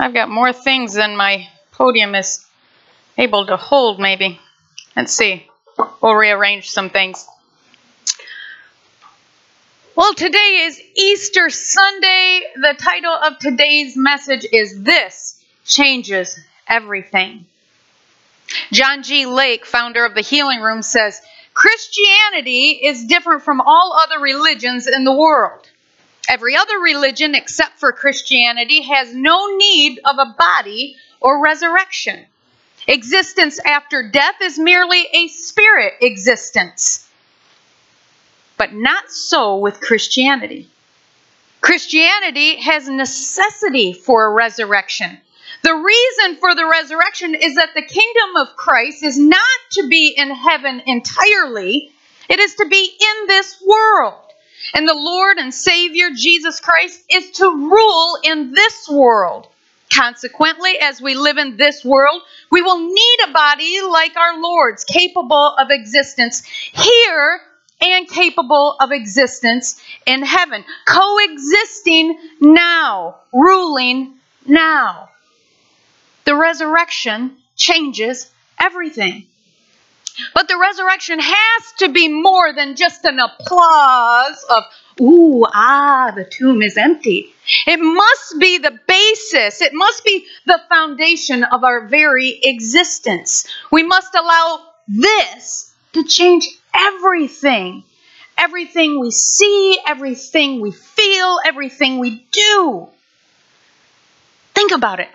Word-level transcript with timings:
I've 0.00 0.14
got 0.14 0.28
more 0.28 0.52
things 0.52 0.94
than 0.94 1.16
my 1.16 1.48
podium 1.72 2.14
is 2.14 2.46
able 3.16 3.46
to 3.46 3.56
hold, 3.56 3.98
maybe. 3.98 4.38
Let's 4.94 5.12
see. 5.12 5.48
We'll 6.00 6.14
rearrange 6.14 6.70
some 6.70 6.88
things. 6.88 7.26
Well, 9.96 10.14
today 10.14 10.66
is 10.66 10.80
Easter 10.94 11.50
Sunday. 11.50 12.42
The 12.54 12.76
title 12.78 13.12
of 13.12 13.40
today's 13.40 13.96
message 13.96 14.46
is 14.52 14.80
This 14.84 15.42
Changes 15.64 16.38
Everything. 16.68 17.46
John 18.70 19.02
G. 19.02 19.26
Lake, 19.26 19.66
founder 19.66 20.04
of 20.04 20.14
the 20.14 20.20
Healing 20.20 20.60
Room, 20.60 20.82
says 20.82 21.20
Christianity 21.54 22.78
is 22.84 23.06
different 23.06 23.42
from 23.42 23.60
all 23.60 24.00
other 24.00 24.22
religions 24.22 24.86
in 24.86 25.02
the 25.02 25.12
world. 25.12 25.68
Every 26.28 26.54
other 26.54 26.78
religion 26.78 27.34
except 27.34 27.78
for 27.80 27.90
Christianity 27.92 28.82
has 28.82 29.14
no 29.14 29.56
need 29.56 29.98
of 30.04 30.18
a 30.18 30.34
body 30.38 30.96
or 31.20 31.42
resurrection. 31.42 32.26
Existence 32.86 33.58
after 33.64 34.10
death 34.10 34.36
is 34.42 34.58
merely 34.58 35.06
a 35.12 35.28
spirit 35.28 35.94
existence. 36.02 37.08
But 38.58 38.74
not 38.74 39.10
so 39.10 39.56
with 39.56 39.80
Christianity. 39.80 40.68
Christianity 41.62 42.56
has 42.56 42.88
necessity 42.88 43.92
for 43.94 44.26
a 44.26 44.32
resurrection. 44.32 45.18
The 45.62 45.74
reason 45.74 46.36
for 46.36 46.54
the 46.54 46.66
resurrection 46.66 47.34
is 47.34 47.54
that 47.54 47.74
the 47.74 47.82
kingdom 47.82 48.36
of 48.36 48.54
Christ 48.54 49.02
is 49.02 49.18
not 49.18 49.58
to 49.72 49.88
be 49.88 50.08
in 50.08 50.30
heaven 50.30 50.82
entirely, 50.86 51.90
it 52.28 52.38
is 52.38 52.54
to 52.56 52.66
be 52.66 52.84
in 52.84 53.26
this 53.26 53.62
world. 53.66 54.27
And 54.74 54.88
the 54.88 54.94
Lord 54.94 55.38
and 55.38 55.52
Savior 55.52 56.10
Jesus 56.14 56.60
Christ 56.60 57.02
is 57.10 57.30
to 57.32 57.44
rule 57.44 58.18
in 58.22 58.52
this 58.52 58.88
world. 58.88 59.48
Consequently, 59.92 60.78
as 60.78 61.00
we 61.00 61.14
live 61.14 61.38
in 61.38 61.56
this 61.56 61.84
world, 61.84 62.22
we 62.50 62.60
will 62.60 62.78
need 62.78 63.18
a 63.26 63.32
body 63.32 63.80
like 63.80 64.16
our 64.16 64.38
Lord's, 64.40 64.84
capable 64.84 65.54
of 65.56 65.68
existence 65.70 66.42
here 66.44 67.40
and 67.80 68.08
capable 68.08 68.76
of 68.80 68.92
existence 68.92 69.80
in 70.04 70.22
heaven, 70.22 70.64
coexisting 70.84 72.18
now, 72.40 73.16
ruling 73.32 74.14
now. 74.46 75.08
The 76.24 76.34
resurrection 76.34 77.36
changes 77.56 78.30
everything. 78.60 79.26
But 80.34 80.48
the 80.48 80.58
resurrection 80.58 81.18
has 81.20 81.72
to 81.78 81.88
be 81.88 82.08
more 82.08 82.52
than 82.52 82.76
just 82.76 83.04
an 83.04 83.18
applause 83.18 84.44
of, 84.50 84.64
ooh, 85.00 85.44
ah, 85.46 86.12
the 86.14 86.24
tomb 86.24 86.62
is 86.62 86.76
empty. 86.76 87.34
It 87.66 87.78
must 87.78 88.38
be 88.38 88.58
the 88.58 88.78
basis, 88.86 89.62
it 89.62 89.72
must 89.74 90.04
be 90.04 90.26
the 90.46 90.60
foundation 90.68 91.44
of 91.44 91.64
our 91.64 91.86
very 91.86 92.38
existence. 92.42 93.46
We 93.70 93.82
must 93.82 94.14
allow 94.14 94.62
this 94.86 95.72
to 95.92 96.04
change 96.04 96.48
everything. 96.74 97.84
Everything 98.36 99.00
we 99.00 99.10
see, 99.10 99.78
everything 99.84 100.60
we 100.60 100.70
feel, 100.70 101.40
everything 101.44 101.98
we 101.98 102.24
do. 102.30 102.88
Think 104.54 104.70
about 104.70 105.00
it. 105.00 105.08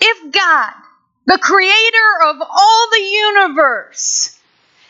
If 0.00 0.32
God 0.32 0.72
the 1.26 1.38
creator 1.38 2.22
of 2.24 2.36
all 2.40 2.88
the 2.90 3.02
universe, 3.02 4.38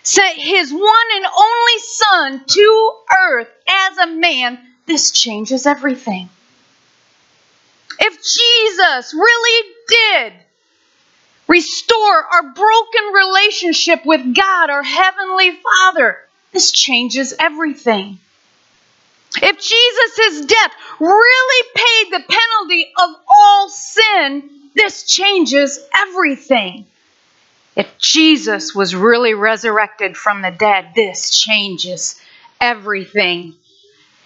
sent 0.03 0.39
his 0.39 0.73
one 0.73 1.07
and 1.15 1.27
only 1.27 1.79
Son 1.79 2.45
to 2.47 2.93
earth 3.19 3.49
as 3.69 3.99
a 3.99 4.07
man, 4.07 4.59
this 4.87 5.11
changes 5.11 5.67
everything. 5.67 6.29
If 7.99 8.15
Jesus 8.23 9.15
really 9.15 9.75
did 9.89 10.33
restore 11.49 12.25
our 12.25 12.43
broken 12.43 13.05
relationship 13.15 14.05
with 14.05 14.35
God, 14.35 14.71
our 14.71 14.83
Heavenly 14.83 15.59
Father, 15.63 16.19
this 16.53 16.71
changes 16.71 17.35
everything. 17.39 18.19
If 19.43 19.59
Jesus' 19.59 20.47
death 20.47 20.73
really 21.01 21.69
paid 21.75 22.13
the 22.13 22.25
penalty 22.29 22.93
of 22.99 23.11
all 23.29 23.69
sin, 23.69 24.51
this 24.77 25.05
changes 25.05 25.81
everything. 25.97 26.87
If 27.75 27.99
Jesus 27.99 28.75
was 28.75 28.95
really 28.95 29.35
resurrected 29.35 30.17
from 30.17 30.43
the 30.43 30.51
dead, 30.51 30.93
this 30.95 31.31
changes 31.31 32.21
everything. 32.61 33.55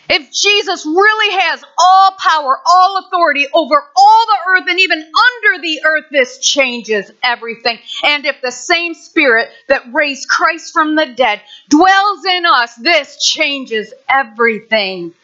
If 0.09 0.33
Jesus 0.33 0.84
really 0.84 1.37
has 1.41 1.62
all 1.78 2.10
power, 2.19 2.59
all 2.66 2.99
authority 2.99 3.47
over 3.55 3.77
all 3.97 4.27
the 4.27 4.39
earth 4.50 4.65
and 4.69 4.81
even 4.81 4.99
under 4.99 5.62
the 5.62 5.83
earth, 5.84 6.06
this 6.10 6.39
changes 6.39 7.12
everything. 7.22 7.78
And 8.03 8.27
if 8.27 8.41
the 8.43 8.50
same 8.50 8.94
Spirit 8.94 9.50
that 9.69 9.93
raised 9.93 10.28
Christ 10.28 10.72
from 10.72 10.97
the 10.97 11.06
dead 11.06 11.41
dwells 11.69 12.25
in 12.25 12.44
us, 12.44 12.75
this 12.75 13.25
changes 13.25 13.94
everything. 14.09 15.15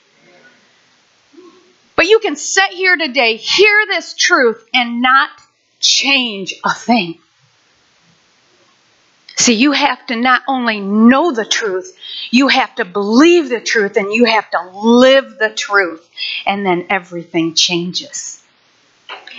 But 1.97 2.07
you 2.07 2.19
can 2.19 2.37
sit 2.37 2.71
here 2.71 2.97
today, 2.97 3.37
hear 3.37 3.87
this 3.89 4.15
truth, 4.15 4.69
and 4.73 5.01
not 5.01 5.31
change 5.81 6.55
a 6.62 6.75
thing. 6.75 7.19
See, 9.37 9.55
you 9.55 9.73
have 9.73 10.07
to 10.07 10.17
not 10.17 10.43
only 10.49 10.81
know 10.81 11.31
the 11.31 11.45
truth, 11.45 11.97
you 12.31 12.49
have 12.49 12.75
to 12.77 12.84
believe 12.84 13.49
the 13.49 13.61
truth 13.61 13.97
and 13.97 14.12
you 14.12 14.25
have 14.25 14.51
to 14.51 14.71
live 14.83 15.39
the 15.39 15.51
truth. 15.51 16.09
And 16.47 16.65
then 16.65 16.87
everything 16.91 17.55
changes. 17.55 18.43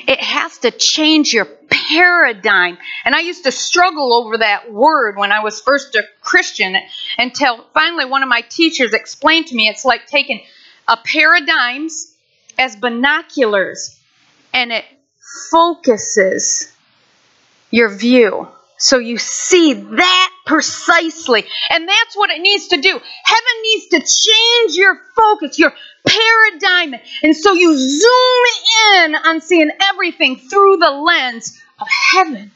It 0.08 0.22
has 0.22 0.60
to 0.60 0.72
change 0.72 1.34
your 1.34 1.46
paradigm. 1.46 2.78
And 3.06 3.16
I 3.16 3.22
used 3.22 3.44
to 3.46 3.52
struggle 3.52 4.14
over 4.14 4.38
that 4.38 4.72
word 4.72 5.18
when 5.18 5.32
I 5.32 5.42
was 5.44 5.62
first 5.62 5.96
a 5.96 6.04
Christian 6.22 6.78
until 7.18 7.66
finally 7.74 8.06
one 8.06 8.22
of 8.22 8.30
my 8.30 8.42
teachers 8.42 8.94
explained 8.94 9.48
to 9.48 9.56
me 9.56 9.68
it's 9.68 9.84
like 9.84 10.06
taking 10.06 10.44
a 10.88 10.98
paradigms 10.98 12.14
as 12.58 12.76
binoculars 12.76 14.00
and 14.54 14.72
it 14.72 14.86
focuses 15.52 16.72
your 17.72 17.90
view. 17.90 18.48
So 18.80 19.00
you 19.00 19.18
see 19.18 19.74
that 19.74 20.32
precisely. 20.46 21.46
And 21.70 21.88
that's 21.88 22.16
what 22.16 22.30
it 22.30 22.42
needs 22.42 22.68
to 22.70 22.78
do. 22.78 22.90
Heaven 22.90 23.62
needs 23.64 23.88
to 23.88 24.00
change 24.00 24.78
your 24.78 25.00
focus, 25.16 25.58
your 25.58 25.74
paradigm. 26.08 26.96
And 27.24 27.36
so 27.36 27.54
you 27.54 27.76
zoom 27.76 29.04
in 29.04 29.16
on 29.16 29.42
seeing 29.42 29.72
everything 29.92 30.38
through 30.38 30.78
the 30.78 30.92
lens 30.92 31.60
of 31.80 31.88
heaven. 31.88 32.52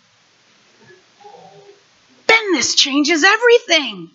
Then 2.28 2.54
this 2.54 2.76
changes 2.76 3.24
everything. 3.24 4.10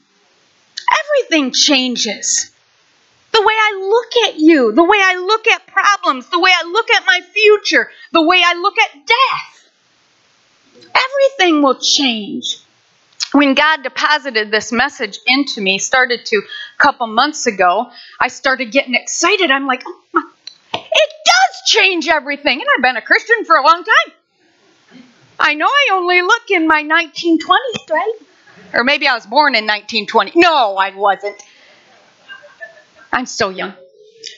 Everything 1.05 1.53
changes 1.53 2.51
the 3.37 3.43
way 3.43 3.55
I 3.55 3.79
look 3.81 4.29
at 4.29 4.41
you, 4.41 4.73
the 4.73 4.85
way 4.85 4.99
I 4.99 5.17
look 5.17 5.47
at 5.47 5.67
problems, 5.67 6.31
the 6.31 6.39
way 6.41 6.51
I 6.55 6.67
look 6.67 6.91
at 6.91 7.05
my 7.07 7.21
future, 7.21 7.91
the 8.13 8.23
way 8.23 8.41
I 8.43 8.55
look 8.55 8.79
at 8.79 9.07
death. 9.07 9.71
Everything 10.95 11.63
will 11.63 11.79
change. 11.79 12.59
When 13.33 13.53
God 13.53 13.83
deposited 13.83 14.51
this 14.51 14.73
message 14.73 15.19
into 15.27 15.61
me, 15.61 15.79
started 15.79 16.25
to 16.27 16.37
a 16.37 16.83
couple 16.83 17.07
months 17.09 17.47
ago, 17.47 17.91
I 18.19 18.29
started 18.29 18.73
getting 18.73 18.95
excited. 18.95 19.51
I'm 19.51 19.67
like, 19.67 19.83
oh 19.87 20.01
my, 20.15 20.23
it 20.73 21.11
does 21.27 21.63
change 21.67 22.09
everything. 22.09 22.61
And 22.61 22.69
I've 22.75 22.83
been 22.83 22.97
a 22.97 23.03
Christian 23.03 23.45
for 23.45 23.57
a 23.57 23.63
long 23.63 23.85
time. 23.85 24.15
I 25.39 25.53
know 25.53 25.67
I 25.67 25.89
only 25.93 26.23
look 26.23 26.51
in 26.51 26.67
my 26.67 26.83
1920s, 26.83 27.91
right? 27.91 28.15
Or 28.73 28.83
maybe 28.83 29.07
I 29.07 29.15
was 29.15 29.27
born 29.27 29.55
in 29.55 29.67
1920. 29.67 30.33
No, 30.37 30.77
I 30.79 30.97
wasn't. 30.97 31.37
I'm 33.17 33.25
still 33.25 33.51
young. 33.51 33.73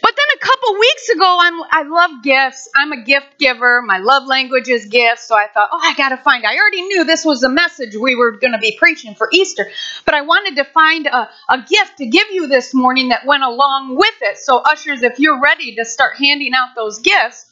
But 0.03 0.13
then 0.17 0.37
a 0.37 0.39
couple 0.39 0.79
weeks 0.79 1.09
ago, 1.09 1.39
I'm 1.41 1.61
I 1.71 1.83
love 1.83 2.23
gifts. 2.23 2.69
I'm 2.77 2.93
a 2.93 3.03
gift 3.03 3.39
giver. 3.39 3.83
My 3.83 3.99
love 3.99 4.27
language 4.27 4.69
is 4.69 4.85
gifts. 4.87 5.27
So 5.27 5.37
I 5.37 5.49
thought, 5.49 5.71
oh, 5.73 5.81
I 5.83 5.95
got 5.95 6.11
to 6.11 6.17
find. 6.17 6.45
I 6.45 6.57
already 6.57 6.83
knew 6.83 7.05
this 7.05 7.25
was 7.25 7.43
a 7.43 7.49
message 7.49 7.97
we 7.97 8.15
were 8.15 8.33
going 8.33 8.53
to 8.53 8.59
be 8.59 8.77
preaching 8.79 9.17
for 9.17 9.29
Easter, 9.33 9.69
but 10.05 10.15
I 10.15 10.23
wanted 10.23 10.57
to 10.57 10.65
find 10.65 11.07
a, 11.07 11.29
a 11.49 11.59
gift 11.69 11.99
to 11.99 12.07
give 12.07 12.31
you 12.31 12.47
this 12.47 12.73
morning 12.73 13.09
that 13.09 13.27
went 13.27 13.43
along 13.43 13.97
with 13.97 14.15
it. 14.23 14.39
So 14.39 14.59
ushers, 14.59 15.03
if 15.03 15.19
you're 15.19 15.41
ready 15.41 15.75
to 15.77 15.85
start 15.85 16.17
handing 16.17 16.53
out 16.55 16.77
those 16.77 17.01
gifts, 17.01 17.47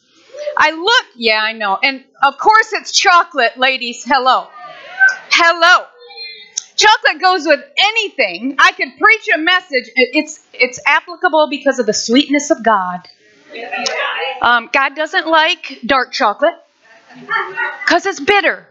I 0.56 0.70
look. 0.70 1.06
Yeah, 1.16 1.40
I 1.42 1.54
know. 1.54 1.76
And 1.82 2.04
of 2.22 2.38
course, 2.38 2.72
it's 2.72 2.92
chocolate, 2.92 3.56
ladies. 3.56 4.04
Hello, 4.04 4.46
hello. 5.30 5.86
Chocolate 6.76 7.20
goes 7.20 7.46
with 7.46 7.60
anything. 7.76 8.56
I 8.58 8.72
could 8.72 8.88
preach 9.00 9.28
a 9.34 9.38
message. 9.38 9.90
It's 9.96 10.40
it's 10.52 10.78
applicable 10.86 11.48
because 11.50 11.78
of 11.78 11.86
the 11.86 11.94
sweetness 11.94 12.50
of 12.50 12.62
God. 12.62 13.08
Um, 14.42 14.68
God 14.72 14.94
doesn't 14.94 15.26
like 15.26 15.80
dark 15.86 16.12
chocolate 16.12 16.54
because 17.86 18.04
it's 18.06 18.20
bitter. 18.20 18.68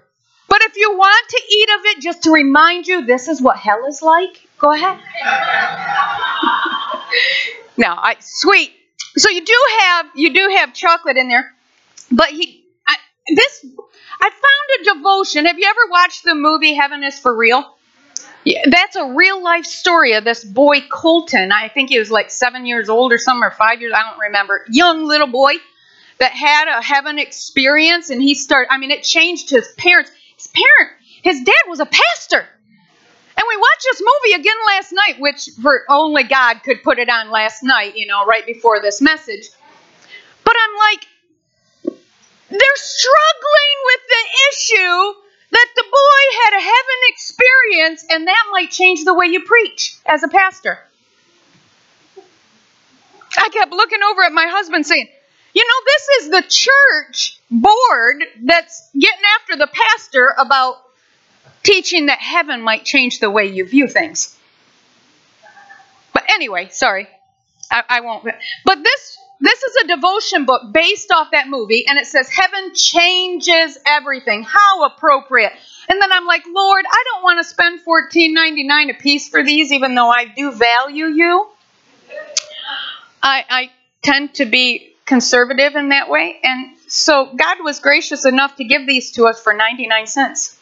But 0.48 0.62
if 0.63 0.78
you 0.78 0.92
want 0.96 1.30
to 1.30 1.42
eat 1.52 1.69
of 1.80 1.86
it 1.86 2.02
just 2.04 2.24
to 2.24 2.31
remind 2.31 2.88
you 2.88 3.06
this 3.06 3.28
is 3.28 3.42
what 3.42 3.57
hell 3.57 3.86
is 3.88 4.02
like, 4.02 4.48
go 4.60 4.72
ahead. 4.72 5.00
now, 7.78 7.98
I 7.98 8.16
sweet. 8.19 8.72
So 9.18 9.30
you 9.30 9.44
do 9.44 9.57
have 9.80 10.06
you 10.16 10.34
do 10.34 10.56
have 10.57 10.74
chocolate 10.74 11.18
in 11.18 11.28
there. 11.28 11.52
but 12.12 12.30
he, 12.30 12.63
I, 12.88 12.96
this, 13.36 13.66
I 14.22 14.30
found 14.30 14.81
a 14.81 14.94
devotion. 14.96 15.46
Have 15.46 15.57
you 15.57 15.68
ever 15.68 15.90
watched 15.90 16.24
the 16.24 16.36
movie 16.36 16.74
Heaven 16.75 17.04
is 17.04 17.18
for 17.18 17.36
Real? 17.36 17.75
That's 18.45 18.95
a 18.95 19.13
real 19.13 19.44
life 19.44 19.65
story 19.65 20.13
of 20.13 20.24
this 20.24 20.44
boy 20.44 20.81
Colton. 20.81 21.51
I 21.51 21.68
think 21.68 21.89
he 21.89 21.97
was 21.97 22.12
like 22.12 22.30
seven 22.30 22.65
years 22.65 22.89
old 22.89 23.12
or 23.12 23.18
something, 23.18 23.44
or 23.44 23.51
five 23.51 23.81
years. 23.81 23.94
I 23.95 24.03
don't 24.09 24.19
remember. 24.19 24.65
Young 24.69 25.06
little 25.06 25.27
boy 25.27 25.53
that 26.19 26.31
had 26.31 26.68
a 26.68 26.81
heaven 26.81 27.18
experience, 27.18 28.09
and 28.09 28.21
he 28.21 28.36
started. 28.36 28.71
I 28.71 28.77
mean, 28.77 28.92
it 28.92 29.03
changed 29.03 29.50
his 29.50 29.68
parents. 29.77 30.12
His 30.38 30.47
parent, 30.47 30.94
his 31.24 31.42
dad 31.44 31.63
was 31.68 31.80
a 31.80 31.86
pastor. 31.86 32.47
And 33.38 33.45
we 33.50 33.57
watched 33.57 33.83
this 33.83 34.01
movie 34.01 34.36
again 34.39 34.56
last 34.68 34.94
night, 34.94 35.19
which 35.19 35.50
for 35.62 35.83
only 35.89 36.24
God 36.24 36.62
could 36.63 36.83
put 36.83 37.00
it 37.00 37.09
on 37.09 37.31
last 37.31 37.63
night, 37.63 37.97
you 37.97 38.07
know, 38.07 38.25
right 38.25 38.45
before 38.45 38.80
this 38.81 39.01
message. 39.01 39.50
But 40.44 40.56
I'm 40.62 40.75
like, 40.94 41.07
they're 42.50 42.75
struggling 42.75 43.75
with 43.86 44.01
the 44.09 44.24
issue 44.51 45.25
that 45.56 45.69
the 45.74 45.84
boy 45.84 46.38
had 46.44 46.57
a 46.57 46.62
heaven 46.62 47.00
experience, 47.07 48.06
and 48.10 48.28
that 48.28 48.44
might 48.52 48.72
change 48.72 49.06
the 49.06 49.13
way 49.13 49.28
you 49.28 49.46
preach 49.46 49.96
as 50.06 50.22
a 50.22 50.28
pastor. 50.28 50.80
I 53.38 53.50
kept 53.50 53.72
looking 53.72 54.00
over 54.04 54.24
at 54.24 54.34
my 54.34 54.48
husband 54.48 54.86
saying, 54.86 55.07
You 55.54 55.63
know, 55.63 55.86
this 55.86 56.10
is 56.19 56.30
the 56.31 56.44
church 56.50 57.40
board 57.50 58.25
that's 58.44 58.90
getting 58.94 59.25
after 59.40 59.56
the 59.56 59.68
pastor 59.68 60.34
about 60.38 60.81
teaching 61.63 62.07
that 62.07 62.19
heaven 62.19 62.62
might 62.62 62.84
change 62.84 63.19
the 63.19 63.31
way 63.31 63.46
you 63.46 63.66
view 63.66 63.88
things. 63.88 64.38
But 66.13 66.24
anyway, 66.34 66.68
sorry. 66.69 67.07
I, 67.72 67.84
I 67.88 68.02
won't. 68.02 68.25
But 68.66 68.84
this 68.84 69.18
this 69.39 69.63
is 69.63 69.75
a 69.83 69.87
devotion 69.87 70.45
book 70.45 70.71
based 70.71 71.11
off 71.11 71.31
that 71.31 71.47
movie, 71.47 71.85
and 71.87 71.97
it 71.99 72.07
says 72.07 72.29
heaven 72.29 72.73
changes 72.73 73.77
everything. 73.85 74.43
How 74.43 74.85
appropriate. 74.85 75.51
And 75.87 76.01
then 76.01 76.11
I'm 76.11 76.25
like, 76.25 76.43
Lord, 76.47 76.85
I 76.89 77.03
don't 77.11 77.23
want 77.23 77.39
to 77.39 77.43
spend 77.43 77.81
$14.99 77.85 78.91
a 78.91 78.93
piece 78.93 79.29
for 79.29 79.43
these, 79.43 79.71
even 79.71 79.95
though 79.95 80.09
I 80.09 80.25
do 80.25 80.51
value 80.51 81.05
you. 81.05 81.47
I, 83.21 83.45
I 83.49 83.71
tend 84.03 84.35
to 84.35 84.45
be 84.45 84.95
conservative 85.05 85.75
in 85.75 85.89
that 85.89 86.09
way. 86.09 86.39
And 86.43 86.77
so 86.87 87.33
God 87.35 87.57
was 87.61 87.79
gracious 87.79 88.25
enough 88.25 88.55
to 88.57 88.63
give 88.63 88.87
these 88.87 89.11
to 89.11 89.25
us 89.25 89.41
for 89.41 89.53
99 89.53 90.07
cents. 90.07 90.59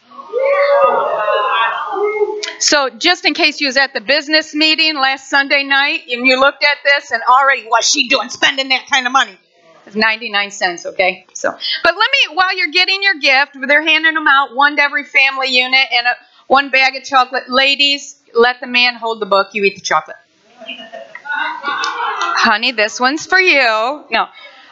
So, 2.59 2.89
just 2.89 3.25
in 3.25 3.33
case 3.33 3.59
you 3.59 3.67
was 3.67 3.77
at 3.77 3.94
the 3.94 4.01
business 4.01 4.55
meeting 4.55 4.95
last 4.95 5.29
Sunday 5.29 5.63
night 5.63 6.03
and 6.09 6.25
you 6.25 6.39
looked 6.39 6.63
at 6.63 6.77
this 6.83 7.11
and 7.11 7.21
already 7.23 7.65
what's 7.67 7.91
she 7.91 8.07
doing 8.07 8.29
spending 8.29 8.69
that 8.69 8.88
kind 8.89 9.05
of 9.05 9.13
money? 9.13 9.38
It's 9.85 9.95
99 9.95 10.51
cents, 10.51 10.85
okay? 10.85 11.25
So, 11.33 11.51
but 11.51 11.95
let 11.95 11.95
me 11.95 12.35
while 12.35 12.57
you're 12.57 12.71
getting 12.71 13.03
your 13.03 13.15
gift, 13.15 13.57
they're 13.67 13.83
handing 13.83 14.13
them 14.13 14.27
out 14.27 14.55
one 14.55 14.77
to 14.77 14.81
every 14.81 15.03
family 15.03 15.50
unit 15.50 15.88
and 15.91 16.07
a, 16.07 16.15
one 16.47 16.69
bag 16.69 16.95
of 16.95 17.03
chocolate. 17.03 17.50
Ladies, 17.50 18.15
let 18.33 18.61
the 18.61 18.67
man 18.67 18.95
hold 18.95 19.19
the 19.19 19.25
book, 19.25 19.49
you 19.53 19.63
eat 19.63 19.75
the 19.75 19.81
chocolate. 19.81 20.17
Honey, 20.56 22.71
this 22.71 22.99
one's 22.99 23.25
for 23.25 23.39
you. 23.39 24.06
No. 24.09 24.27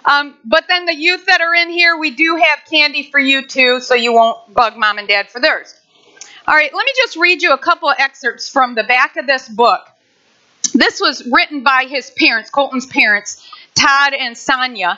Um, 0.06 0.36
but 0.44 0.66
then 0.68 0.86
the 0.86 0.96
youth 0.96 1.26
that 1.28 1.42
are 1.42 1.54
in 1.54 1.70
here, 1.70 1.98
we 1.98 2.12
do 2.12 2.38
have 2.38 2.60
candy 2.70 3.10
for 3.12 3.20
you 3.20 3.46
too, 3.46 3.82
so 3.82 3.94
you 3.94 4.14
won't 4.14 4.54
bug 4.54 4.78
mom 4.78 4.98
and 4.98 5.08
dad 5.08 5.30
for 5.30 5.40
theirs. 5.40 5.76
All 6.52 6.58
right, 6.58 6.74
let 6.74 6.86
me 6.86 6.92
just 6.98 7.16
read 7.16 7.42
you 7.42 7.54
a 7.54 7.58
couple 7.58 7.88
of 7.88 7.96
excerpts 7.98 8.50
from 8.50 8.76
the 8.76 8.84
back 8.84 9.16
of 9.16 9.26
this 9.26 9.48
book. 9.48 9.88
This 10.74 11.00
was 11.00 11.26
written 11.32 11.64
by 11.64 11.86
his 11.88 12.12
parents, 12.18 12.50
Colton's 12.50 12.86
parents, 12.86 13.50
Todd 13.74 14.14
and 14.14 14.36
Sonja. 14.36 14.98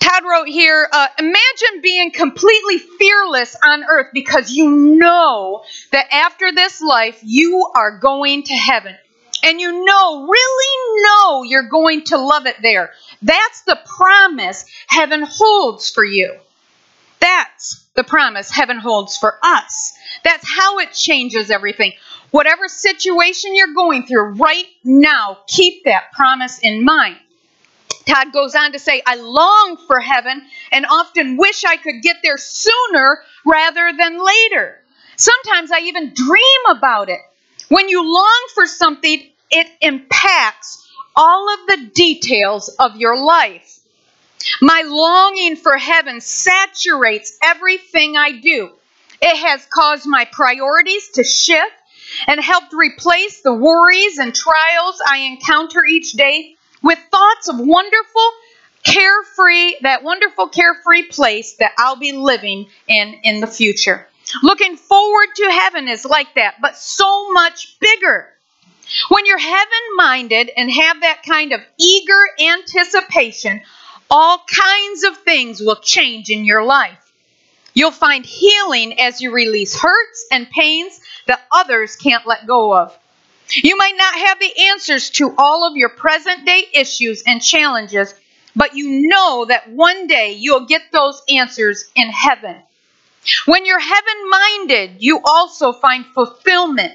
Todd 0.00 0.24
wrote 0.28 0.48
here 0.48 0.88
uh, 0.90 1.06
Imagine 1.20 1.82
being 1.82 2.10
completely 2.10 2.78
fearless 2.78 3.54
on 3.64 3.84
earth 3.88 4.08
because 4.12 4.50
you 4.50 4.68
know 4.68 5.62
that 5.92 6.12
after 6.12 6.50
this 6.50 6.82
life 6.82 7.20
you 7.22 7.70
are 7.76 8.00
going 8.00 8.42
to 8.42 8.54
heaven. 8.54 8.96
And 9.44 9.60
you 9.60 9.84
know, 9.84 10.26
really 10.26 11.02
know 11.04 11.44
you're 11.44 11.68
going 11.68 12.02
to 12.06 12.18
love 12.18 12.46
it 12.46 12.56
there. 12.60 12.90
That's 13.22 13.60
the 13.62 13.78
promise 13.84 14.64
heaven 14.88 15.22
holds 15.24 15.90
for 15.90 16.04
you. 16.04 16.40
That's 17.26 17.84
the 17.96 18.04
promise 18.04 18.52
heaven 18.52 18.78
holds 18.78 19.16
for 19.16 19.36
us. 19.42 19.98
That's 20.22 20.46
how 20.48 20.78
it 20.78 20.92
changes 20.92 21.50
everything. 21.50 21.92
Whatever 22.30 22.68
situation 22.68 23.56
you're 23.56 23.74
going 23.74 24.06
through 24.06 24.34
right 24.34 24.66
now, 24.84 25.38
keep 25.48 25.82
that 25.86 26.12
promise 26.12 26.60
in 26.60 26.84
mind. 26.84 27.16
Todd 28.06 28.32
goes 28.32 28.54
on 28.54 28.70
to 28.72 28.78
say, 28.78 29.02
I 29.04 29.16
long 29.16 29.76
for 29.88 29.98
heaven 29.98 30.40
and 30.70 30.86
often 30.86 31.36
wish 31.36 31.64
I 31.64 31.78
could 31.78 32.00
get 32.00 32.18
there 32.22 32.38
sooner 32.38 33.18
rather 33.44 33.92
than 33.98 34.24
later. 34.24 34.80
Sometimes 35.16 35.72
I 35.72 35.80
even 35.80 36.14
dream 36.14 36.62
about 36.68 37.08
it. 37.08 37.18
When 37.68 37.88
you 37.88 38.04
long 38.04 38.46
for 38.54 38.66
something, 38.66 39.20
it 39.50 39.66
impacts 39.80 40.88
all 41.16 41.52
of 41.52 41.66
the 41.66 41.90
details 41.92 42.68
of 42.78 42.94
your 42.94 43.18
life. 43.18 43.75
My 44.60 44.82
longing 44.86 45.56
for 45.56 45.76
heaven 45.76 46.20
saturates 46.20 47.36
everything 47.42 48.16
I 48.16 48.32
do. 48.32 48.70
It 49.20 49.36
has 49.36 49.66
caused 49.66 50.06
my 50.06 50.26
priorities 50.30 51.08
to 51.14 51.24
shift 51.24 51.72
and 52.26 52.40
helped 52.40 52.72
replace 52.72 53.42
the 53.42 53.54
worries 53.54 54.18
and 54.18 54.34
trials 54.34 55.00
I 55.06 55.18
encounter 55.18 55.84
each 55.84 56.12
day 56.12 56.54
with 56.82 56.98
thoughts 57.10 57.48
of 57.48 57.58
wonderful, 57.58 58.30
carefree, 58.84 59.76
that 59.82 60.02
wonderful, 60.02 60.48
carefree 60.48 61.04
place 61.04 61.54
that 61.54 61.72
I'll 61.78 61.96
be 61.96 62.12
living 62.12 62.68
in 62.86 63.20
in 63.24 63.40
the 63.40 63.46
future. 63.46 64.06
Looking 64.42 64.76
forward 64.76 65.28
to 65.36 65.50
heaven 65.50 65.88
is 65.88 66.04
like 66.04 66.34
that, 66.34 66.56
but 66.60 66.76
so 66.76 67.32
much 67.32 67.78
bigger. 67.80 68.32
When 69.08 69.26
you're 69.26 69.38
heaven 69.38 69.82
minded 69.96 70.50
and 70.56 70.70
have 70.70 71.00
that 71.00 71.22
kind 71.24 71.52
of 71.52 71.60
eager 71.78 72.22
anticipation, 72.38 73.60
all 74.10 74.38
kinds 74.38 75.04
of 75.04 75.18
things 75.18 75.60
will 75.60 75.76
change 75.76 76.30
in 76.30 76.44
your 76.44 76.64
life. 76.64 77.12
You'll 77.74 77.90
find 77.90 78.24
healing 78.24 78.98
as 79.00 79.20
you 79.20 79.32
release 79.32 79.78
hurts 79.78 80.26
and 80.30 80.48
pains 80.50 80.98
that 81.26 81.42
others 81.52 81.96
can't 81.96 82.26
let 82.26 82.46
go 82.46 82.74
of. 82.74 82.96
You 83.50 83.76
might 83.76 83.96
not 83.96 84.14
have 84.14 84.40
the 84.40 84.66
answers 84.70 85.10
to 85.10 85.34
all 85.36 85.66
of 85.66 85.76
your 85.76 85.90
present 85.90 86.46
day 86.46 86.64
issues 86.72 87.22
and 87.26 87.42
challenges, 87.42 88.14
but 88.56 88.74
you 88.74 89.08
know 89.08 89.44
that 89.44 89.70
one 89.70 90.06
day 90.06 90.32
you'll 90.32 90.66
get 90.66 90.82
those 90.90 91.22
answers 91.28 91.84
in 91.94 92.08
heaven. 92.08 92.56
When 93.44 93.66
you're 93.66 93.78
heaven 93.78 94.30
minded, 94.30 94.96
you 95.00 95.20
also 95.24 95.72
find 95.72 96.06
fulfillment 96.06 96.94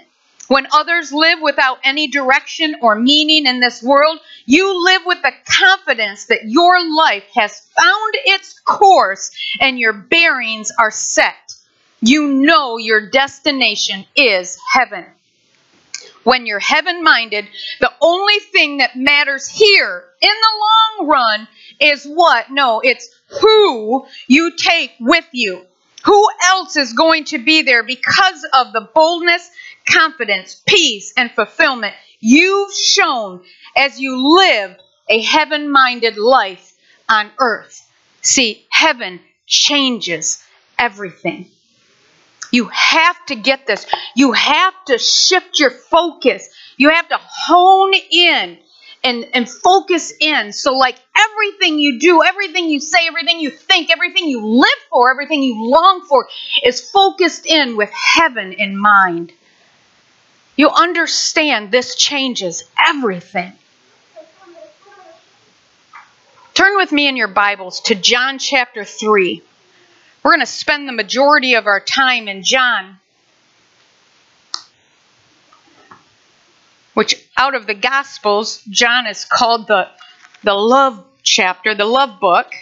when 0.52 0.68
others 0.74 1.14
live 1.14 1.40
without 1.42 1.78
any 1.82 2.10
direction 2.10 2.76
or 2.82 2.94
meaning 2.94 3.46
in 3.46 3.62
this 3.62 3.82
world, 3.82 4.20
you 4.46 4.84
live 4.84 5.04
with 5.06 5.22
the 5.22 5.32
confidence 5.46 6.26
that 6.26 6.44
your 6.44 6.76
life 6.94 7.24
has 7.34 7.62
found 7.80 8.14
its 8.26 8.60
course 8.60 9.32
and 9.62 9.80
your 9.80 9.94
bearings 9.94 10.70
are 10.78 10.92
set. 10.92 11.54
You 12.02 12.28
know 12.28 12.76
your 12.76 13.10
destination 13.10 14.06
is 14.14 14.60
heaven. 14.74 15.06
When 16.26 16.46
you're 16.46 16.60
heaven 16.60 17.02
minded, 17.02 17.48
the 17.80 17.94
only 18.02 18.40
thing 18.52 18.80
that 18.80 18.98
matters 18.98 19.48
here 19.48 20.04
in 20.22 20.30
the 20.30 21.00
long 21.00 21.08
run 21.08 21.48
is 21.80 22.04
what? 22.04 22.52
No, 22.52 22.82
it's 22.82 23.10
who 23.40 24.06
you 24.28 24.58
take 24.58 24.92
with 25.00 25.30
you. 25.32 25.66
Who 26.04 26.28
else 26.44 26.76
is 26.78 26.94
going 26.94 27.26
to 27.26 27.38
be 27.38 27.62
there 27.62 27.84
because 27.84 28.46
of 28.54 28.74
the 28.74 28.90
boldness 28.94 29.50
confidence, 29.86 30.62
peace, 30.66 31.14
and 31.18 31.32
fulfillment 31.32 31.94
you've 32.22 32.74
shown 32.74 33.42
as 33.76 34.00
you 34.00 34.36
live 34.38 34.78
a 35.10 35.22
heaven 35.22 35.70
minded 35.70 36.18
life 36.18 36.74
on 37.10 37.30
earth. 37.40 37.82
See, 38.22 38.66
heaven 38.70 39.20
changes 39.46 40.42
everything. 40.80 41.50
You 42.52 42.66
have 42.68 43.26
to 43.28 43.36
get 43.36 43.66
this. 43.66 43.86
You 44.16 44.34
have 44.34 44.74
to 44.86 44.98
shift 44.98 45.60
your 45.60 45.72
focus. 45.72 46.50
You 46.78 46.90
have 46.90 47.08
to 47.10 47.18
hone 47.18 47.94
in 48.12 48.60
and, 49.04 49.26
and 49.34 49.50
focus 49.50 50.14
in. 50.20 50.54
So, 50.54 50.76
like 50.76 50.98
everything 51.18 51.80
you 51.80 52.00
do, 52.00 52.24
everything 52.24 52.70
you 52.70 52.80
say, 52.80 53.08
everything 53.08 53.40
you 53.40 53.50
think, 53.50 53.90
everything 53.90 54.28
you 54.28 54.46
live 54.46 54.68
for, 54.90 55.10
everything 55.10 55.42
you 55.42 55.70
long 55.70 56.06
for 56.08 56.28
is 56.64 56.82
focused 56.92 57.46
in 57.46 57.78
with 57.78 57.90
heaven 57.92 58.54
in 58.54 58.78
mind 58.78 59.32
you 60.62 60.70
understand 60.70 61.72
this 61.72 61.96
changes 61.96 62.64
everything. 62.86 63.52
Turn 66.54 66.78
with 66.78 66.92
me 66.92 67.08
in 67.08 67.18
your 67.18 67.30
Bibles 67.30 67.82
to 67.86 67.96
John 67.96 68.38
chapter 68.38 68.86
3. 68.86 69.42
We're 70.22 70.32
going 70.32 70.42
to 70.42 70.46
spend 70.46 70.88
the 70.88 70.94
majority 70.94 71.56
of 71.56 71.66
our 71.66 71.80
time 71.80 72.28
in 72.28 72.44
John, 72.44 73.00
which 76.94 77.16
out 77.36 77.56
of 77.56 77.66
the 77.66 77.74
Gospels, 77.74 78.62
John 78.70 79.08
is 79.08 79.26
called 79.26 79.66
the, 79.66 79.90
the 80.44 80.54
love 80.54 81.04
chapter, 81.24 81.74
the 81.74 81.86
love 81.86 82.20
book. 82.20 82.54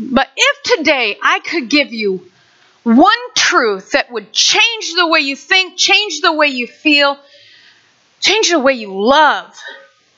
But 0.00 0.28
if 0.36 0.78
today 0.78 1.16
I 1.22 1.38
could 1.38 1.70
give 1.70 1.92
you 1.92 2.26
one 2.82 3.18
truth 3.34 3.92
that 3.92 4.10
would 4.10 4.32
change 4.32 4.94
the 4.94 5.06
way 5.06 5.20
you 5.20 5.36
think, 5.36 5.76
change 5.76 6.20
the 6.20 6.32
way 6.32 6.46
you 6.48 6.66
feel, 6.66 7.18
change 8.20 8.50
the 8.50 8.58
way 8.58 8.72
you 8.72 8.92
love, 8.92 9.54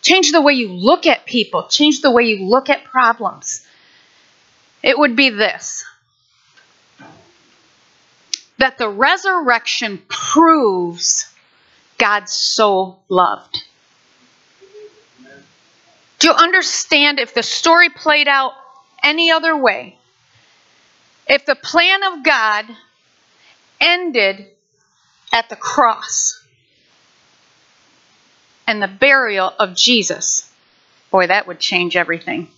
change 0.00 0.32
the 0.32 0.40
way 0.40 0.52
you 0.52 0.68
look 0.72 1.06
at 1.06 1.26
people, 1.26 1.66
change 1.68 2.00
the 2.02 2.10
way 2.10 2.24
you 2.24 2.46
look 2.46 2.70
at 2.70 2.84
problems, 2.84 3.66
it 4.82 4.98
would 4.98 5.16
be 5.16 5.30
this 5.30 5.84
that 8.58 8.78
the 8.78 8.88
resurrection 8.88 10.00
proves 10.06 11.28
God's 11.98 12.32
so 12.32 13.00
loved. 13.08 13.64
Do 16.20 16.28
you 16.28 16.32
understand 16.32 17.18
if 17.18 17.34
the 17.34 17.42
story 17.42 17.88
played 17.88 18.28
out 18.28 18.52
any 19.02 19.32
other 19.32 19.56
way? 19.56 19.98
If 21.26 21.46
the 21.46 21.54
plan 21.54 22.02
of 22.02 22.24
God 22.24 22.66
ended 23.80 24.46
at 25.32 25.48
the 25.48 25.56
cross 25.56 26.42
and 28.66 28.82
the 28.82 28.88
burial 28.88 29.52
of 29.58 29.74
Jesus, 29.74 30.52
boy, 31.10 31.26
that 31.26 31.46
would 31.46 31.58
change 31.58 31.96
everything. 31.96 32.48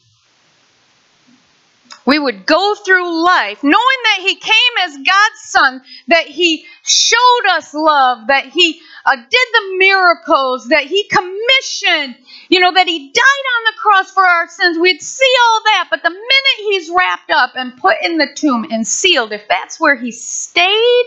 We 2.07 2.19
would 2.19 2.45
go 2.45 2.75
through 2.75 3.25
life 3.25 3.63
knowing 3.63 4.01
that 4.05 4.19
He 4.21 4.35
came 4.37 4.53
as 4.83 4.97
God's 4.97 5.41
Son, 5.45 5.83
that 6.09 6.27
He 6.27 6.67
showed 6.83 7.47
us 7.51 7.73
love, 7.73 8.27
that 8.27 8.47
He 8.47 8.81
uh, 9.07 9.17
did 9.17 9.49
the 9.53 9.77
miracles, 9.79 10.69
that 10.69 10.85
He 10.85 11.05
commissioned, 11.05 12.17
you 12.49 12.61
know, 12.61 12.73
that 12.73 12.87
He 12.87 13.11
died 13.11 13.47
on 13.57 13.65
the 13.73 13.79
cross 13.79 14.11
for 14.11 14.25
our 14.25 14.49
sins. 14.49 14.79
We'd 14.79 15.01
see 15.01 15.35
all 15.45 15.63
that, 15.65 15.89
but 15.91 16.03
the 16.03 16.11
minute 16.11 16.59
He's 16.59 16.91
wrapped 16.91 17.31
up 17.31 17.53
and 17.55 17.77
put 17.77 17.97
in 18.03 18.19
the 18.19 18.29
tomb 18.35 18.67
and 18.71 18.87
sealed, 18.87 19.33
if 19.33 19.49
that's 19.49 19.81
where 19.81 19.97
He 19.97 20.13
stayed, 20.13 21.07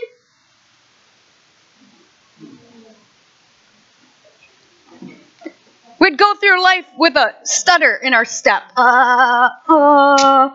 We'd 6.00 6.16
go 6.16 6.34
through 6.36 6.62
life 6.62 6.86
with 6.96 7.16
a 7.16 7.34
stutter 7.42 7.96
in 7.96 8.14
our 8.14 8.24
step. 8.24 8.62
Uh, 8.76 9.50
uh, 9.68 10.50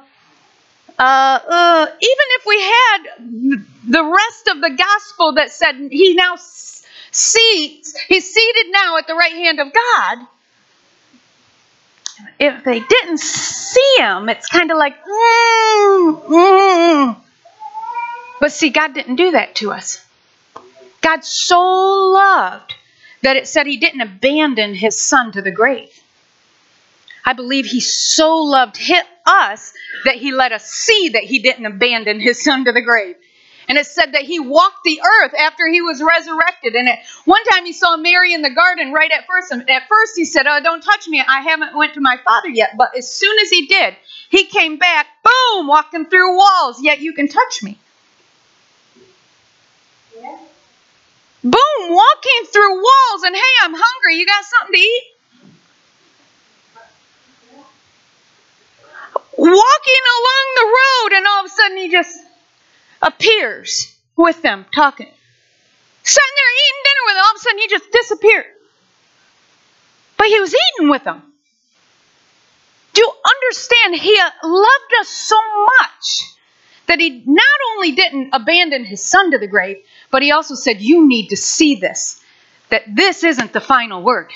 uh, 1.00 1.40
uh, 1.48 1.86
even 1.90 1.98
if 2.02 2.46
we 2.46 2.62
had 2.62 3.64
the 3.90 4.04
rest 4.04 4.48
of 4.50 4.62
the 4.62 4.70
gospel 4.70 5.34
that 5.34 5.52
said 5.52 5.76
he 5.92 6.14
now 6.14 6.36
seats, 7.12 7.98
he's 8.08 8.34
seated 8.34 8.72
now 8.72 8.98
at 8.98 9.08
the 9.08 9.16
right 9.16 9.34
hand 9.34 9.60
of 9.60 9.68
God. 9.74 10.28
If 12.40 12.64
they 12.64 12.80
didn't 12.80 13.20
see 13.20 13.96
him, 13.98 14.30
it's 14.30 14.48
kind 14.48 14.72
of 14.72 14.78
like, 14.78 14.96
mm, 15.04 16.24
mm. 16.24 17.18
but 18.40 18.52
see, 18.52 18.70
God 18.70 18.94
didn't 18.94 19.16
do 19.16 19.32
that 19.32 19.56
to 19.56 19.72
us. 19.72 20.06
God 21.02 21.24
so 21.26 21.60
loved 21.60 22.76
that 23.22 23.36
it 23.36 23.48
said 23.48 23.68
he 23.68 23.78
didn't 23.78 24.02
abandon 24.02 24.76
his 24.76 25.00
son 25.00 25.32
to 25.34 25.42
the 25.42 25.52
grave. 25.52 25.93
I 27.26 27.34
believe 27.34 27.66
he 27.66 27.80
so 27.80 28.38
loved 28.38 28.80
us 29.26 29.74
that 30.06 30.16
he 30.16 30.32
let 30.32 30.52
us 30.52 30.66
see 30.66 31.10
that 31.10 31.24
he 31.24 31.40
didn't 31.40 31.66
abandon 31.66 32.20
his 32.20 32.44
son 32.44 32.66
to 32.66 32.72
the 32.72 32.82
grave. 32.82 33.16
And 33.68 33.78
it 33.78 33.86
said 33.86 34.12
that 34.12 34.24
he 34.24 34.40
walked 34.40 34.84
the 34.84 35.02
earth 35.02 35.34
after 35.40 35.68
he 35.68 35.82
was 35.82 36.04
resurrected. 36.04 36.76
And 36.76 36.90
at 36.90 37.00
one 37.24 37.44
time 37.46 37.66
he 37.66 37.72
saw 37.72 37.96
Mary 37.96 38.34
in 38.34 38.42
the 38.42 38.50
garden 38.50 38.92
right 38.92 39.12
at 39.12 39.26
first. 39.26 39.52
And 39.52 39.70
at 39.70 39.88
first 39.88 40.14
he 40.18 40.26
said, 40.26 40.46
Oh, 40.48 40.60
don't 40.62 40.82
touch 40.82 41.08
me. 41.08 41.24
I 41.26 41.42
haven't 41.42 41.76
went 41.76 41.94
to 41.94 42.02
my 42.02 42.18
father 42.26 42.50
yet. 42.50 42.72
But 42.78 42.98
as 42.98 43.12
soon 43.12 43.38
as 43.40 43.50
he 43.50 43.68
did, 43.68 43.96
he 44.30 44.46
came 44.46 44.78
back, 44.78 45.08
boom, 45.24 45.68
walking 45.68 46.06
through 46.08 46.36
walls, 46.36 46.82
yet 46.82 47.00
you 47.00 47.14
can 47.14 47.30
touch 47.30 47.64
me. 47.64 47.78
Yeah. 50.20 50.38
Boom, 51.44 51.90
walking 51.90 52.46
through 52.52 52.76
walls 52.76 53.24
and 53.26 53.36
hey, 53.36 53.54
I'm 53.62 53.74
hungry. 53.76 54.16
You 54.16 54.26
got 54.26 54.44
something 54.44 54.74
to 54.74 54.80
eat? 54.80 55.04
Walking 59.44 60.04
along 60.18 60.46
the 60.56 60.66
road, 60.66 61.18
and 61.18 61.28
all 61.28 61.40
of 61.40 61.46
a 61.46 61.50
sudden 61.50 61.78
he 61.78 61.90
just 61.90 62.18
appears 63.02 63.96
with 64.16 64.42
them 64.42 64.66
talking. 64.74 65.12
Sitting 66.04 66.36
there 66.36 66.54
eating 66.54 66.82
dinner 66.84 67.04
with 67.06 67.16
them, 67.16 67.24
all 67.26 67.32
of 67.32 67.36
a 67.36 67.40
sudden 67.40 67.60
he 67.60 67.68
just 67.68 67.92
disappeared. 67.92 68.46
But 70.18 70.28
he 70.28 70.40
was 70.40 70.54
eating 70.54 70.90
with 70.90 71.04
them. 71.04 71.22
Do 72.94 73.02
you 73.02 73.12
understand? 73.26 73.96
He 73.96 74.20
loved 74.44 74.94
us 75.02 75.10
so 75.10 75.36
much 75.80 76.34
that 76.88 77.00
he 77.00 77.24
not 77.26 77.60
only 77.72 77.94
didn't 77.94 78.30
abandon 78.34 78.86
his 78.86 79.04
son 79.04 79.32
to 79.32 79.40
the 79.40 79.48
grave, 79.48 79.78
but 80.12 80.22
he 80.22 80.32
also 80.32 80.56
said, 80.56 80.80
You 80.80 81.08
need 81.08 81.30
to 81.30 81.38
see 81.38 81.76
this, 81.76 82.22
that 82.70 82.84
this 82.88 83.24
isn't 83.24 83.52
the 83.52 83.62
final 83.62 84.04
word. 84.04 84.32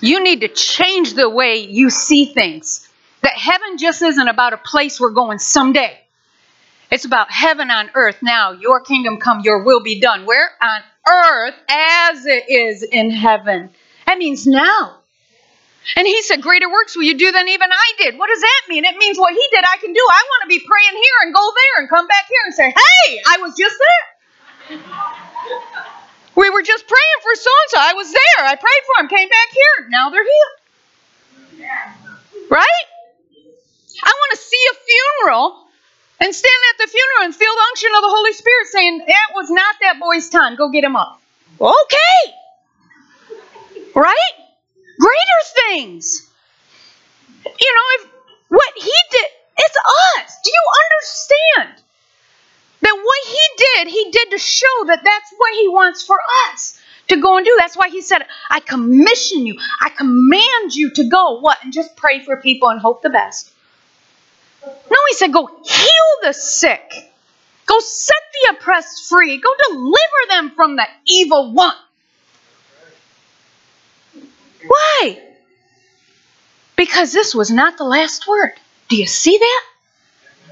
You 0.00 0.22
need 0.22 0.40
to 0.40 0.48
change 0.48 1.14
the 1.14 1.30
way 1.30 1.58
you 1.58 1.90
see 1.90 2.26
things. 2.26 2.88
That 3.22 3.36
heaven 3.36 3.78
just 3.78 4.02
isn't 4.02 4.28
about 4.28 4.52
a 4.52 4.58
place 4.58 5.00
we're 5.00 5.10
going 5.10 5.38
someday. 5.38 5.98
It's 6.90 7.04
about 7.04 7.30
heaven 7.30 7.70
on 7.70 7.90
earth 7.94 8.18
now. 8.22 8.52
Your 8.52 8.80
kingdom 8.80 9.18
come, 9.18 9.40
your 9.40 9.62
will 9.62 9.82
be 9.82 10.00
done. 10.00 10.26
Where? 10.26 10.50
On 10.60 10.80
earth 11.08 11.54
as 11.68 12.26
it 12.26 12.50
is 12.50 12.82
in 12.82 13.10
heaven. 13.10 13.70
That 14.06 14.18
means 14.18 14.46
now. 14.46 14.98
And 15.96 16.06
he 16.06 16.22
said, 16.22 16.42
Greater 16.42 16.70
works 16.70 16.94
will 16.96 17.04
you 17.04 17.16
do 17.16 17.32
than 17.32 17.48
even 17.48 17.70
I 17.72 17.92
did. 17.98 18.18
What 18.18 18.28
does 18.28 18.40
that 18.40 18.62
mean? 18.68 18.84
It 18.84 18.96
means 18.98 19.18
what 19.18 19.32
he 19.32 19.48
did, 19.50 19.64
I 19.64 19.78
can 19.78 19.92
do. 19.92 20.00
I 20.10 20.22
want 20.22 20.42
to 20.42 20.48
be 20.48 20.58
praying 20.58 21.02
here 21.02 21.18
and 21.22 21.34
go 21.34 21.40
there 21.40 21.80
and 21.80 21.88
come 21.88 22.06
back 22.06 22.26
here 22.28 22.42
and 22.44 22.54
say, 22.54 22.68
Hey, 22.68 23.20
I 23.26 23.38
was 23.38 23.56
just 23.56 23.76
there. 24.68 24.78
we 26.36 26.50
were 26.50 26.62
just 26.62 26.86
praying 26.86 27.20
for 27.22 27.34
so 27.34 27.50
and 27.50 27.70
so. 27.70 27.78
I 27.80 27.94
was 27.94 28.12
there. 28.12 28.46
I 28.46 28.54
prayed 28.54 28.82
for 28.86 29.02
him, 29.02 29.08
came 29.08 29.28
back 29.28 29.48
here. 29.50 29.88
Now 29.88 30.10
they're 30.10 30.24
healed. 30.24 31.70
Right? 32.50 32.86
I 34.02 34.10
want 34.10 34.30
to 34.32 34.38
see 34.38 34.64
a 34.70 34.74
funeral 34.74 35.66
and 36.20 36.34
stand 36.34 36.62
at 36.72 36.78
the 36.78 36.90
funeral 36.90 37.24
and 37.24 37.34
feel 37.34 37.52
the 37.54 37.64
unction 37.70 37.90
of 37.96 38.02
the 38.02 38.08
Holy 38.08 38.32
Spirit 38.32 38.66
saying, 38.70 38.98
That 39.06 39.28
was 39.34 39.50
not 39.50 39.74
that 39.82 40.00
boy's 40.00 40.28
time. 40.28 40.56
Go 40.56 40.70
get 40.70 40.84
him 40.84 40.96
up. 40.96 41.20
Okay. 41.60 42.34
Right? 43.94 44.34
Greater 44.98 45.42
things. 45.68 46.28
You 47.44 47.74
know, 47.74 47.86
if 47.98 48.10
what 48.48 48.72
he 48.76 48.94
did, 49.10 49.26
it's 49.58 49.76
us. 50.18 50.38
Do 50.44 50.50
you 50.50 50.64
understand? 50.84 51.82
That 52.82 52.96
what 52.96 53.28
he 53.28 53.40
did, 53.56 53.88
he 53.88 54.10
did 54.10 54.30
to 54.32 54.38
show 54.38 54.84
that 54.86 55.02
that's 55.04 55.32
what 55.36 55.54
he 55.54 55.68
wants 55.68 56.02
for 56.02 56.18
us 56.50 56.80
to 57.08 57.16
go 57.20 57.36
and 57.36 57.46
do. 57.46 57.54
That's 57.58 57.76
why 57.76 57.88
he 57.88 58.02
said, 58.02 58.22
I 58.50 58.60
commission 58.60 59.46
you, 59.46 59.56
I 59.80 59.90
command 59.90 60.74
you 60.74 60.90
to 60.94 61.08
go. 61.08 61.40
What? 61.40 61.58
And 61.62 61.72
just 61.72 61.96
pray 61.96 62.24
for 62.24 62.36
people 62.38 62.68
and 62.70 62.80
hope 62.80 63.02
the 63.02 63.10
best. 63.10 63.51
No, 64.92 64.98
he 65.08 65.14
said, 65.14 65.32
go 65.32 65.46
heal 65.46 66.12
the 66.22 66.34
sick. 66.34 66.92
Go 67.64 67.80
set 67.80 68.14
the 68.34 68.56
oppressed 68.56 69.08
free. 69.08 69.38
Go 69.38 69.48
deliver 69.70 69.96
them 70.28 70.50
from 70.50 70.76
the 70.76 70.86
evil 71.06 71.50
one. 71.52 71.74
Why? 74.66 75.18
Because 76.76 77.10
this 77.14 77.34
was 77.34 77.50
not 77.50 77.78
the 77.78 77.84
last 77.84 78.28
word. 78.28 78.52
Do 78.88 78.96
you 78.96 79.06
see 79.06 79.38
that? 79.38 79.62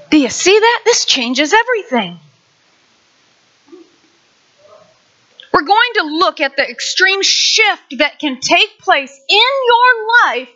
Do 0.09 0.17
you 0.17 0.29
see 0.29 0.57
that? 0.57 0.81
This 0.85 1.05
changes 1.05 1.53
everything. 1.53 2.17
We're 5.53 5.67
going 5.67 5.91
to 5.95 6.03
look 6.03 6.39
at 6.39 6.55
the 6.55 6.67
extreme 6.67 7.21
shift 7.21 7.99
that 7.99 8.17
can 8.17 8.39
take 8.39 8.79
place 8.79 9.15
in 9.29 9.37
your 9.37 10.07
life 10.23 10.49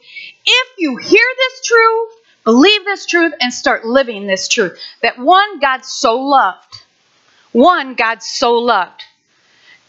if 0.43 0.67
you 0.79 0.97
hear 0.97 1.27
this 1.37 1.67
truth 1.67 2.24
Believe 2.45 2.85
this 2.85 3.05
truth 3.05 3.33
and 3.41 3.53
start 3.53 3.85
living 3.85 4.27
this 4.27 4.47
truth. 4.47 4.79
That 5.01 5.19
one, 5.19 5.59
God 5.59 5.83
so 5.83 6.19
loved. 6.19 6.83
One, 7.51 7.95
God 7.95 8.21
so 8.21 8.53
loved. 8.53 9.03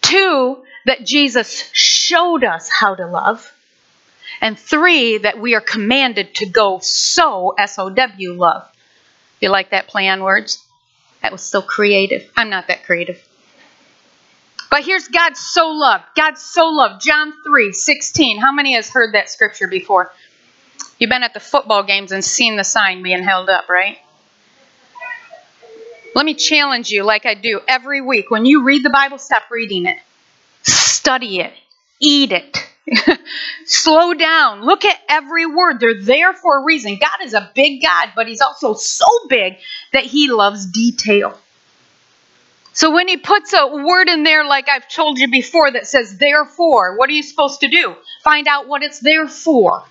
Two, 0.00 0.64
that 0.86 1.04
Jesus 1.04 1.68
showed 1.72 2.44
us 2.44 2.70
how 2.70 2.94
to 2.94 3.06
love. 3.06 3.52
And 4.40 4.58
three, 4.58 5.18
that 5.18 5.38
we 5.38 5.54
are 5.54 5.60
commanded 5.60 6.34
to 6.36 6.46
go 6.46 6.78
so, 6.80 7.54
S 7.58 7.78
O 7.78 7.90
W, 7.90 8.32
love. 8.32 8.66
You 9.40 9.50
like 9.50 9.70
that 9.70 9.86
play 9.86 10.08
on 10.08 10.22
words? 10.22 10.64
That 11.22 11.32
was 11.32 11.42
so 11.42 11.60
creative. 11.60 12.30
I'm 12.36 12.50
not 12.50 12.68
that 12.68 12.84
creative. 12.84 13.22
But 14.70 14.84
here's 14.84 15.08
God 15.08 15.36
so 15.36 15.68
loved. 15.68 16.04
God 16.16 16.38
so 16.38 16.66
loved. 16.68 17.02
John 17.04 17.32
3 17.44 17.72
16. 17.72 18.38
How 18.40 18.52
many 18.52 18.74
has 18.74 18.88
heard 18.88 19.14
that 19.14 19.28
scripture 19.28 19.68
before? 19.68 20.12
You've 20.98 21.10
been 21.10 21.22
at 21.22 21.34
the 21.34 21.40
football 21.40 21.82
games 21.82 22.12
and 22.12 22.24
seen 22.24 22.56
the 22.56 22.64
sign 22.64 23.02
being 23.02 23.22
held 23.22 23.50
up, 23.50 23.68
right? 23.68 23.98
Let 26.14 26.24
me 26.24 26.34
challenge 26.34 26.88
you, 26.88 27.02
like 27.02 27.26
I 27.26 27.34
do 27.34 27.60
every 27.68 28.00
week. 28.00 28.30
When 28.30 28.46
you 28.46 28.64
read 28.64 28.82
the 28.82 28.90
Bible, 28.90 29.18
stop 29.18 29.50
reading 29.50 29.84
it. 29.84 29.98
Study 30.62 31.40
it. 31.40 31.52
Eat 32.00 32.32
it. 32.32 32.66
slow 33.66 34.14
down. 34.14 34.64
Look 34.64 34.86
at 34.86 34.98
every 35.08 35.44
word. 35.44 35.78
They're 35.78 36.00
there 36.00 36.32
for 36.32 36.58
a 36.58 36.64
reason. 36.64 36.98
God 36.98 37.26
is 37.26 37.34
a 37.34 37.50
big 37.54 37.82
God, 37.82 38.12
but 38.16 38.26
He's 38.26 38.40
also 38.40 38.72
so 38.72 39.06
big 39.28 39.58
that 39.92 40.04
He 40.04 40.28
loves 40.28 40.64
detail. 40.66 41.38
So 42.72 42.94
when 42.94 43.08
He 43.08 43.18
puts 43.18 43.52
a 43.52 43.66
word 43.66 44.08
in 44.08 44.22
there, 44.22 44.44
like 44.44 44.70
I've 44.70 44.88
told 44.88 45.18
you 45.18 45.30
before, 45.30 45.70
that 45.72 45.86
says 45.86 46.16
therefore, 46.16 46.96
what 46.96 47.10
are 47.10 47.14
you 47.14 47.22
supposed 47.22 47.60
to 47.60 47.68
do? 47.68 47.94
Find 48.22 48.48
out 48.48 48.68
what 48.68 48.82
it's 48.82 49.00
there 49.00 49.28
for. 49.28 49.84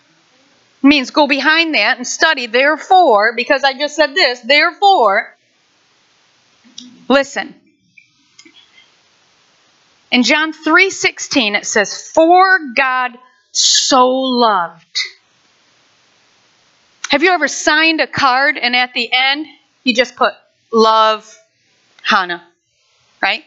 Means 0.81 1.09
go 1.09 1.27
behind 1.27 1.73
that 1.73 1.97
and 1.97 2.07
study 2.07 2.45
therefore, 2.45 3.33
because 3.35 3.63
I 3.63 3.73
just 3.73 3.95
said 3.95 4.13
this, 4.13 4.39
therefore. 4.41 5.35
Listen, 7.07 7.55
in 10.11 10.23
John 10.23 10.53
3:16 10.53 11.55
it 11.55 11.65
says 11.65 12.09
for 12.09 12.59
God 12.75 13.17
so 13.51 14.09
loved. 14.09 14.99
Have 17.09 17.23
you 17.23 17.31
ever 17.31 17.47
signed 17.47 18.01
a 18.01 18.07
card 18.07 18.57
and 18.57 18.75
at 18.75 18.93
the 18.93 19.09
end 19.11 19.47
you 19.83 19.93
just 19.93 20.15
put 20.15 20.33
love 20.71 21.37
Hannah, 22.01 22.43
right? 23.21 23.43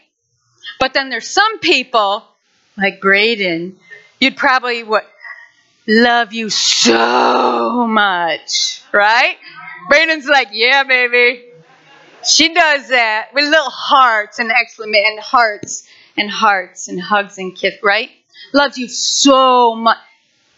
But 0.81 0.95
then 0.95 1.11
there's 1.11 1.29
some 1.29 1.59
people 1.59 2.25
like 2.77 3.01
Braden, 3.01 3.77
you'd 4.21 4.37
probably 4.37 4.85
what 4.85 5.05
love 5.89 6.35
you 6.35 6.51
so 6.51 7.87
much, 7.89 8.83
right? 8.93 9.39
Braden's 9.89 10.27
like, 10.27 10.49
yeah, 10.53 10.85
baby. 10.85 11.47
She 12.25 12.53
does 12.53 12.89
that 12.91 13.31
with 13.33 13.45
little 13.45 13.71
hearts 13.71 14.39
and 14.39 14.53
exclamation 14.53 15.13
and 15.13 15.21
hearts 15.21 15.89
and 16.17 16.31
hearts 16.31 16.89
and 16.89 17.01
hugs 17.01 17.39
and 17.39 17.57
kiss, 17.57 17.75
right? 17.83 18.11
Loves 18.53 18.77
you 18.77 18.89
so 18.89 19.75
much. 19.75 19.97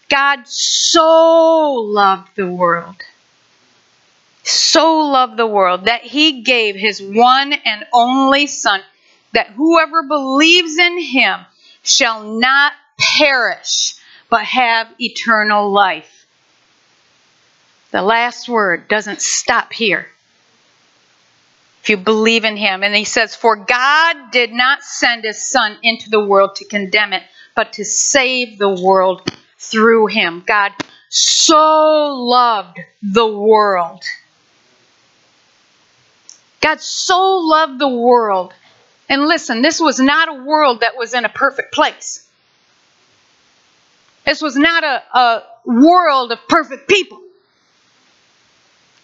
God 0.09 0.49
so 0.49 1.75
loved 1.75 2.35
the 2.35 2.49
world. 2.53 2.97
So 4.43 4.99
loved 5.01 5.37
the 5.37 5.47
world 5.47 5.85
that 5.85 6.03
he 6.03 6.43
gave 6.43 6.75
his 6.75 7.01
one 7.01 7.53
and 7.53 7.85
only 7.93 8.49
Son, 8.49 8.81
that 9.33 9.51
whoever 9.51 10.03
believes 10.03 10.77
in 10.77 10.99
him 10.99 11.41
shall 11.85 12.25
not 12.25 12.73
perish, 12.99 13.95
but 14.31 14.45
have 14.45 14.89
eternal 14.99 15.71
life. 15.71 16.27
The 17.91 18.03
last 18.03 18.49
word 18.49 18.89
doesn't 18.89 19.21
stop 19.21 19.73
here 19.73 20.07
if 21.83 21.89
you 21.89 21.97
believe 21.97 22.45
in 22.45 22.57
him. 22.57 22.83
And 22.83 22.95
he 22.95 23.05
says, 23.05 23.35
For 23.35 23.57
God 23.57 24.31
did 24.31 24.53
not 24.53 24.83
send 24.83 25.25
his 25.25 25.45
Son 25.45 25.77
into 25.83 26.11
the 26.11 26.25
world 26.25 26.57
to 26.57 26.65
condemn 26.65 27.13
it, 27.13 27.23
but 27.55 27.75
to 27.75 27.85
save 27.85 28.59
the 28.59 28.71
world 28.71 29.31
through 29.59 30.07
him. 30.07 30.43
God 30.47 30.73
so 31.09 32.15
loved 32.15 32.79
the 33.03 33.27
world. 33.27 34.03
God 36.61 36.81
so 36.81 37.39
loved 37.39 37.79
the 37.79 37.89
world. 37.89 38.53
And 39.09 39.27
listen, 39.27 39.63
this 39.63 39.81
was 39.81 39.99
not 39.99 40.29
a 40.29 40.43
world 40.45 40.81
that 40.81 40.97
was 40.97 41.15
in 41.15 41.25
a 41.25 41.29
perfect 41.29 41.73
place. 41.73 42.30
This 44.25 44.43
was 44.43 44.57
not 44.57 44.85
a, 44.85 45.03
a 45.19 45.43
world 45.65 46.33
of 46.33 46.39
perfect 46.49 46.89
people 46.89 47.21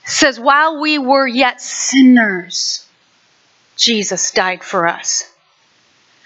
says, 0.07 0.41
While 0.41 0.81
we 0.81 0.99
were 0.99 1.27
yet 1.27 1.61
sinners, 1.61 2.89
Jesus 3.77 4.31
died 4.31 4.65
for 4.65 4.87
us. 4.87 5.31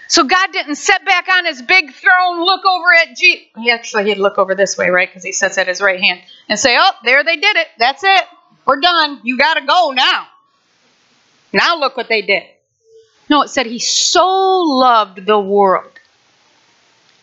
So 0.07 0.23
God 0.23 0.51
didn't 0.51 0.75
sit 0.75 1.05
back 1.05 1.27
on 1.31 1.45
his 1.45 1.61
big 1.61 1.93
throne, 1.93 2.43
look 2.43 2.65
over 2.65 2.93
at 2.93 3.15
Jesus. 3.15 3.47
He 3.57 3.71
actually 3.71 4.05
he'd 4.05 4.17
look 4.17 4.37
over 4.37 4.55
this 4.55 4.77
way, 4.77 4.89
right? 4.89 5.07
Because 5.07 5.23
he 5.23 5.31
sits 5.31 5.57
at 5.57 5.67
his 5.67 5.81
right 5.81 6.01
hand 6.01 6.21
and 6.49 6.59
say, 6.59 6.75
"Oh, 6.77 6.91
there 7.03 7.23
they 7.23 7.37
did 7.37 7.55
it. 7.55 7.67
That's 7.77 8.03
it. 8.03 8.23
We're 8.65 8.81
done. 8.81 9.21
You 9.23 9.37
got 9.37 9.53
to 9.55 9.65
go 9.65 9.91
now." 9.91 10.27
Now 11.53 11.79
look 11.79 11.95
what 11.95 12.09
they 12.09 12.21
did. 12.21 12.43
No, 13.29 13.43
it 13.43 13.49
said 13.49 13.65
he 13.65 13.79
so 13.79 14.27
loved 14.61 15.25
the 15.25 15.39
world 15.39 15.90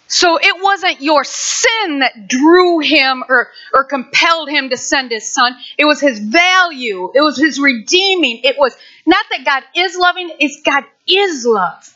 so 0.08 0.38
it 0.40 0.62
wasn't 0.62 1.02
your 1.02 1.22
sin 1.22 1.98
that 1.98 2.28
drew 2.28 2.78
him 2.78 3.22
or, 3.28 3.48
or 3.74 3.84
compelled 3.84 4.48
him 4.48 4.70
to 4.70 4.76
send 4.78 5.10
his 5.10 5.30
son. 5.30 5.54
It 5.76 5.84
was 5.84 6.00
his 6.00 6.18
value. 6.18 7.12
It 7.14 7.20
was 7.20 7.38
his 7.38 7.60
redeeming. 7.60 8.40
It 8.42 8.56
was 8.58 8.74
not 9.06 9.24
that 9.30 9.44
God 9.44 9.62
is 9.76 9.96
loving, 9.96 10.30
it's 10.40 10.62
God 10.62 10.84
is 11.06 11.44
love. 11.44 11.94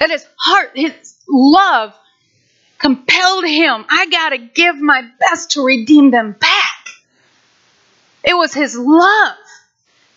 That 0.00 0.10
his 0.10 0.26
heart, 0.36 0.72
his 0.74 1.16
love 1.28 1.94
compelled 2.78 3.44
him. 3.44 3.84
I 3.88 4.06
got 4.06 4.30
to 4.30 4.38
give 4.38 4.76
my 4.76 5.08
best 5.20 5.52
to 5.52 5.64
redeem 5.64 6.10
them 6.10 6.32
back. 6.32 6.88
It 8.24 8.34
was 8.34 8.52
his 8.52 8.76
love, 8.76 9.36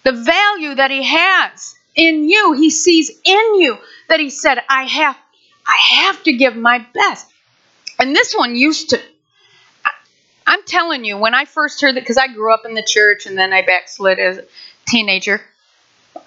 the 0.03 0.13
value 0.13 0.73
that 0.75 0.89
he 0.89 1.03
has 1.03 1.75
in 1.95 2.27
you. 2.27 2.53
He 2.53 2.71
sees 2.71 3.11
in 3.23 3.55
you 3.61 3.77
that 4.09 4.19
he 4.19 4.31
said, 4.31 4.59
I 4.67 4.83
have 4.85 5.15
I 5.67 5.77
have 6.05 6.23
to 6.23 6.33
give 6.33 6.55
my 6.55 6.85
best. 6.93 7.27
And 7.99 8.15
this 8.15 8.33
one 8.33 8.55
used 8.55 8.91
to, 8.91 9.01
I'm 10.45 10.63
telling 10.65 11.03
you, 11.03 11.17
when 11.17 11.33
I 11.33 11.45
first 11.45 11.81
heard 11.81 11.95
that, 11.95 12.01
because 12.01 12.17
I 12.17 12.27
grew 12.27 12.53
up 12.53 12.61
in 12.65 12.73
the 12.73 12.85
church 12.85 13.25
and 13.25 13.37
then 13.37 13.51
I 13.51 13.65
backslid 13.65 14.17
as 14.19 14.37
a 14.37 14.45
teenager, 14.85 15.41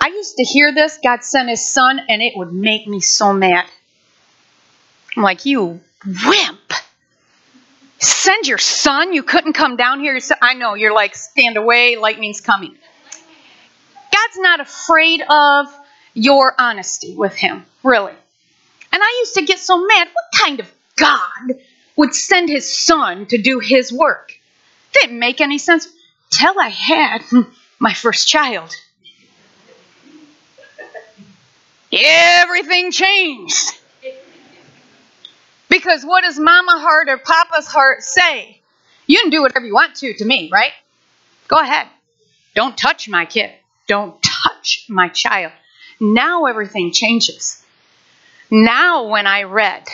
I 0.01 0.09
used 0.09 0.37
to 0.37 0.45
hear 0.45 0.75
this 0.75 0.99
God 1.03 1.25
sent 1.25 1.49
his 1.49 1.67
son, 1.67 2.01
and 2.09 2.23
it 2.23 2.35
would 2.37 2.53
make 2.53 2.87
me 2.87 3.01
so 3.01 3.33
mad. 3.33 3.67
I'm 5.17 5.23
like, 5.23 5.47
you 5.47 5.81
wimp. 6.05 6.73
Send 7.99 8.47
your 8.47 8.59
son? 8.59 9.13
You 9.13 9.23
couldn't 9.23 9.55
come 9.55 9.77
down 9.77 10.01
here. 10.01 10.19
I 10.41 10.55
know, 10.55 10.75
you're 10.75 10.95
like, 10.95 11.15
stand 11.15 11.57
away, 11.57 11.97
lightning's 11.97 12.41
coming. 12.41 12.77
God's 14.13 14.39
not 14.39 14.61
afraid 14.61 15.23
of 15.29 15.67
your 16.15 16.55
honesty 16.59 17.15
with 17.17 17.35
him, 17.35 17.65
really. 17.83 18.15
And 18.93 19.03
I 19.03 19.17
used 19.21 19.35
to 19.35 19.45
get 19.45 19.59
so 19.59 19.85
mad. 19.87 20.09
What 20.13 20.25
kind 20.35 20.61
of 20.61 20.71
God 20.97 21.59
would 21.97 22.15
send 22.15 22.49
his 22.49 22.77
son 22.77 23.27
to 23.27 23.39
do 23.39 23.59
his 23.59 23.93
work? 23.93 24.33
Didn't 24.93 25.19
make 25.19 25.41
any 25.41 25.59
sense 25.59 25.89
till 26.31 26.59
I 26.59 26.69
had 26.69 27.23
my 27.79 27.95
first 27.95 28.27
child. 28.27 28.75
Everything 31.93 32.91
changed. 32.93 33.79
Because 35.69 36.05
what 36.05 36.23
does 36.25 36.39
mama 36.39 36.79
heart 36.79 37.09
or 37.09 37.19
papa's 37.19 37.67
heart 37.67 38.03
say? 38.03 38.61
You 39.07 39.21
can 39.21 39.31
do 39.31 39.43
whatever 39.43 39.67
you 39.67 39.75
want 39.75 39.97
to 39.97 40.15
to 40.15 40.25
me, 40.25 40.51
right? 40.53 40.73
Go 41.49 41.57
ahead. 41.57 41.87
Don't 42.55 42.77
touch 42.77 43.09
my 43.09 43.25
kid. 43.25 43.51
Don't 43.87 44.21
touch 44.23 44.87
my 44.89 45.09
child. 45.09 45.53
Now 46.01 46.47
everything 46.47 46.93
changes. 46.93 47.65
Now, 48.51 49.09
when 49.09 49.27
I 49.27 49.45
read, 49.45 49.87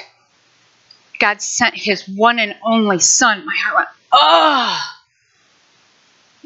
God 1.18 1.42
sent 1.42 1.74
his 1.74 2.08
one 2.08 2.38
and 2.38 2.56
only 2.64 2.98
son, 2.98 3.44
my 3.44 3.54
heart 3.56 3.76
went, 3.76 3.88
oh, 4.12 4.96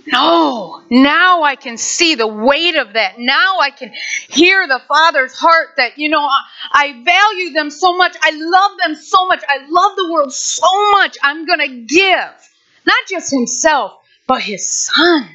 no. 0.07 0.83
Now 0.91 1.43
I 1.43 1.57
can 1.57 1.77
see 1.77 2.15
the 2.15 2.27
weight 2.27 2.77
of 2.77 2.95
that. 2.95 3.19
Now 3.19 3.59
I 3.61 3.71
can 3.71 3.93
hear 4.29 4.67
the 4.67 4.81
Father's 4.89 5.35
heart 5.35 5.71
that, 5.77 5.99
you 5.99 6.09
know, 6.09 6.27
I, 6.73 7.03
value 7.05 7.53
them 7.53 7.71
so 7.71 7.97
much. 7.97 8.17
I 8.21 8.31
love 8.33 8.79
them 8.79 8.95
so 8.95 9.27
much. 9.27 9.43
I 9.49 9.59
love 9.69 9.97
the 9.97 10.11
world 10.11 10.33
so 10.33 10.67
much. 10.93 11.17
I'm 11.23 11.47
going 11.47 11.61
to 11.61 11.95
give, 11.95 12.51
not 12.87 13.07
just 13.09 13.31
himself, 13.31 14.03
but 14.27 14.41
his 14.41 14.69
son. 14.69 15.29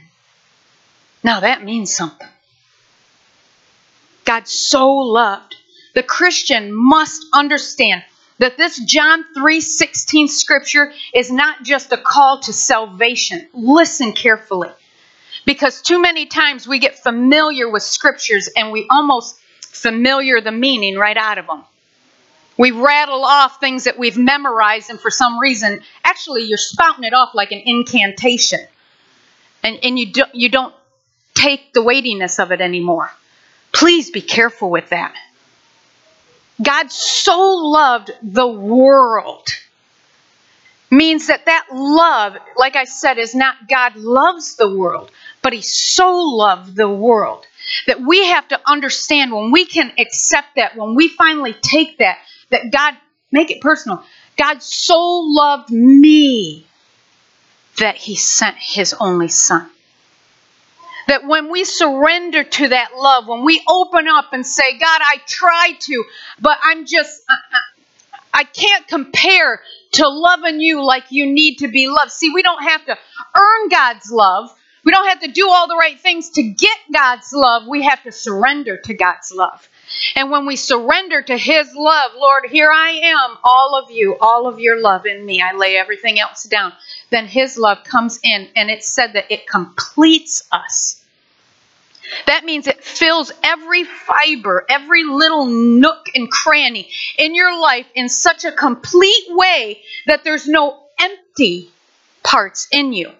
Now 1.24 1.42
that 1.42 1.64
means 1.64 1.96
something. 1.96 2.28
God 4.26 4.48
so 4.48 4.90
loved 4.90 5.56
the 5.96 6.04
Christian 6.04 6.72
must 6.72 7.26
understand 7.34 8.04
that 8.38 8.58
this 8.58 8.78
John 8.80 9.26
3:16 9.34 10.28
scripture 10.28 10.94
is 11.14 11.32
not 11.32 11.64
just 11.64 11.92
a 11.94 11.98
call 11.98 12.42
to 12.42 12.54
salvation. 12.54 13.48
Listen 13.54 14.12
carefully. 14.12 14.70
Because 15.46 15.82
too 15.82 16.02
many 16.02 16.26
times 16.26 16.68
we 16.68 16.80
get 16.80 17.02
familiar 17.02 17.70
with 17.70 17.82
scriptures 17.82 18.50
and 18.58 18.72
we 18.72 18.86
almost 18.90 19.38
familiar 19.62 20.42
the 20.42 20.52
meaning 20.52 20.98
right 20.98 21.16
out 21.16 21.38
of 21.38 21.48
them. 21.48 21.64
We 22.58 22.72
rattle 22.72 23.24
off 23.24 23.60
things 23.60 23.86
that 23.86 23.98
we've 23.98 24.18
memorized 24.18 24.90
and 24.90 25.00
for 25.00 25.12
some 25.12 25.40
reason 25.40 25.82
actually 26.04 26.44
you're 26.44 26.58
spouting 26.58 27.06
it 27.06 27.14
off 27.14 27.34
like 27.34 27.52
an 27.54 27.62
incantation. 27.66 28.60
And 29.64 29.80
and 29.82 29.98
you 29.98 30.08
do, 30.08 30.24
you 30.34 30.50
don't 30.50 30.76
take 31.36 31.72
the 31.72 31.82
weightiness 31.82 32.38
of 32.40 32.52
it 32.52 32.60
anymore. 32.60 33.12
Please 33.72 34.12
be 34.12 34.22
careful 34.22 34.70
with 34.70 34.90
that. 34.90 35.14
God 36.62 36.92
so 36.92 37.40
loved 37.40 38.12
the 38.22 38.48
world 38.48 39.48
means 40.90 41.28
that 41.28 41.46
that 41.48 41.68
love, 41.72 42.38
like 42.58 42.76
I 42.76 42.86
said, 42.86 43.18
is 43.18 43.36
not 43.36 43.68
God 43.68 43.96
loves 43.96 44.56
the 44.56 44.74
world, 44.74 45.12
but 45.42 45.54
He 45.54 45.62
so 45.62 46.16
loved 46.16 46.76
the 46.76 46.90
world 46.90 47.46
that 47.88 48.02
we 48.02 48.26
have 48.28 48.48
to 48.50 48.62
understand 48.66 49.32
when 49.32 49.52
we 49.52 49.66
can 49.66 49.92
accept 49.98 50.56
that, 50.56 50.76
when 50.76 50.96
we 50.96 51.08
finally 51.10 51.54
take 51.62 51.98
that, 51.98 52.20
that 52.52 52.72
God, 52.72 52.96
make 53.32 53.52
it 53.52 53.62
personal, 53.62 54.04
God 54.38 54.62
so 54.62 55.00
loved 55.00 55.72
me 55.72 56.66
that 57.78 57.96
he 57.96 58.16
sent 58.16 58.56
his 58.58 58.94
only 59.00 59.28
son. 59.28 59.70
That 61.08 61.26
when 61.26 61.52
we 61.52 61.64
surrender 61.64 62.44
to 62.44 62.68
that 62.70 62.92
love, 62.96 63.28
when 63.28 63.44
we 63.46 63.62
open 63.68 64.08
up 64.08 64.34
and 64.34 64.46
say, 64.46 64.78
God, 64.78 65.02
I 65.02 65.18
try 65.28 65.74
to, 65.80 66.04
but 66.42 66.58
I'm 66.64 66.86
just, 66.86 67.22
I, 67.30 67.36
I, 67.52 68.40
I 68.42 68.44
can't 68.44 68.88
compare 68.88 69.62
to 69.94 70.08
loving 70.08 70.60
you 70.60 70.84
like 70.84 71.12
you 71.12 71.26
need 71.26 71.58
to 71.60 71.68
be 71.68 71.88
loved. 71.88 72.12
See, 72.12 72.32
we 72.34 72.42
don't 72.42 72.64
have 72.64 72.86
to 72.86 72.98
earn 73.36 73.70
God's 73.70 74.12
love. 74.12 74.50
We 74.84 74.92
don't 74.92 75.08
have 75.08 75.22
to 75.22 75.32
do 75.32 75.50
all 75.50 75.68
the 75.68 75.76
right 75.76 76.00
things 76.00 76.30
to 76.32 76.44
get 76.44 76.78
God's 76.94 77.32
love. 77.34 77.64
We 77.68 77.84
have 77.84 78.04
to 78.04 78.12
surrender 78.12 78.78
to 78.78 78.94
God's 78.94 79.32
love. 79.32 79.68
And 80.16 80.32
when 80.32 80.46
we 80.46 80.56
surrender 80.56 81.22
to 81.22 81.38
His 81.38 81.74
love, 81.76 82.12
Lord, 82.16 82.46
here 82.50 82.72
I 82.72 82.92
am, 83.04 83.38
all 83.44 83.76
of 83.76 83.92
you, 83.92 84.18
all 84.20 84.48
of 84.48 84.60
your 84.60 84.82
love 84.82 85.06
in 85.06 85.26
me. 85.26 85.42
I 85.42 85.54
lay 85.54 85.78
everything 85.78 86.20
else 86.20 86.44
down. 86.44 86.74
Then 87.10 87.28
His 87.28 87.58
love 87.58 87.84
comes 87.84 88.20
in, 88.24 88.50
and 88.56 88.70
it's 88.70 88.88
said 88.88 89.14
that 89.14 89.32
it 89.32 89.48
completes 89.48 90.48
us. 90.52 91.02
That 92.28 92.46
means 92.46 92.68
it 92.68 92.84
fills 92.84 93.32
every 93.44 93.84
fiber, 93.84 94.66
every 94.70 95.04
little 95.04 95.48
nook 95.48 96.08
and 96.14 96.30
cranny 96.30 96.92
in 97.18 97.34
your 97.36 97.60
life 97.60 97.88
in 97.96 98.10
such 98.10 98.46
a 98.46 98.52
complete 98.52 99.26
way 99.30 99.82
that 100.06 100.24
there's 100.24 100.48
no 100.48 100.84
empty 101.00 101.72
parts 102.24 102.68
in 102.72 102.94
you. 102.94 103.12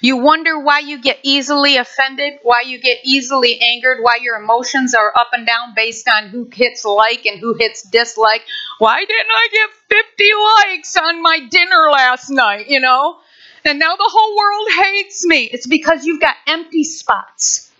You 0.00 0.18
wonder 0.18 0.58
why 0.58 0.80
you 0.80 1.00
get 1.00 1.18
easily 1.22 1.76
offended, 1.76 2.34
why 2.42 2.62
you 2.66 2.78
get 2.78 2.98
easily 3.04 3.58
angered, 3.60 3.98
why 4.02 4.18
your 4.20 4.36
emotions 4.36 4.94
are 4.94 5.12
up 5.16 5.30
and 5.32 5.46
down 5.46 5.74
based 5.74 6.08
on 6.08 6.28
who 6.28 6.48
hits 6.52 6.84
like 6.84 7.24
and 7.24 7.40
who 7.40 7.54
hits 7.54 7.82
dislike. 7.82 8.42
Why 8.78 9.04
didn't 9.04 9.30
I 9.30 9.48
get 9.52 9.70
50 9.88 10.30
likes 10.34 10.96
on 10.96 11.22
my 11.22 11.40
dinner 11.48 11.88
last 11.90 12.30
night, 12.30 12.68
you 12.68 12.80
know? 12.80 13.18
And 13.64 13.78
now 13.78 13.96
the 13.96 14.08
whole 14.08 14.36
world 14.36 14.68
hates 14.86 15.24
me. 15.26 15.44
It's 15.44 15.66
because 15.66 16.04
you've 16.04 16.20
got 16.20 16.36
empty 16.46 16.84
spots. 16.84 17.70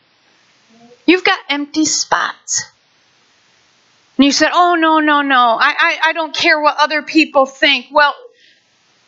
You've 1.06 1.24
got 1.24 1.38
empty 1.48 1.84
spots. 1.84 2.64
And 4.16 4.24
you 4.24 4.32
said, 4.32 4.50
Oh, 4.52 4.74
no, 4.74 4.98
no, 4.98 5.22
no. 5.22 5.58
I, 5.60 5.74
I, 5.78 5.98
I 6.06 6.12
don't 6.12 6.34
care 6.34 6.60
what 6.60 6.76
other 6.78 7.02
people 7.02 7.46
think. 7.46 7.86
Well, 7.92 8.14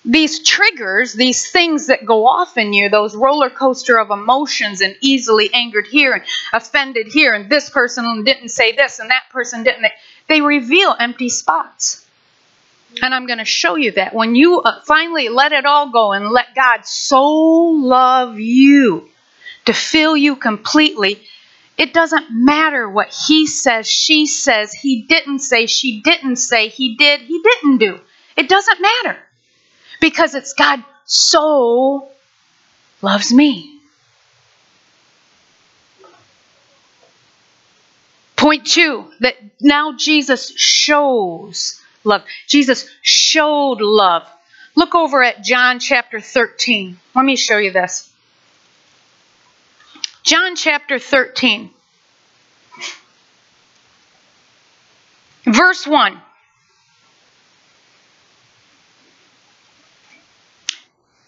these 0.09 0.42
triggers, 0.42 1.12
these 1.12 1.51
things 1.51 1.88
that 1.88 2.07
go 2.07 2.27
off 2.27 2.57
in 2.57 2.73
you, 2.73 2.88
those 2.88 3.14
roller 3.14 3.51
coaster 3.51 3.99
of 3.99 4.11
emotions 4.11 4.81
and 4.81 4.97
easily 5.03 5.53
angered 5.53 5.87
here 5.87 6.14
and 6.14 6.25
offended 6.55 7.09
here, 7.09 7.35
and 7.35 7.51
this 7.51 7.68
person 7.68 8.25
didn't 8.25 8.49
say 8.49 8.73
this 8.73 9.01
and 9.01 9.11
that 9.11 9.25
person 9.31 9.62
didn't, 9.62 9.87
they 10.27 10.40
reveal 10.40 10.97
empty 10.99 11.29
spots. 11.29 12.07
And 13.03 13.14
I'm 13.14 13.27
going 13.27 13.38
to 13.38 13.44
show 13.44 13.77
you 13.77 13.92
that. 13.92 14.14
When 14.14 14.35
you 14.35 14.62
uh, 14.62 14.81
finally 14.87 15.29
let 15.29 15.53
it 15.53 15.66
all 15.66 15.90
go 15.90 16.12
and 16.12 16.31
let 16.31 16.55
God 16.55 16.87
so 16.87 17.23
love 17.23 18.40
you 18.40 19.11
to 19.66 19.75
fill 19.75 20.16
you 20.16 20.37
completely, 20.37 21.21
it 21.77 21.92
doesn't 21.92 22.29
matter 22.31 22.88
what 22.88 23.14
he 23.27 23.47
says, 23.47 23.87
she 23.87 24.25
says, 24.25 24.73
he 24.73 25.03
didn't 25.03 25.40
say, 25.40 25.66
she 25.66 26.01
didn't 26.01 26.37
say, 26.37 26.68
he 26.68 26.97
did, 26.97 27.21
he 27.21 27.42
didn't 27.42 27.77
do. 27.77 28.01
It 28.38 28.49
doesn't 28.49 28.81
matter 28.81 29.18
because 30.00 30.34
it's 30.34 30.54
God 30.54 30.82
so 31.04 32.08
loves 33.02 33.32
me. 33.32 33.80
Point 38.37 38.66
two 38.66 39.11
that 39.20 39.34
now 39.61 39.94
Jesus 39.96 40.50
shows 40.56 41.80
love. 42.04 42.22
Jesus 42.46 42.88
showed 43.02 43.80
love. 43.80 44.28
Look 44.76 44.94
over 44.94 45.22
at 45.24 45.42
John 45.42 45.80
chapter 45.80 46.20
13. 46.20 46.98
Let 47.14 47.24
me 47.24 47.34
show 47.34 47.58
you 47.58 47.72
this. 47.72 48.12
John 50.22 50.56
chapter 50.56 50.98
13, 50.98 51.70
verse 55.46 55.87
1. 55.87 56.20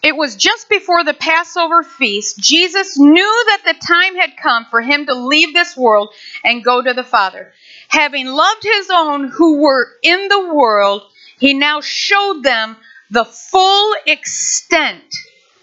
It 0.03 0.15
was 0.15 0.35
just 0.35 0.67
before 0.67 1.03
the 1.03 1.13
Passover 1.13 1.83
feast. 1.83 2.39
Jesus 2.39 2.97
knew 2.97 3.45
that 3.47 3.61
the 3.65 3.85
time 3.85 4.15
had 4.15 4.35
come 4.35 4.65
for 4.71 4.81
him 4.81 5.05
to 5.05 5.13
leave 5.13 5.53
this 5.53 5.77
world 5.77 6.13
and 6.43 6.63
go 6.63 6.81
to 6.81 6.93
the 6.93 7.03
Father. 7.03 7.53
Having 7.87 8.27
loved 8.27 8.63
his 8.63 8.89
own 8.89 9.27
who 9.27 9.61
were 9.61 9.89
in 10.01 10.27
the 10.27 10.53
world, 10.53 11.03
he 11.37 11.53
now 11.53 11.81
showed 11.81 12.41
them 12.41 12.77
the 13.11 13.25
full 13.25 13.93
extent 14.07 15.13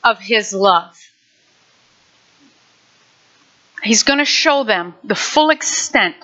of 0.04 0.20
his 0.20 0.52
love. 0.52 0.96
He's 3.82 4.02
going 4.04 4.18
to 4.18 4.24
show 4.24 4.64
them 4.64 4.94
the 5.02 5.14
full 5.14 5.50
extent 5.50 6.16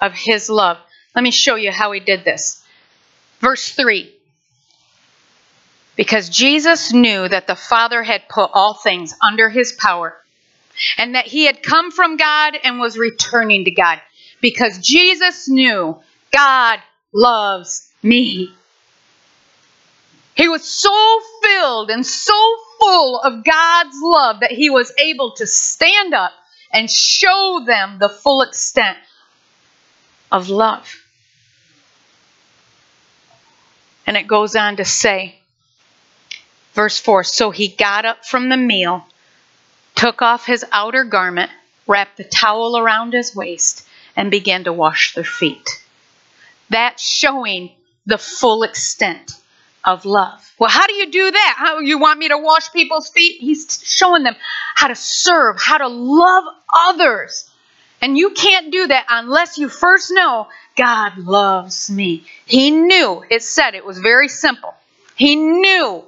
of 0.00 0.12
his 0.12 0.48
love. 0.48 0.78
Let 1.14 1.22
me 1.22 1.30
show 1.30 1.56
you 1.56 1.72
how 1.72 1.92
he 1.92 2.00
did 2.00 2.24
this. 2.24 2.62
Verse 3.40 3.72
3 3.72 4.15
because 5.96 6.28
Jesus 6.28 6.92
knew 6.92 7.26
that 7.26 7.46
the 7.46 7.56
Father 7.56 8.02
had 8.02 8.28
put 8.28 8.50
all 8.52 8.74
things 8.74 9.14
under 9.22 9.48
his 9.48 9.72
power 9.72 10.16
and 10.98 11.14
that 11.14 11.26
he 11.26 11.46
had 11.46 11.62
come 11.62 11.90
from 11.90 12.16
God 12.16 12.54
and 12.62 12.78
was 12.78 12.98
returning 12.98 13.64
to 13.64 13.70
God. 13.70 14.00
Because 14.42 14.78
Jesus 14.78 15.48
knew 15.48 15.98
God 16.30 16.80
loves 17.14 17.90
me. 18.02 18.52
He 20.34 20.50
was 20.50 20.64
so 20.64 21.20
filled 21.42 21.90
and 21.90 22.04
so 22.04 22.56
full 22.78 23.20
of 23.20 23.42
God's 23.42 23.96
love 24.02 24.40
that 24.40 24.52
he 24.52 24.68
was 24.68 24.92
able 24.98 25.32
to 25.36 25.46
stand 25.46 26.12
up 26.12 26.32
and 26.70 26.90
show 26.90 27.64
them 27.66 27.98
the 27.98 28.10
full 28.10 28.42
extent 28.42 28.98
of 30.30 30.50
love. 30.50 30.94
And 34.06 34.16
it 34.16 34.26
goes 34.26 34.54
on 34.54 34.76
to 34.76 34.84
say, 34.84 35.40
Verse 36.76 37.00
4 37.00 37.24
So 37.24 37.50
he 37.50 37.68
got 37.68 38.04
up 38.04 38.24
from 38.24 38.50
the 38.50 38.56
meal, 38.56 39.04
took 39.96 40.22
off 40.22 40.46
his 40.46 40.64
outer 40.70 41.04
garment, 41.04 41.50
wrapped 41.86 42.18
the 42.18 42.24
towel 42.24 42.78
around 42.78 43.14
his 43.14 43.34
waist, 43.34 43.88
and 44.14 44.30
began 44.30 44.64
to 44.64 44.72
wash 44.72 45.14
their 45.14 45.24
feet. 45.24 45.66
That's 46.68 47.02
showing 47.02 47.72
the 48.04 48.18
full 48.18 48.62
extent 48.62 49.32
of 49.84 50.04
love. 50.04 50.52
Well, 50.58 50.68
how 50.68 50.86
do 50.86 50.92
you 50.94 51.10
do 51.10 51.30
that? 51.30 51.54
How 51.56 51.78
you 51.78 51.98
want 51.98 52.18
me 52.18 52.28
to 52.28 52.38
wash 52.38 52.70
people's 52.72 53.08
feet? 53.08 53.40
He's 53.40 53.80
showing 53.82 54.22
them 54.22 54.36
how 54.74 54.88
to 54.88 54.94
serve, 54.94 55.56
how 55.58 55.78
to 55.78 55.88
love 55.88 56.44
others. 56.74 57.50
And 58.02 58.18
you 58.18 58.30
can't 58.30 58.70
do 58.70 58.86
that 58.88 59.06
unless 59.08 59.56
you 59.56 59.70
first 59.70 60.10
know 60.12 60.48
God 60.76 61.16
loves 61.16 61.88
me. 61.90 62.24
He 62.44 62.70
knew, 62.70 63.24
it 63.30 63.42
said 63.42 63.74
it 63.74 63.86
was 63.86 63.98
very 63.98 64.28
simple. 64.28 64.74
He 65.14 65.36
knew 65.36 66.04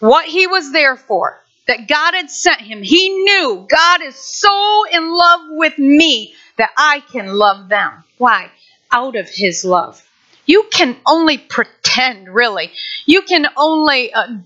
what 0.00 0.26
he 0.26 0.46
was 0.46 0.72
there 0.72 0.96
for, 0.96 1.40
that 1.66 1.86
God 1.88 2.14
had 2.14 2.30
sent 2.30 2.60
him. 2.60 2.82
He 2.82 3.08
knew 3.10 3.66
God 3.68 4.02
is 4.02 4.16
so 4.16 4.84
in 4.92 5.12
love 5.14 5.40
with 5.50 5.78
me 5.78 6.34
that 6.56 6.70
I 6.76 7.00
can 7.12 7.28
love 7.34 7.68
them. 7.68 8.04
Why? 8.16 8.50
Out 8.90 9.16
of 9.16 9.28
his 9.28 9.64
love. 9.64 10.02
You 10.46 10.66
can 10.70 10.96
only 11.06 11.36
pretend, 11.36 12.34
really. 12.34 12.72
You 13.04 13.22
can 13.22 13.46
only 13.56 14.12
uh, 14.12 14.38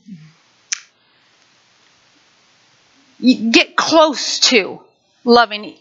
get 3.21 3.77
close 3.77 4.41
to 4.41 4.81
loving 5.25 5.77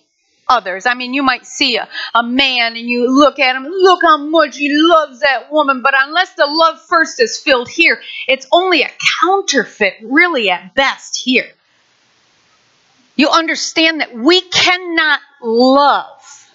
others. 0.52 0.86
I 0.86 0.94
mean, 0.94 1.14
you 1.14 1.24
might 1.24 1.46
see 1.46 1.78
a, 1.78 1.88
a 2.14 2.22
man 2.22 2.76
and 2.76 2.90
you 2.90 3.10
look 3.10 3.40
at 3.40 3.56
him, 3.56 3.64
look 3.64 4.02
how 4.04 4.18
much 4.18 4.58
he 4.58 4.70
loves 4.72 5.22
that 5.22 5.52
woman, 5.52 5.82
but 5.82 5.94
unless 5.98 6.34
the 6.34 6.46
love 6.46 6.80
first 6.88 7.22
is 7.22 7.38
filled 7.38 7.70
here, 7.70 8.02
it's 8.28 8.46
only 8.52 8.84
a 8.84 8.92
counterfeit, 9.22 9.96
really, 10.04 10.52
at 10.52 10.76
best, 10.76 11.22
here. 11.24 11.50
You 13.16 13.30
understand 13.30 14.02
that 14.02 14.14
we 14.14 14.42
cannot 14.42 15.22
love 15.42 16.52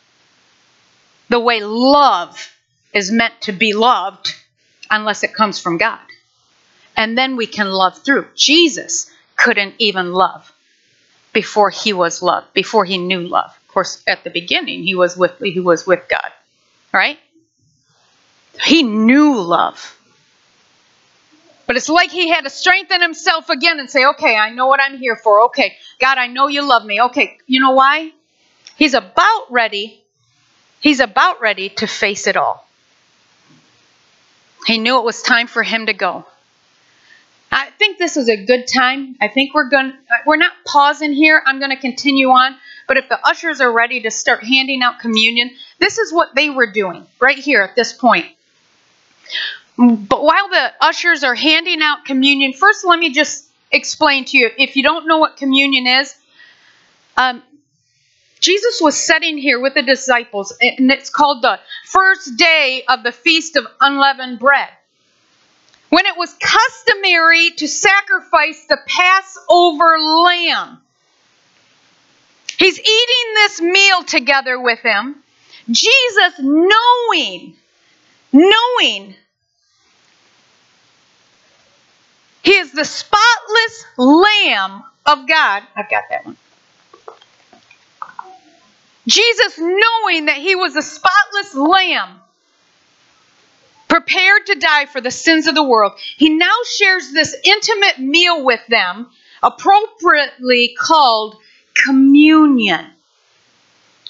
the 1.28 1.40
way 1.40 1.60
love 1.60 2.52
is 2.92 3.10
meant 3.10 3.40
to 3.42 3.52
be 3.52 3.72
loved 3.72 4.34
unless 4.90 5.24
it 5.24 5.34
comes 5.34 5.58
from 5.58 5.78
God. 5.78 6.00
And 6.96 7.16
then 7.16 7.36
we 7.36 7.46
can 7.46 7.68
love 7.68 7.98
through. 7.98 8.26
Jesus 8.34 9.10
couldn't 9.36 9.74
even 9.78 10.12
love 10.12 10.52
before 11.32 11.70
he 11.70 11.92
was 11.92 12.22
loved, 12.22 12.52
before 12.52 12.84
he 12.84 12.98
knew 12.98 13.20
love 13.20 13.54
course, 13.76 14.02
at 14.06 14.24
the 14.24 14.30
beginning, 14.30 14.84
he 14.84 14.94
was 14.94 15.18
with 15.18 15.38
he 15.38 15.60
was 15.60 15.86
with 15.86 16.02
God, 16.08 16.32
right? 16.94 17.18
He 18.64 18.82
knew 18.82 19.38
love. 19.38 19.92
But 21.66 21.76
it's 21.76 21.90
like 21.90 22.10
he 22.10 22.30
had 22.30 22.44
to 22.44 22.50
strengthen 22.50 23.02
himself 23.02 23.50
again 23.50 23.78
and 23.78 23.90
say, 23.90 24.06
okay, 24.06 24.34
I 24.34 24.48
know 24.48 24.66
what 24.66 24.80
I'm 24.80 24.96
here 24.96 25.16
for. 25.16 25.42
Okay, 25.48 25.76
God, 25.98 26.16
I 26.16 26.26
know 26.26 26.46
you 26.48 26.66
love 26.66 26.86
me. 26.86 27.02
Okay, 27.02 27.36
you 27.46 27.60
know 27.60 27.72
why? 27.72 28.12
He's 28.76 28.94
about 28.94 29.46
ready. 29.50 30.02
He's 30.80 31.00
about 31.00 31.42
ready 31.42 31.68
to 31.80 31.86
face 31.86 32.26
it 32.26 32.36
all. 32.38 32.66
He 34.66 34.78
knew 34.78 34.98
it 34.98 35.04
was 35.04 35.20
time 35.20 35.48
for 35.48 35.62
him 35.62 35.84
to 35.84 35.92
go. 35.92 36.24
I 37.50 37.70
think 37.78 37.98
this 37.98 38.16
is 38.16 38.28
a 38.28 38.44
good 38.44 38.66
time. 38.66 39.16
I 39.20 39.28
think 39.28 39.54
we're 39.54 39.68
going 39.68 39.92
we're 40.26 40.36
not 40.36 40.52
pausing 40.66 41.12
here. 41.12 41.42
I'm 41.46 41.58
going 41.58 41.70
to 41.70 41.80
continue 41.80 42.28
on. 42.28 42.56
But 42.88 42.98
if 42.98 43.08
the 43.08 43.18
ushers 43.26 43.60
are 43.60 43.72
ready 43.72 44.00
to 44.02 44.10
start 44.10 44.44
handing 44.44 44.82
out 44.82 45.00
communion, 45.00 45.50
this 45.78 45.98
is 45.98 46.12
what 46.12 46.34
they 46.34 46.50
were 46.50 46.70
doing 46.70 47.06
right 47.20 47.38
here 47.38 47.62
at 47.62 47.74
this 47.74 47.92
point. 47.92 48.26
But 49.76 50.22
while 50.22 50.48
the 50.48 50.72
ushers 50.80 51.24
are 51.24 51.34
handing 51.34 51.82
out 51.82 52.04
communion, 52.04 52.52
first 52.52 52.84
let 52.84 52.98
me 52.98 53.10
just 53.12 53.48
explain 53.72 54.24
to 54.26 54.38
you 54.38 54.50
if 54.56 54.76
you 54.76 54.82
don't 54.82 55.06
know 55.06 55.18
what 55.18 55.36
communion 55.36 55.86
is, 55.86 56.14
um, 57.16 57.42
Jesus 58.40 58.80
was 58.80 58.96
sitting 58.96 59.38
here 59.38 59.58
with 59.60 59.74
the 59.74 59.82
disciples, 59.82 60.54
and 60.60 60.90
it's 60.90 61.10
called 61.10 61.42
the 61.42 61.58
first 61.86 62.36
day 62.36 62.84
of 62.88 63.02
the 63.02 63.12
Feast 63.12 63.56
of 63.56 63.66
Unleavened 63.80 64.38
Bread. 64.38 64.68
When 65.88 66.06
it 66.06 66.16
was 66.16 66.34
customary 66.34 67.52
to 67.58 67.68
sacrifice 67.68 68.66
the 68.68 68.78
Passover 68.86 69.98
lamb. 69.98 70.78
He's 72.58 72.78
eating 72.78 73.34
this 73.34 73.60
meal 73.60 74.02
together 74.04 74.60
with 74.60 74.80
him. 74.80 75.22
Jesus, 75.70 76.34
knowing, 76.38 77.56
knowing 78.32 79.14
he 82.42 82.52
is 82.52 82.70
the 82.70 82.84
spotless 82.84 83.84
Lamb 83.96 84.84
of 85.04 85.26
God. 85.26 85.64
I've 85.74 85.90
got 85.90 86.04
that 86.10 86.24
one. 86.24 86.36
Jesus, 89.08 89.58
knowing 89.58 90.26
that 90.26 90.36
he 90.36 90.54
was 90.54 90.76
a 90.76 90.82
spotless 90.82 91.54
lamb, 91.54 92.20
prepared 93.88 94.46
to 94.46 94.54
die 94.56 94.86
for 94.86 95.00
the 95.00 95.10
sins 95.10 95.46
of 95.46 95.54
the 95.54 95.62
world, 95.62 95.92
he 96.16 96.28
now 96.28 96.54
shares 96.78 97.12
this 97.12 97.34
intimate 97.44 97.98
meal 97.98 98.44
with 98.44 98.60
them, 98.68 99.08
appropriately 99.42 100.74
called 100.78 101.36
communion. 101.74 102.86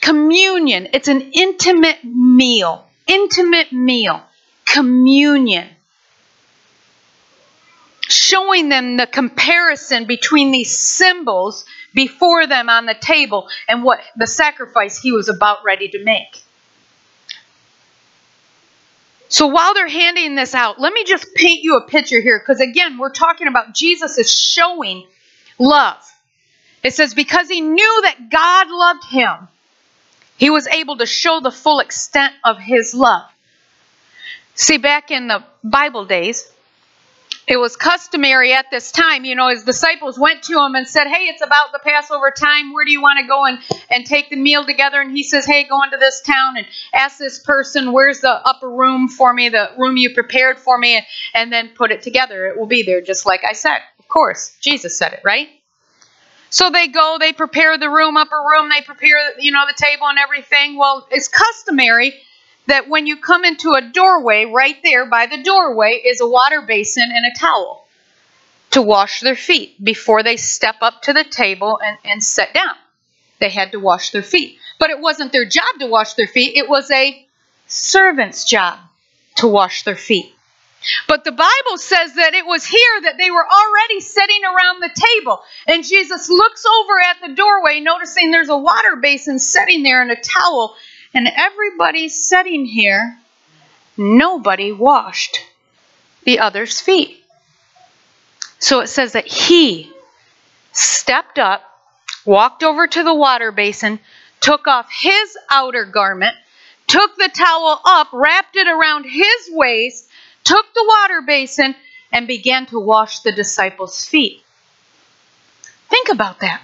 Communion. 0.01 0.89
It's 0.93 1.09
an 1.09 1.33
intimate 1.33 2.05
meal. 2.05 2.87
Intimate 3.07 3.73
meal. 3.73 4.23
Communion. 4.65 5.69
Showing 8.09 8.69
them 8.69 8.97
the 8.97 9.07
comparison 9.07 10.07
between 10.07 10.53
these 10.53 10.77
symbols 10.77 11.65
before 11.93 12.47
them 12.47 12.69
on 12.69 12.87
the 12.87 12.95
table 12.95 13.49
and 13.69 13.83
what 13.83 14.01
the 14.17 14.27
sacrifice 14.27 15.01
he 15.01 15.11
was 15.11 15.29
about 15.29 15.65
ready 15.65 15.89
to 15.89 16.05
make. 16.05 16.43
So 19.29 19.49
while 19.49 19.75
they're 19.75 19.89
handing 19.89 20.35
this 20.35 20.55
out, 20.55 20.81
let 20.81 20.93
me 20.93 21.05
just 21.05 21.27
paint 21.35 21.63
you 21.63 21.77
a 21.77 21.87
picture 21.87 22.21
here 22.21 22.39
because 22.39 22.61
again, 22.61 22.99
we're 22.99 23.11
talking 23.11 23.49
about 23.49 23.75
Jesus 23.75 24.19
is 24.19 24.33
showing 24.33 25.07
love. 25.59 25.97
It 26.83 26.95
says, 26.95 27.15
because 27.15 27.49
he 27.49 27.61
knew 27.61 28.03
that 28.03 28.31
God 28.31 28.69
loved 28.71 29.05
him, 29.11 29.49
he 30.37 30.51
was 30.51 30.67
able 30.69 30.99
to 30.99 31.07
show 31.07 31.41
the 31.41 31.51
full 31.51 31.81
extent 31.81 32.35
of 32.45 32.59
his 32.59 32.95
love. 32.95 33.25
See, 34.55 34.79
back 34.79 35.11
in 35.11 35.29
the 35.29 35.43
Bible 35.65 36.05
days, 36.05 36.51
it 37.47 37.59
was 37.59 37.77
customary 37.77 38.53
at 38.53 38.71
this 38.73 38.91
time, 38.91 39.25
you 39.25 39.37
know, 39.37 39.49
his 39.49 39.63
disciples 39.63 40.19
went 40.19 40.43
to 40.45 40.59
him 40.59 40.75
and 40.75 40.87
said, 40.87 41.07
Hey, 41.07 41.27
it's 41.27 41.43
about 41.43 41.71
the 41.73 41.79
Passover 41.79 42.33
time. 42.33 42.73
Where 42.73 42.85
do 42.85 42.91
you 42.91 43.01
want 43.01 43.21
to 43.21 43.27
go 43.27 43.45
and, 43.45 43.59
and 43.89 44.05
take 44.05 44.31
the 44.31 44.37
meal 44.37 44.65
together? 44.65 45.01
And 45.01 45.13
he 45.13 45.23
says, 45.23 45.47
Hey, 45.47 45.65
go 45.65 45.83
into 45.85 45.97
this 45.97 46.21
town 46.23 46.57
and 46.57 46.67
ask 46.93 47.19
this 47.19 47.39
person, 47.39 47.93
Where's 47.93 48.21
the 48.21 48.33
upper 48.33 48.69
room 48.69 49.09
for 49.09 49.33
me, 49.33 49.49
the 49.49 49.71
room 49.79 49.97
you 49.97 50.13
prepared 50.13 50.59
for 50.59 50.77
me, 50.77 50.97
and, 50.97 51.07
and 51.35 51.53
then 51.53 51.69
put 51.69 51.93
it 51.93 52.03
together. 52.03 52.47
It 52.47 52.59
will 52.59 52.67
be 52.67 52.83
there, 52.83 53.01
just 53.01 53.27
like 53.27 53.45
I 53.49 53.53
said. 53.53 53.79
Of 54.01 54.09
course, 54.09 54.57
Jesus 54.61 54.99
said 54.99 55.13
it, 55.13 55.21
right? 55.25 55.49
So 56.51 56.71
they 56.71 56.89
go, 56.89 57.17
they 57.21 57.33
prepare 57.33 57.79
the 57.79 57.91
room, 57.91 58.17
upper 58.17 58.37
room, 58.39 58.71
they 58.71 58.83
prepare, 58.83 59.19
you 59.39 59.53
know, 59.53 59.67
the 59.67 59.75
table 59.77 60.07
and 60.07 60.19
everything. 60.19 60.77
Well, 60.77 61.07
it's 61.11 61.29
customary 61.29 62.15
that 62.67 62.89
when 62.89 63.07
you 63.07 63.17
come 63.17 63.45
into 63.45 63.73
a 63.73 63.83
doorway, 63.83 64.45
right 64.45 64.77
there 64.83 65.07
by 65.07 65.27
the 65.27 65.43
doorway 65.43 66.03
is 66.05 66.21
a 66.21 66.27
water 66.27 66.63
basin 66.63 67.11
and 67.13 67.25
a 67.27 67.39
towel 67.39 67.87
to 68.73 68.83
wash 68.83 69.21
their 69.21 69.37
feet 69.37 69.83
before 69.83 70.23
they 70.23 70.37
step 70.37 70.77
up 70.81 71.03
to 71.03 71.13
the 71.13 71.25
table 71.25 71.79
and, 71.85 71.99
and 72.05 72.23
sit 72.23 72.53
down. 72.53 72.75
They 73.39 73.51
had 73.51 73.73
to 73.73 73.81
wash 73.81 74.11
their 74.11 74.23
feet. 74.23 74.59
But 74.79 74.91
it 74.91 75.01
wasn't 75.01 75.33
their 75.33 75.47
job 75.47 75.79
to 75.81 75.87
wash 75.87 76.15
their 76.15 76.27
feet, 76.27 76.57
it 76.57 76.69
was 76.69 76.91
a 76.91 77.27
servant's 77.67 78.45
job 78.45 78.79
to 79.37 79.49
wash 79.49 79.83
their 79.85 79.97
feet. 79.97 80.33
But 81.09 81.25
the 81.25 81.33
Bible 81.33 81.79
says 81.79 82.15
that 82.15 82.35
it 82.35 82.47
was 82.47 82.65
here 82.65 83.01
that 83.03 83.17
they 83.19 83.31
were 83.31 83.47
already 83.47 84.01
sitting 84.01 84.43
around 84.45 84.81
the 84.81 84.91
table. 84.95 85.41
And 85.67 85.85
Jesus 85.85 86.29
looks 86.29 86.65
over 86.65 87.01
at 87.01 87.17
the 87.27 87.35
doorway, 87.35 87.81
noticing 87.81 88.31
there's 88.31 88.51
a 88.51 88.57
water 88.57 88.97
basin 88.97 89.39
sitting 89.39 89.83
there 89.83 90.03
and 90.03 90.11
a 90.11 90.17
towel. 90.17 90.77
And 91.17 91.31
everybody 91.35 92.11
sitting 92.11 92.67
here, 92.67 93.19
nobody 93.97 94.71
washed 94.71 95.39
the 96.25 96.41
other's 96.41 96.79
feet. 96.79 97.25
So 98.59 98.81
it 98.81 98.89
says 98.89 99.15
that 99.15 99.27
he 99.27 99.91
stepped 100.73 101.39
up, 101.39 101.63
walked 102.27 102.63
over 102.63 102.87
to 102.87 103.03
the 103.03 103.15
water 103.15 103.51
basin, 103.51 103.99
took 104.41 104.69
off 104.69 104.91
his 104.93 105.39
outer 105.51 105.87
garment, 105.87 106.37
took 106.87 107.17
the 107.17 107.31
towel 107.35 107.81
up, 107.87 108.09
wrapped 108.13 108.55
it 108.55 108.69
around 108.69 109.05
his 109.05 109.49
waist, 109.53 110.11
took 110.45 110.67
the 110.75 110.85
water 110.87 111.23
basin, 111.27 111.75
and 112.13 112.27
began 112.27 112.67
to 112.67 112.79
wash 112.79 113.21
the 113.21 113.33
disciples' 113.33 114.05
feet. 114.05 114.43
Think 115.89 116.11
about 116.11 116.41
that. 116.41 116.61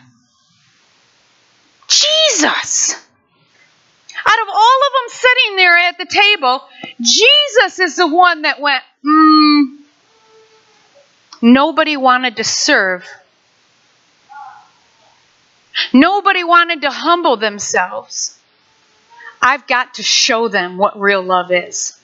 Jesus! 1.89 3.03
Out 4.25 4.43
of 4.43 4.49
all 4.49 4.81
of 4.87 4.93
them 4.93 5.09
sitting 5.09 5.57
there 5.57 5.77
at 5.77 5.99
the 5.99 6.07
table, 6.07 6.63
Jesus 7.01 7.79
is 7.79 7.97
the 7.97 8.07
one 8.07 8.43
that 8.43 8.61
went, 8.61 8.83
mm, 9.05 9.79
nobody 11.41 11.97
wanted 11.97 12.37
to 12.37 12.45
serve. 12.45 13.07
Nobody 15.93 16.45
wanted 16.45 16.83
to 16.83 16.91
humble 16.91 17.37
themselves. 17.37 18.39
I've 19.41 19.67
got 19.67 19.95
to 19.95 20.03
show 20.03 20.49
them 20.49 20.77
what 20.79 21.01
real 21.01 21.23
love 21.23 21.51
is. 21.51 21.99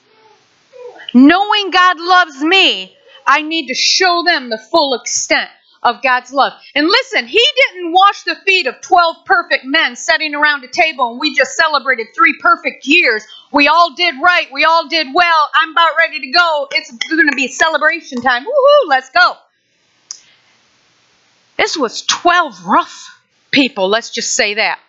Knowing 1.13 1.71
God 1.71 1.99
loves 1.99 2.43
me, 2.43 2.95
I 3.25 3.41
need 3.41 3.67
to 3.67 3.75
show 3.75 4.23
them 4.25 4.49
the 4.49 4.57
full 4.57 4.95
extent 4.95 5.49
of 5.83 6.01
God's 6.01 6.31
love. 6.31 6.53
And 6.75 6.87
listen, 6.87 7.27
He 7.27 7.43
didn't 7.55 7.91
wash 7.91 8.23
the 8.23 8.35
feet 8.45 8.67
of 8.67 8.81
12 8.81 9.17
perfect 9.25 9.65
men 9.65 9.95
sitting 9.95 10.35
around 10.35 10.63
a 10.63 10.67
table 10.67 11.11
and 11.11 11.19
we 11.19 11.35
just 11.35 11.55
celebrated 11.55 12.07
three 12.15 12.35
perfect 12.39 12.85
years. 12.85 13.23
We 13.51 13.67
all 13.67 13.93
did 13.95 14.15
right. 14.21 14.47
We 14.51 14.65
all 14.65 14.87
did 14.87 15.07
well. 15.13 15.49
I'm 15.55 15.71
about 15.71 15.91
ready 15.99 16.19
to 16.21 16.31
go. 16.31 16.67
It's 16.71 16.91
going 16.91 17.29
to 17.29 17.35
be 17.35 17.47
celebration 17.47 18.21
time. 18.21 18.43
Woohoo, 18.43 18.89
let's 18.89 19.09
go. 19.09 19.33
This 21.57 21.75
was 21.75 22.03
12 22.05 22.65
rough 22.65 23.21
people, 23.51 23.89
let's 23.89 24.11
just 24.11 24.35
say 24.35 24.55
that. 24.55 24.79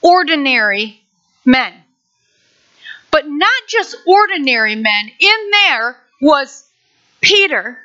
Ordinary 0.00 1.00
men. 1.44 1.72
But 3.10 3.28
not 3.28 3.62
just 3.68 3.96
ordinary 4.06 4.74
men. 4.74 5.10
In 5.20 5.50
there 5.50 5.96
was 6.20 6.64
Peter, 7.20 7.78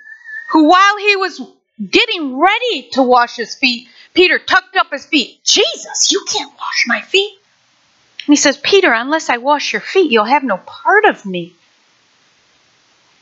who 0.51 0.67
while 0.67 0.97
he 0.97 1.15
was 1.15 1.41
getting 1.85 2.37
ready 2.37 2.89
to 2.93 3.03
wash 3.03 3.35
his 3.35 3.55
feet, 3.55 3.87
Peter 4.13 4.39
tucked 4.39 4.75
up 4.75 4.91
his 4.91 5.05
feet. 5.05 5.43
Jesus, 5.43 6.11
you 6.11 6.25
can't 6.27 6.51
wash 6.57 6.85
my 6.87 7.01
feet. 7.01 7.33
And 8.25 8.33
he 8.33 8.35
says, 8.35 8.57
Peter, 8.57 8.91
unless 8.91 9.29
I 9.29 9.37
wash 9.37 9.71
your 9.71 9.81
feet, 9.81 10.11
you'll 10.11 10.25
have 10.25 10.43
no 10.43 10.57
part 10.57 11.05
of 11.05 11.25
me. 11.25 11.53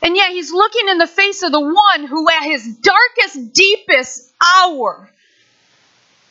And 0.02 0.16
yet 0.16 0.30
he's 0.30 0.52
looking 0.52 0.88
in 0.88 0.98
the 0.98 1.06
face 1.06 1.42
of 1.42 1.52
the 1.52 1.60
one 1.60 2.06
who, 2.06 2.28
at 2.28 2.44
his 2.44 2.76
darkest, 2.76 3.52
deepest 3.52 4.32
hour, 4.40 5.10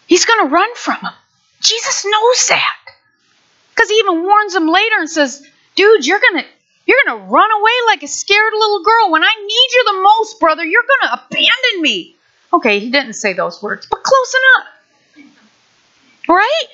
he's 0.08 0.26
going 0.26 0.48
to 0.48 0.54
run 0.54 0.76
from 0.76 0.96
him. 0.96 1.14
Jesus 1.62 2.06
knows 2.06 2.48
that. 2.50 2.78
Because 3.74 3.90
he 3.90 3.96
even 3.96 4.24
warns 4.24 4.56
him 4.56 4.68
later 4.68 4.96
and 5.00 5.10
says, 5.10 5.46
Dude, 5.76 6.06
you're 6.06 6.20
going 6.20 6.44
to 6.44 6.50
you're 6.86 6.98
going 7.06 7.20
to 7.20 7.26
run 7.26 7.50
away 7.52 7.72
like 7.88 8.04
a 8.04 8.08
scared 8.08 8.54
little 8.54 8.84
girl. 8.84 9.12
When 9.12 9.24
I 9.24 9.34
need 9.42 9.70
you 9.74 9.84
the 9.88 10.02
most, 10.04 10.40
brother, 10.40 10.64
you're 10.64 10.84
going 10.84 11.10
to 11.10 11.26
abandon 11.26 11.82
me. 11.82 12.15
Okay, 12.56 12.80
he 12.80 12.90
didn't 12.90 13.14
say 13.14 13.34
those 13.34 13.62
words, 13.62 13.86
but 13.90 14.02
close 14.04 14.36
enough. 14.36 15.28
Right? 16.28 16.68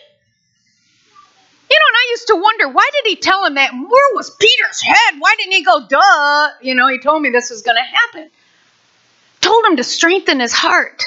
You 1.70 1.78
know, 1.80 1.88
and 1.88 1.96
I 1.96 2.08
used 2.12 2.28
to 2.28 2.36
wonder, 2.36 2.70
why 2.70 2.89
did 2.94 3.10
he 3.10 3.15
tell 3.15 3.46
him 3.46 3.56
that? 3.56 3.74
Where 3.74 4.15
was 4.15 4.36
Peter's 4.39 4.82
head? 4.82 5.20
Why 5.20 5.36
didn't 5.38 5.54
he 5.54 5.63
go, 5.63 5.88
duh? 5.88 6.50
You 6.62 6.76
know, 6.76 6.88
he 6.88 7.00
told 7.00 7.22
me 7.22 7.30
this 7.30 7.50
was 7.50 7.62
going 7.62 7.78
to 7.78 7.84
happen. 7.84 8.30
Told 9.41 9.65
him 9.65 9.78
to 9.78 9.84
strengthen 9.84 10.39
his 10.39 10.54
heart. 10.54 11.04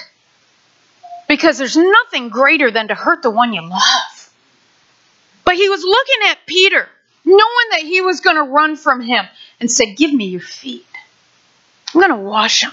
Because 1.29 1.59
there's 1.59 1.77
nothing 1.77 2.29
greater 2.29 2.71
than 2.71 2.89
to 2.89 2.95
hurt 2.95 3.23
the 3.23 3.31
one 3.31 3.53
you 3.53 3.63
love. 3.63 4.35
But 5.45 5.55
he 5.55 5.69
was 5.69 5.83
looking 5.83 6.31
at 6.31 6.39
Peter 6.47 6.89
knowing 7.25 7.69
that 7.73 7.81
he 7.81 8.01
was 8.01 8.21
going 8.21 8.37
to 8.37 8.43
run 8.43 8.77
from 8.77 9.01
him, 9.01 9.27
and 9.61 9.71
said, 9.71 9.97
Give 9.97 10.13
me 10.13 10.27
your 10.27 10.41
feet. 10.41 10.87
I'm 11.95 12.01
going 12.01 12.11
to 12.11 12.17
wash 12.17 12.63
them. 12.63 12.73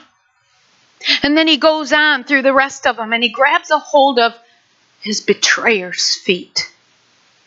And 1.23 1.37
then 1.37 1.47
he 1.47 1.57
goes 1.57 1.93
on 1.93 2.23
through 2.23 2.41
the 2.41 2.53
rest 2.53 2.87
of 2.87 2.97
them 2.97 3.13
and 3.13 3.23
he 3.23 3.29
grabs 3.29 3.71
a 3.71 3.79
hold 3.79 4.19
of 4.19 4.33
his 5.01 5.21
betrayer's 5.21 6.15
feet 6.15 6.71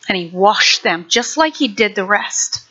and 0.08 0.16
he 0.16 0.28
washed 0.28 0.82
them 0.82 1.06
just 1.08 1.36
like 1.36 1.54
he 1.54 1.68
did 1.68 1.94
the 1.94 2.04
rest. 2.04 2.64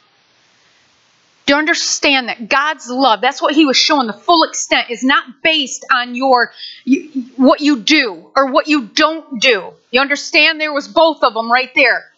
Do 1.46 1.54
you 1.54 1.60
understand 1.60 2.30
that 2.30 2.48
God's 2.48 2.90
love, 2.90 3.20
that's 3.20 3.42
what 3.42 3.54
he 3.54 3.66
was 3.66 3.76
showing, 3.76 4.08
the 4.08 4.14
full 4.14 4.44
extent, 4.44 4.90
is 4.90 5.04
not 5.04 5.42
based 5.42 5.86
on 5.92 6.16
your 6.16 6.54
you, 6.86 7.10
what 7.36 7.60
you 7.60 7.80
do 7.80 8.32
or 8.36 8.50
what 8.52 8.68
you 8.68 8.84
don't 8.88 9.42
do. 9.42 9.74
You 9.92 10.00
understand? 10.00 10.62
There 10.62 10.72
was 10.72 10.88
both 10.88 11.22
of 11.22 11.34
them 11.34 11.52
right 11.52 11.70
there. 11.76 12.10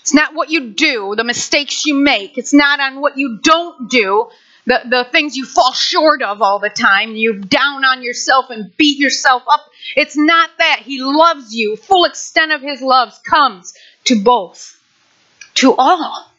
It's 0.00 0.12
not 0.12 0.34
what 0.34 0.50
you 0.50 0.70
do, 0.70 1.14
the 1.16 1.22
mistakes 1.22 1.86
you 1.86 1.94
make. 1.94 2.36
It's 2.36 2.52
not 2.52 2.80
on 2.80 3.00
what 3.00 3.16
you 3.16 3.38
don't 3.40 3.88
do, 3.88 4.28
the, 4.66 4.80
the 4.88 5.06
things 5.10 5.36
you 5.36 5.44
fall 5.44 5.72
short 5.72 6.22
of 6.22 6.40
all 6.40 6.58
the 6.58 6.70
time. 6.70 7.16
You 7.16 7.34
down 7.34 7.84
on 7.84 8.02
yourself 8.02 8.50
and 8.50 8.74
beat 8.76 8.98
yourself 8.98 9.42
up. 9.50 9.60
It's 9.96 10.16
not 10.16 10.50
that. 10.58 10.80
He 10.84 11.02
loves 11.02 11.54
you. 11.54 11.76
Full 11.76 12.04
extent 12.04 12.52
of 12.52 12.62
his 12.62 12.80
love 12.80 13.12
comes 13.24 13.74
to 14.04 14.22
both, 14.22 14.80
to 15.54 15.74
all. 15.74 16.30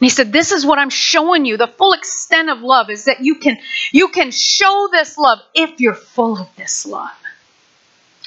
And 0.00 0.06
he 0.06 0.10
said, 0.10 0.32
This 0.32 0.52
is 0.52 0.64
what 0.64 0.78
I'm 0.78 0.90
showing 0.90 1.44
you. 1.44 1.56
The 1.56 1.66
full 1.66 1.92
extent 1.92 2.50
of 2.50 2.60
love 2.60 2.90
is 2.90 3.06
that 3.06 3.20
you 3.20 3.36
can 3.36 3.58
you 3.92 4.08
can 4.08 4.30
show 4.30 4.88
this 4.92 5.18
love 5.18 5.40
if 5.54 5.80
you're 5.80 5.94
full 5.94 6.38
of 6.38 6.54
this 6.56 6.86
love. 6.86 7.10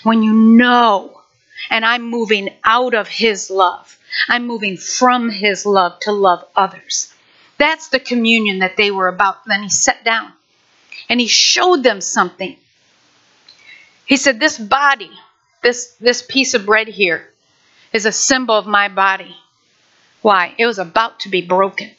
When 0.03 0.23
you 0.23 0.33
know, 0.33 1.21
and 1.69 1.85
I'm 1.85 2.09
moving 2.09 2.49
out 2.63 2.93
of 2.93 3.07
his 3.07 3.49
love. 3.49 3.97
I'm 4.27 4.45
moving 4.45 4.77
from 4.77 5.29
his 5.29 5.65
love 5.65 5.99
to 6.01 6.11
love 6.11 6.43
others. 6.55 7.13
That's 7.61 7.89
the 7.89 7.99
communion 7.99 8.57
that 8.59 8.75
they 8.75 8.89
were 8.89 9.07
about. 9.07 9.45
Then 9.45 9.61
he 9.61 9.69
sat 9.69 10.03
down 10.03 10.33
and 11.07 11.19
he 11.19 11.27
showed 11.27 11.83
them 11.83 12.01
something. 12.01 12.57
He 14.07 14.17
said, 14.17 14.39
This 14.39 14.57
body, 14.57 15.11
this, 15.61 15.95
this 16.01 16.23
piece 16.23 16.55
of 16.55 16.65
bread 16.65 16.87
here, 16.87 17.29
is 17.93 18.07
a 18.07 18.11
symbol 18.11 18.55
of 18.55 18.65
my 18.65 18.87
body. 18.87 19.35
Why? 20.23 20.55
It 20.57 20.65
was 20.65 20.79
about 20.79 21.19
to 21.19 21.29
be 21.29 21.43
broken. 21.43 21.91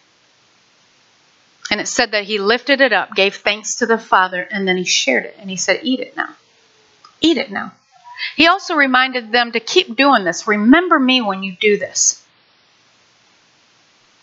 And 1.70 1.81
it 1.81 1.87
said 1.87 2.11
that 2.11 2.25
he 2.25 2.38
lifted 2.38 2.81
it 2.81 2.92
up, 2.92 3.14
gave 3.14 3.37
thanks 3.37 3.77
to 3.77 3.87
the 3.87 3.98
Father, 3.98 4.42
and 4.42 4.66
then 4.66 4.77
he 4.77 4.85
shared 4.85 5.27
it. 5.27 5.37
And 5.38 5.48
he 5.48 5.57
said, 5.57 5.79
Eat 5.85 6.01
it 6.01 6.16
now. 6.16 6.35
Eat 7.20 7.37
it 7.37 7.53
now. 7.53 7.70
He 8.35 8.48
also 8.48 8.75
reminded 8.75 9.31
them 9.31 9.53
to 9.53 9.61
keep 9.61 9.94
doing 9.94 10.25
this. 10.25 10.48
Remember 10.48 10.98
me 10.98 11.22
when 11.22 11.44
you 11.44 11.53
do 11.53 11.79
this. 11.79 12.22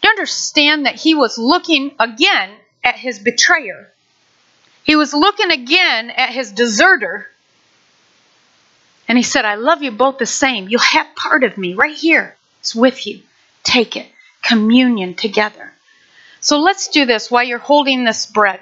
Understand 0.09 0.85
that 0.85 0.95
he 0.95 1.13
was 1.13 1.37
looking 1.37 1.95
again 1.99 2.51
at 2.83 2.95
his 2.95 3.19
betrayer? 3.19 3.87
He 4.83 4.95
was 4.95 5.13
looking 5.13 5.51
again 5.51 6.09
at 6.09 6.29
his 6.29 6.51
deserter. 6.51 7.27
And 9.07 9.17
he 9.17 9.23
said, 9.23 9.45
I 9.45 9.55
love 9.55 9.83
you 9.83 9.91
both 9.91 10.17
the 10.17 10.25
same. 10.25 10.67
You'll 10.67 10.81
have 10.81 11.15
part 11.15 11.43
of 11.43 11.57
me 11.57 11.73
right 11.73 11.95
here. 11.95 12.35
It's 12.59 12.75
with 12.75 13.05
you. 13.05 13.21
Take 13.63 13.95
it. 13.95 14.07
Communion 14.41 15.13
together. 15.13 15.71
So 16.39 16.59
let's 16.59 16.87
do 16.87 17.05
this 17.05 17.29
while 17.29 17.43
you're 17.43 17.59
holding 17.59 18.03
this 18.03 18.25
bread. 18.25 18.59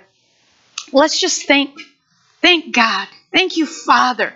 Let's 0.91 1.19
just 1.19 1.47
thank, 1.47 1.79
thank 2.41 2.73
God. 2.73 3.07
Thank 3.31 3.57
you, 3.57 3.65
Father, 3.65 4.33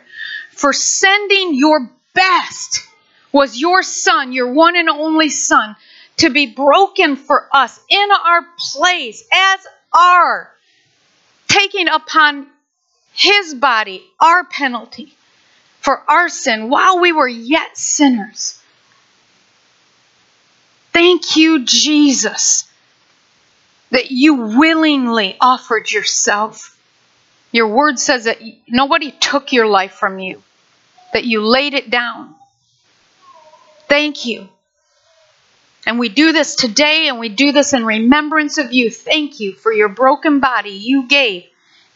for 0.51 0.73
sending 0.73 1.55
your 1.55 1.89
best 2.13 2.87
was 3.31 3.59
your 3.59 3.81
son, 3.81 4.33
your 4.33 4.53
one 4.53 4.75
and 4.75 4.89
only 4.89 5.29
son, 5.29 5.75
to 6.17 6.29
be 6.29 6.47
broken 6.47 7.15
for 7.15 7.47
us 7.51 7.79
in 7.89 8.09
our 8.11 8.45
place 8.73 9.23
as 9.31 9.59
our 9.93 10.51
taking 11.47 11.89
upon 11.89 12.47
his 13.13 13.53
body 13.53 14.03
our 14.19 14.43
penalty 14.45 15.13
for 15.81 16.01
our 16.09 16.29
sin 16.29 16.69
while 16.69 16.99
we 16.99 17.11
were 17.11 17.27
yet 17.27 17.77
sinners. 17.77 18.61
Thank 20.93 21.35
you, 21.35 21.65
Jesus, 21.65 22.69
that 23.89 24.11
you 24.11 24.35
willingly 24.35 25.35
offered 25.41 25.91
yourself. 25.91 26.77
Your 27.51 27.67
word 27.67 27.99
says 27.99 28.25
that 28.25 28.37
nobody 28.67 29.11
took 29.11 29.51
your 29.51 29.65
life 29.65 29.93
from 29.93 30.19
you, 30.19 30.43
that 31.13 31.25
you 31.25 31.41
laid 31.41 31.73
it 31.73 31.89
down. 31.89 32.35
Thank 33.87 34.25
you. 34.25 34.47
And 35.85 35.97
we 35.97 36.09
do 36.09 36.31
this 36.31 36.55
today 36.55 37.07
and 37.07 37.19
we 37.19 37.29
do 37.29 37.51
this 37.51 37.73
in 37.73 37.85
remembrance 37.85 38.57
of 38.57 38.71
you. 38.71 38.91
Thank 38.91 39.39
you 39.39 39.53
for 39.53 39.73
your 39.73 39.89
broken 39.89 40.39
body 40.39 40.71
you 40.71 41.07
gave 41.07 41.45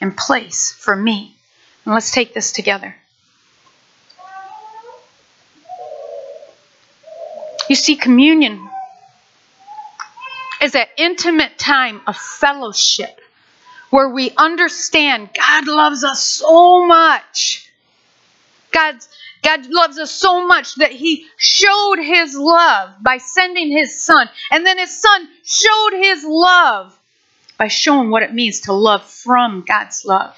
in 0.01 0.11
place 0.11 0.71
for 0.71 0.95
me. 0.95 1.35
And 1.85 1.93
let's 1.93 2.11
take 2.11 2.33
this 2.33 2.51
together. 2.51 2.95
You 7.69 7.75
see, 7.75 7.95
communion 7.95 8.69
is 10.61 10.73
that 10.73 10.89
intimate 10.97 11.57
time 11.57 12.01
of 12.07 12.15
fellowship 12.17 13.19
where 13.89 14.09
we 14.09 14.31
understand 14.37 15.29
God 15.33 15.67
loves 15.67 16.03
us 16.03 16.23
so 16.23 16.85
much. 16.85 17.71
God's, 18.71 19.07
God 19.45 19.67
loves 19.67 19.99
us 19.99 20.11
so 20.11 20.47
much 20.47 20.75
that 20.75 20.91
He 20.91 21.27
showed 21.37 21.99
His 21.99 22.35
love 22.35 22.95
by 23.01 23.19
sending 23.19 23.69
His 23.69 24.01
Son. 24.03 24.27
And 24.51 24.65
then 24.65 24.79
His 24.79 24.99
Son 24.99 25.29
showed 25.45 25.93
His 25.93 26.25
love 26.25 26.97
by 27.57 27.67
showing 27.67 28.09
what 28.09 28.23
it 28.23 28.33
means 28.33 28.61
to 28.61 28.73
love 28.73 29.05
from 29.05 29.63
God's 29.67 30.03
love. 30.03 30.35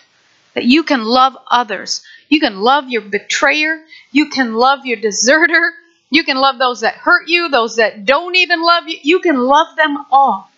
That 0.55 0.65
you 0.65 0.83
can 0.83 1.05
love 1.05 1.37
others. 1.49 2.03
You 2.27 2.41
can 2.41 2.59
love 2.59 2.89
your 2.89 3.01
betrayer. 3.01 3.81
You 4.11 4.29
can 4.29 4.53
love 4.53 4.85
your 4.85 4.97
deserter. 4.97 5.73
You 6.09 6.25
can 6.25 6.37
love 6.37 6.57
those 6.57 6.81
that 6.81 6.95
hurt 6.95 7.29
you, 7.29 7.47
those 7.49 7.77
that 7.77 8.05
don't 8.05 8.35
even 8.35 8.61
love 8.61 8.89
you. 8.89 8.97
You 9.01 9.19
can 9.19 9.37
love 9.37 9.75
them 9.77 10.05
all. 10.11 10.51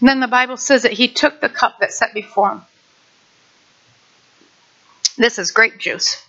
And 0.00 0.08
then 0.08 0.20
the 0.20 0.28
Bible 0.28 0.58
says 0.58 0.82
that 0.82 0.92
he 0.92 1.08
took 1.08 1.40
the 1.40 1.48
cup 1.48 1.80
that 1.80 1.92
set 1.92 2.12
before 2.12 2.50
him. 2.50 2.62
This 5.18 5.38
is 5.38 5.50
grape 5.50 5.78
juice. 5.78 6.24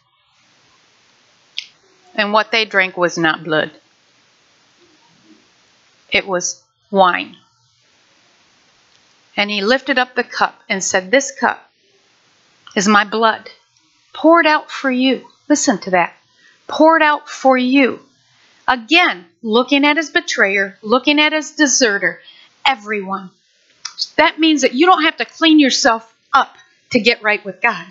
And 2.16 2.34
what 2.34 2.52
they 2.52 2.66
drank 2.66 2.98
was 2.98 3.18
not 3.18 3.44
blood, 3.44 3.72
it 6.12 6.28
was 6.28 6.64
wine. 6.92 7.38
And 9.38 9.50
he 9.50 9.62
lifted 9.62 9.98
up 9.98 10.16
the 10.16 10.24
cup 10.24 10.60
and 10.68 10.84
said, 10.84 11.12
This 11.12 11.32
cup 11.32 11.72
is 12.76 12.88
my 12.88 13.06
blood 13.06 13.50
poured 14.12 14.46
out 14.46 14.70
for 14.70 14.92
you. 14.92 15.26
Listen 15.48 15.78
to 15.80 15.92
that. 15.92 16.14
Poured 16.68 17.02
out 17.02 17.30
for 17.30 17.58
you. 17.58 18.02
Again, 18.68 19.26
looking 19.42 19.86
at 19.86 19.98
his 19.98 20.10
betrayer, 20.10 20.78
looking 20.82 21.20
at 21.20 21.32
his 21.32 21.52
deserter, 21.52 22.22
everyone. 22.66 23.30
That 24.18 24.40
means 24.40 24.64
that 24.64 24.74
you 24.74 24.86
don't 24.88 25.04
have 25.04 25.18
to 25.18 25.26
clean 25.26 25.60
yourself 25.60 26.14
up 26.34 26.56
to 26.92 27.00
get 27.00 27.24
right 27.24 27.44
with 27.46 27.62
God. 27.62 27.88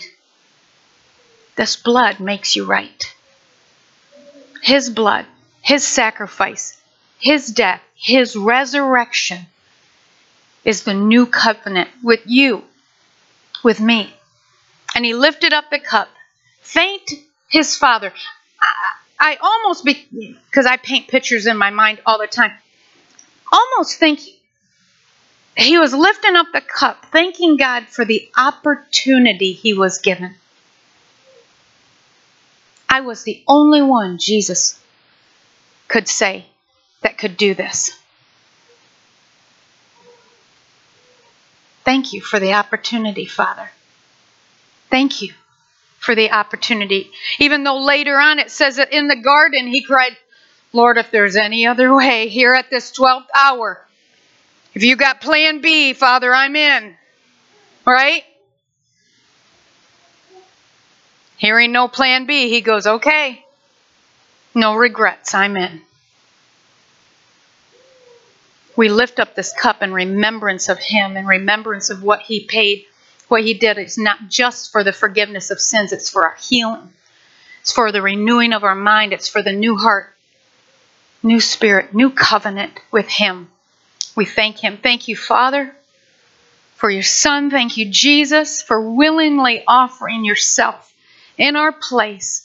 This 1.59 1.75
blood 1.77 2.21
makes 2.21 2.55
you 2.55 2.64
right. 2.64 3.14
His 4.62 4.88
blood, 4.88 5.27
His 5.61 5.85
sacrifice, 5.85 6.81
His 7.18 7.49
death, 7.49 7.83
His 7.97 8.37
resurrection 8.37 9.40
is 10.64 10.85
the 10.85 10.94
new 10.94 11.27
covenant 11.27 11.90
with 12.03 12.21
you, 12.27 12.62
with 13.64 13.81
me. 13.81 14.14
And 14.94 15.05
He 15.05 15.14
lifted 15.14 15.53
up 15.53 15.64
the 15.71 15.81
cup. 15.81 16.09
Thanked 16.62 17.12
his 17.49 17.77
father. 17.77 18.12
I, 18.61 18.92
I 19.18 19.37
almost, 19.40 19.85
because 19.85 20.67
I 20.67 20.77
paint 20.77 21.09
pictures 21.09 21.46
in 21.46 21.56
my 21.56 21.71
mind 21.71 22.00
all 22.06 22.19
the 22.19 22.27
time, 22.27 22.52
almost 23.52 23.98
think 23.98 24.21
he 25.56 25.79
was 25.79 25.92
lifting 25.92 26.37
up 26.37 26.48
the 26.52 26.61
cup, 26.61 27.06
thanking 27.11 27.56
God 27.56 27.88
for 27.88 28.04
the 28.04 28.31
opportunity 28.37 29.52
he 29.52 29.75
was 29.75 29.98
given. 29.98 30.37
I 32.88 33.00
was 33.00 33.22
the 33.22 33.42
only 33.46 33.82
one 33.82 34.18
Jesus 34.18 34.82
could 35.88 36.08
say 36.08 36.46
that 37.02 37.18
could 37.18 37.36
do 37.36 37.54
this. 37.54 37.90
Thank 41.84 42.12
you 42.12 42.20
for 42.20 42.38
the 42.38 42.52
opportunity, 42.54 43.24
Father. 43.24 43.70
Thank 44.90 45.22
you 45.22 45.32
for 45.98 46.14
the 46.14 46.30
opportunity. 46.30 47.10
Even 47.38 47.64
though 47.64 47.78
later 47.78 48.18
on 48.18 48.38
it 48.38 48.50
says 48.50 48.76
that 48.76 48.92
in 48.92 49.08
the 49.08 49.16
garden 49.16 49.66
he 49.66 49.82
cried, 49.82 50.16
Lord, 50.72 50.98
if 50.98 51.10
there's 51.10 51.36
any 51.36 51.66
other 51.66 51.94
way 51.94 52.28
here 52.28 52.54
at 52.54 52.70
this 52.70 52.92
12th 52.92 53.26
hour, 53.38 53.84
if 54.74 54.82
you 54.84 54.96
got 54.96 55.20
plan 55.20 55.60
B, 55.60 55.92
Father, 55.92 56.32
I'm 56.32 56.54
in. 56.56 56.94
Right? 57.86 58.22
Hearing 61.38 61.70
no 61.72 61.88
plan 61.88 62.26
B, 62.26 62.50
he 62.50 62.60
goes, 62.60 62.86
okay. 62.86 63.44
No 64.54 64.74
regrets, 64.74 65.34
I'm 65.34 65.56
in. 65.56 65.80
We 68.76 68.88
lift 68.88 69.18
up 69.18 69.34
this 69.34 69.52
cup 69.52 69.82
in 69.82 69.92
remembrance 69.92 70.68
of 70.68 70.78
him, 70.78 71.16
in 71.16 71.26
remembrance 71.26 71.90
of 71.90 72.02
what 72.02 72.20
he 72.20 72.44
paid 72.44 72.86
What 73.28 73.42
he 73.42 73.54
did 73.54 73.78
It's 73.78 73.98
not 73.98 74.28
just 74.28 74.72
for 74.72 74.82
the 74.82 74.92
forgiveness 74.92 75.50
of 75.50 75.60
sins, 75.60 75.92
it's 75.92 76.10
for 76.10 76.24
our 76.24 76.36
healing. 76.40 76.92
It's 77.60 77.72
for 77.72 77.92
the 77.92 78.02
renewing 78.02 78.52
of 78.52 78.64
our 78.64 78.74
mind. 78.74 79.12
It's 79.12 79.28
for 79.28 79.42
the 79.42 79.52
new 79.52 79.76
heart, 79.76 80.14
new 81.22 81.40
spirit, 81.40 81.94
new 81.94 82.10
covenant 82.10 82.80
with 82.90 83.08
him. 83.08 83.48
We 84.16 84.24
thank 84.24 84.58
him. 84.58 84.78
Thank 84.78 85.06
you, 85.06 85.16
Father, 85.16 85.74
for 86.76 86.88
your 86.88 87.02
Son. 87.02 87.50
Thank 87.50 87.76
you, 87.76 87.90
Jesus, 87.90 88.62
for 88.62 88.80
willingly 88.80 89.62
offering 89.66 90.24
yourself 90.24 90.94
in 91.38 91.56
our 91.56 91.72
place. 91.72 92.44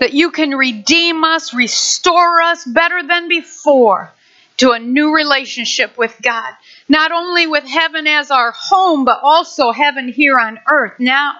That 0.00 0.12
you 0.12 0.30
can 0.30 0.50
redeem 0.50 1.24
us, 1.24 1.54
restore 1.54 2.40
us 2.40 2.64
better 2.64 3.02
than 3.06 3.28
before 3.28 4.12
to 4.58 4.72
a 4.72 4.78
new 4.78 5.14
relationship 5.14 5.96
with 5.96 6.14
God. 6.22 6.52
Not 6.88 7.12
only 7.12 7.46
with 7.46 7.64
heaven 7.64 8.06
as 8.06 8.30
our 8.30 8.50
home, 8.50 9.04
but 9.04 9.20
also 9.22 9.72
heaven 9.72 10.08
here 10.08 10.38
on 10.38 10.58
earth 10.70 10.98
now, 10.98 11.34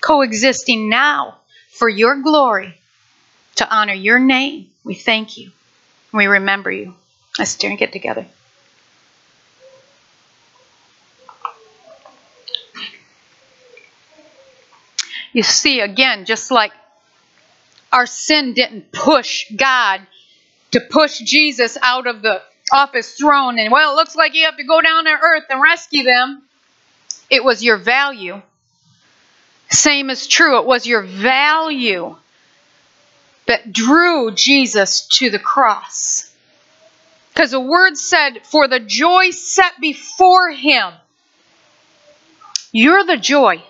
coexisting 0.00 0.88
now 0.88 1.38
for 1.70 1.88
your 1.88 2.20
glory, 2.20 2.74
to 3.56 3.74
honor 3.74 3.94
your 3.94 4.18
name. 4.18 4.68
We 4.84 4.94
thank 4.94 5.38
you. 5.38 5.52
We 6.12 6.26
remember 6.26 6.70
you. 6.70 6.94
Let's 7.38 7.54
turn 7.56 7.72
and 7.72 7.78
get 7.78 7.92
together. 7.92 8.26
You 15.34 15.42
see, 15.42 15.80
again, 15.80 16.24
just 16.24 16.50
like 16.50 16.72
our 17.92 18.06
sin 18.06 18.54
didn't 18.54 18.92
push 18.92 19.52
God 19.54 20.00
to 20.70 20.80
push 20.80 21.18
Jesus 21.18 21.76
out 21.82 22.06
of 22.06 22.22
the 22.22 22.40
off 22.72 22.94
his 22.94 23.12
throne 23.12 23.58
and 23.58 23.70
well, 23.70 23.92
it 23.92 23.96
looks 23.96 24.16
like 24.16 24.34
you 24.34 24.46
have 24.46 24.56
to 24.56 24.64
go 24.64 24.80
down 24.80 25.04
to 25.04 25.10
earth 25.10 25.44
and 25.50 25.60
rescue 25.60 26.04
them. 26.04 26.42
It 27.28 27.44
was 27.44 27.62
your 27.62 27.76
value. 27.76 28.40
Same 29.70 30.08
is 30.08 30.26
true. 30.26 30.58
It 30.58 30.66
was 30.66 30.86
your 30.86 31.02
value 31.02 32.16
that 33.46 33.72
drew 33.72 34.32
Jesus 34.34 35.06
to 35.08 35.30
the 35.30 35.38
cross. 35.38 36.32
Because 37.32 37.50
the 37.50 37.60
word 37.60 37.96
said, 37.96 38.46
for 38.46 38.68
the 38.68 38.80
joy 38.80 39.30
set 39.30 39.80
before 39.80 40.50
him. 40.50 40.92
You're 42.72 43.04
the 43.04 43.16
joy. 43.16 43.62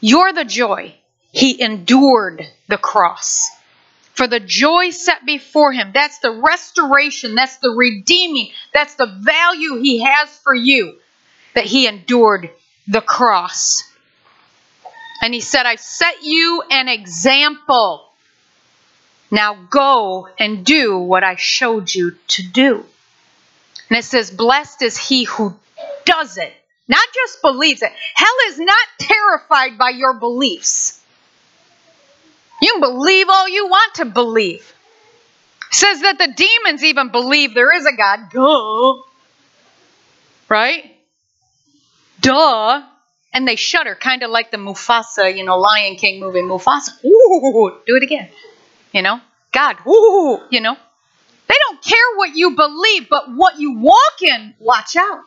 You're 0.00 0.32
the 0.32 0.44
joy. 0.44 0.94
He 1.32 1.60
endured 1.60 2.46
the 2.68 2.78
cross. 2.78 3.50
For 4.14 4.26
the 4.26 4.40
joy 4.40 4.90
set 4.90 5.26
before 5.26 5.72
him. 5.72 5.90
That's 5.92 6.20
the 6.20 6.30
restoration. 6.32 7.34
That's 7.34 7.58
the 7.58 7.70
redeeming. 7.70 8.50
That's 8.72 8.94
the 8.94 9.06
value 9.06 9.76
he 9.76 10.02
has 10.02 10.30
for 10.38 10.54
you. 10.54 10.98
That 11.54 11.64
he 11.64 11.86
endured 11.86 12.50
the 12.88 13.02
cross. 13.02 13.82
And 15.22 15.34
he 15.34 15.40
said, 15.40 15.66
I 15.66 15.76
set 15.76 16.22
you 16.22 16.62
an 16.70 16.88
example. 16.88 18.10
Now 19.30 19.54
go 19.68 20.28
and 20.38 20.64
do 20.64 20.98
what 20.98 21.24
I 21.24 21.36
showed 21.36 21.94
you 21.94 22.12
to 22.28 22.42
do. 22.42 22.86
And 23.90 23.98
it 23.98 24.04
says, 24.04 24.30
Blessed 24.30 24.82
is 24.82 24.96
he 24.96 25.24
who 25.24 25.54
does 26.04 26.38
it, 26.38 26.52
not 26.88 27.06
just 27.14 27.42
believes 27.42 27.82
it. 27.82 27.92
Hell 28.14 28.34
is 28.48 28.58
not 28.58 28.86
terrified 28.98 29.78
by 29.78 29.90
your 29.90 30.14
beliefs. 30.14 31.02
You 32.62 32.72
can 32.72 32.80
believe 32.80 33.26
all 33.28 33.48
you 33.48 33.66
want 33.66 33.94
to 33.96 34.04
believe. 34.04 34.72
Says 35.70 36.00
that 36.02 36.18
the 36.18 36.32
demons 36.34 36.84
even 36.84 37.10
believe 37.10 37.54
there 37.54 37.72
is 37.76 37.86
a 37.86 37.92
God. 37.92 38.30
Duh. 38.30 39.02
Right? 40.48 40.96
Duh. 42.20 42.82
And 43.32 43.46
they 43.46 43.56
shudder, 43.56 43.94
kind 43.94 44.22
of 44.22 44.30
like 44.30 44.50
the 44.50 44.56
Mufasa, 44.56 45.36
you 45.36 45.44
know, 45.44 45.58
Lion 45.58 45.96
King 45.96 46.20
movie, 46.20 46.40
Mufasa. 46.40 47.04
Ooh, 47.04 47.78
do 47.86 47.96
it 47.96 48.02
again. 48.02 48.30
You 48.92 49.02
know? 49.02 49.20
God, 49.52 49.76
ooh, 49.86 50.40
you 50.50 50.60
know? 50.60 50.76
They 51.48 51.54
don't 51.68 51.82
care 51.82 52.16
what 52.16 52.34
you 52.34 52.56
believe, 52.56 53.08
but 53.10 53.34
what 53.34 53.58
you 53.58 53.78
walk 53.78 54.22
in, 54.22 54.54
watch 54.58 54.96
out. 54.96 55.24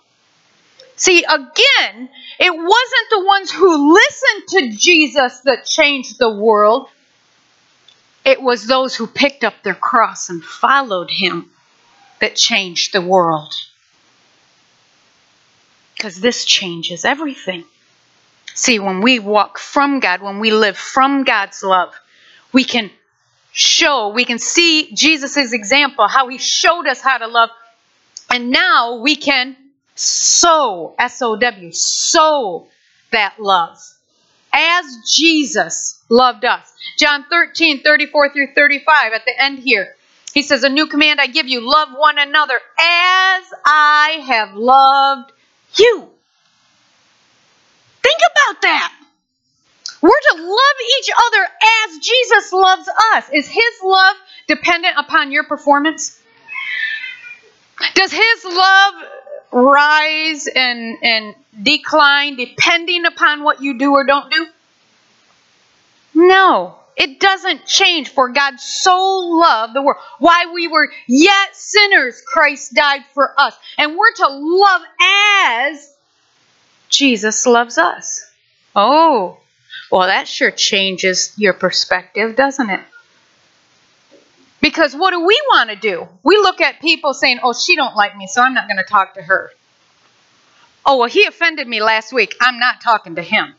See, 1.00 1.24
again, 1.24 2.10
it 2.40 2.52
wasn't 2.52 3.10
the 3.10 3.26
ones 3.26 3.52
who 3.52 3.94
listened 3.94 4.48
to 4.50 4.78
Jesus 4.78 5.40
that 5.46 5.66
changed 5.66 6.20
the 6.20 6.30
world. 6.30 6.90
It 8.26 8.42
was 8.42 8.68
those 8.68 8.98
who 8.98 9.08
picked 9.08 9.46
up 9.46 9.64
their 9.64 9.76
cross 9.76 10.30
and 10.30 10.44
followed 10.44 11.10
him 11.10 11.52
that 12.20 12.36
changed 12.36 12.92
the 12.92 13.02
world. 13.02 13.54
Because 15.96 16.20
this 16.20 16.44
changes 16.44 17.06
everything. 17.06 17.64
See, 18.54 18.80
when 18.80 19.00
we 19.00 19.20
walk 19.20 19.58
from 19.58 20.02
God, 20.02 20.22
when 20.22 20.40
we 20.40 20.52
live 20.52 20.78
from 20.78 21.24
God's 21.24 21.64
love, 21.64 21.98
we 22.52 22.66
can 22.66 22.92
show, 23.54 24.10
we 24.10 24.26
can 24.26 24.38
see 24.38 24.94
Jesus' 24.94 25.54
example, 25.54 26.10
how 26.10 26.28
he 26.28 26.38
showed 26.40 26.88
us 26.88 27.00
how 27.00 27.20
to 27.20 27.28
love. 27.28 27.52
And 28.30 28.50
now 28.50 28.96
we 28.96 29.16
can 29.16 29.56
sow, 30.00 30.96
S 30.98 31.22
O 31.22 31.36
W, 31.36 31.72
sow 31.72 32.68
that 33.12 33.36
love 33.40 33.78
as 34.54 34.86
Jesus 35.08 36.02
loved 36.10 36.46
us. 36.46 36.74
John 36.98 37.26
13, 37.30 37.82
34 37.84 38.34
through 38.34 38.54
35, 38.54 39.14
at 39.14 39.26
the 39.26 39.42
end 39.42 39.60
here, 39.60 39.96
he 40.34 40.42
says, 40.42 40.64
A 40.64 40.70
new 40.70 40.88
command 40.88 41.20
I 41.20 41.28
give 41.28 41.48
you 41.48 41.62
love 41.62 41.90
one 41.96 42.18
another 42.18 42.56
as 42.56 43.44
I 43.66 44.24
have 44.28 44.56
loved 44.56 45.32
you. 45.76 46.10
Think 48.02 48.20
about 48.20 48.62
that. 48.62 48.94
We're 50.02 50.10
to 50.10 50.42
love 50.42 50.78
each 51.00 51.10
other 51.28 51.44
as 51.44 52.00
Jesus 52.00 52.54
loves 52.54 52.90
us. 53.14 53.30
Is 53.34 53.48
his 53.48 53.84
love 53.84 54.16
dependent 54.48 54.96
upon 54.98 55.32
your 55.32 55.44
performance? 55.44 56.22
Does 57.96 58.12
his 58.12 58.46
love 58.46 58.94
rise 59.52 60.48
and, 60.48 60.98
and 61.02 61.36
decline 61.62 62.36
depending 62.36 63.06
upon 63.06 63.44
what 63.44 63.62
you 63.62 63.78
do 63.78 63.92
or 63.92 64.04
don't 64.06 64.32
do? 64.32 64.48
No, 66.14 66.76
it 66.98 67.20
doesn't 67.20 67.66
change. 67.66 68.10
For 68.10 68.30
God 68.30 68.60
so 68.60 68.98
loved 69.20 69.74
the 69.74 69.82
world. 69.82 70.02
Why 70.20 70.52
we 70.54 70.68
were 70.68 70.92
yet 71.08 71.56
sinners, 71.56 72.22
Christ 72.26 72.74
died 72.74 73.04
for 73.14 73.34
us. 73.40 73.56
And 73.78 73.96
we're 73.96 74.14
to 74.16 74.28
love 74.28 74.82
as 75.02 75.96
Jesus 76.90 77.46
loves 77.46 77.78
us. 77.78 78.30
Oh, 78.76 79.38
well, 79.92 80.08
that 80.08 80.28
sure 80.28 80.52
changes 80.52 81.34
your 81.38 81.54
perspective, 81.54 82.36
doesn't 82.36 82.70
it? 82.70 82.82
Because 84.62 84.94
what 84.96 85.12
do 85.12 85.26
we 85.26 85.40
want 85.52 85.70
to 85.70 85.76
do? 85.76 86.08
We 86.24 86.36
look 86.38 86.60
at 86.62 86.82
people 86.82 87.14
saying, 87.14 87.40
"Oh, 87.44 87.54
she 87.54 87.76
don't 87.76 87.96
like 87.96 88.16
me, 88.18 88.28
so 88.28 88.42
I'm 88.42 88.54
not 88.54 88.68
going 88.68 88.78
to 88.78 88.84
talk 88.84 89.14
to 89.16 89.22
her." 89.22 89.52
Oh, 90.86 90.98
well, 90.98 91.10
he 91.10 91.26
offended 91.26 91.68
me 91.68 91.82
last 91.82 92.12
week. 92.12 92.36
I'm 92.42 92.60
not 92.60 92.82
talking 92.82 93.16
to 93.16 93.22
him. 93.22 93.54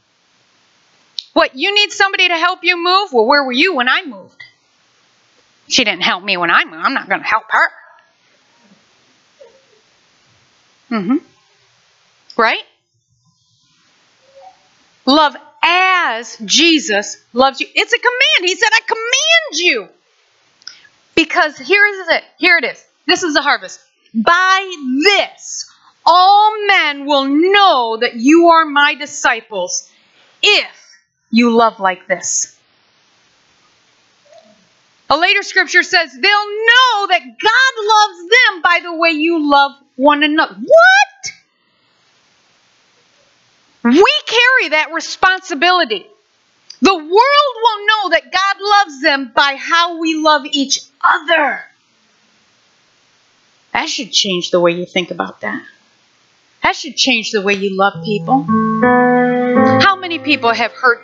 What, 1.33 1.55
you 1.55 1.75
need 1.75 1.93
somebody 1.93 2.29
to 2.29 2.37
help 2.37 2.61
you 2.63 2.77
move? 2.77 3.13
Well, 3.13 3.25
where 3.25 3.45
were 3.45 3.53
you 3.53 3.75
when 3.75 3.89
I 3.89 4.05
moved? 4.05 4.43
She 5.69 5.85
didn't 5.85 6.03
help 6.03 6.25
me 6.25 6.37
when 6.37 6.51
I 6.51 6.65
moved. 6.65 6.83
I'm 6.85 6.95
not 6.95 7.09
going 7.09 7.21
to 7.21 7.27
help 7.27 7.45
her. 7.51 7.69
Mm-hmm. 10.91 11.17
Right? 12.37 12.65
Love 15.07 15.37
as 15.63 16.37
Jesus 16.45 17.23
loves 17.33 17.61
you. 17.61 17.69
It's 17.75 17.93
a 17.93 17.99
command. 17.99 18.51
He 18.51 18.57
said, 18.57 18.71
I 18.73 18.81
command 18.81 19.61
you. 19.65 19.89
Because 21.21 21.59
here 21.59 21.85
is 21.85 22.09
it. 22.09 22.25
Here 22.39 22.57
it 22.57 22.65
is. 22.65 22.83
This 23.07 23.23
is 23.23 23.35
the 23.35 23.43
harvest. 23.43 23.79
By 24.15 24.73
this, 25.05 25.71
all 26.07 26.67
men 26.67 27.05
will 27.05 27.27
know 27.27 27.99
that 28.01 28.15
you 28.15 28.47
are 28.47 28.65
my 28.65 28.95
disciples 28.95 29.91
if 30.43 30.97
you 31.31 31.55
love 31.55 31.79
like 31.79 32.07
this. 32.07 32.59
A 35.11 35.19
later 35.19 35.43
scripture 35.43 35.83
says 35.83 36.11
they'll 36.11 36.23
know 36.23 37.07
that 37.09 37.21
God 37.21 37.75
loves 37.85 38.31
them 38.31 38.63
by 38.63 38.81
the 38.83 38.97
way 38.97 39.11
you 39.11 39.47
love 39.51 39.73
one 39.97 40.23
another. 40.23 40.55
What? 40.55 41.33
We 43.85 44.13
carry 44.27 44.71
that 44.71 44.95
responsibility. 44.95 46.07
The 46.83 46.95
world 46.95 47.09
will 47.11 47.87
know 47.87 48.11
that 48.11 48.33
God 48.33 48.57
loves 48.61 49.03
them 49.03 49.33
by 49.35 49.57
how 49.59 49.99
we 49.99 50.15
love 50.15 50.47
each 50.51 50.81
other. 51.03 51.65
That 53.73 53.89
should 53.89 54.11
change 54.13 54.51
the 54.51 54.61
way 54.61 54.73
you 54.73 54.87
think 54.87 55.11
about 55.11 55.43
that. 55.43 55.63
That 56.63 56.77
should 56.77 56.97
change 56.97 57.31
the 57.33 57.43
way 57.43 57.55
you 57.55 57.77
love 57.77 58.05
people. 58.05 58.45
How 59.83 59.97
many 59.97 60.19
people 60.19 60.53
have 60.53 60.73
heard 60.73 61.03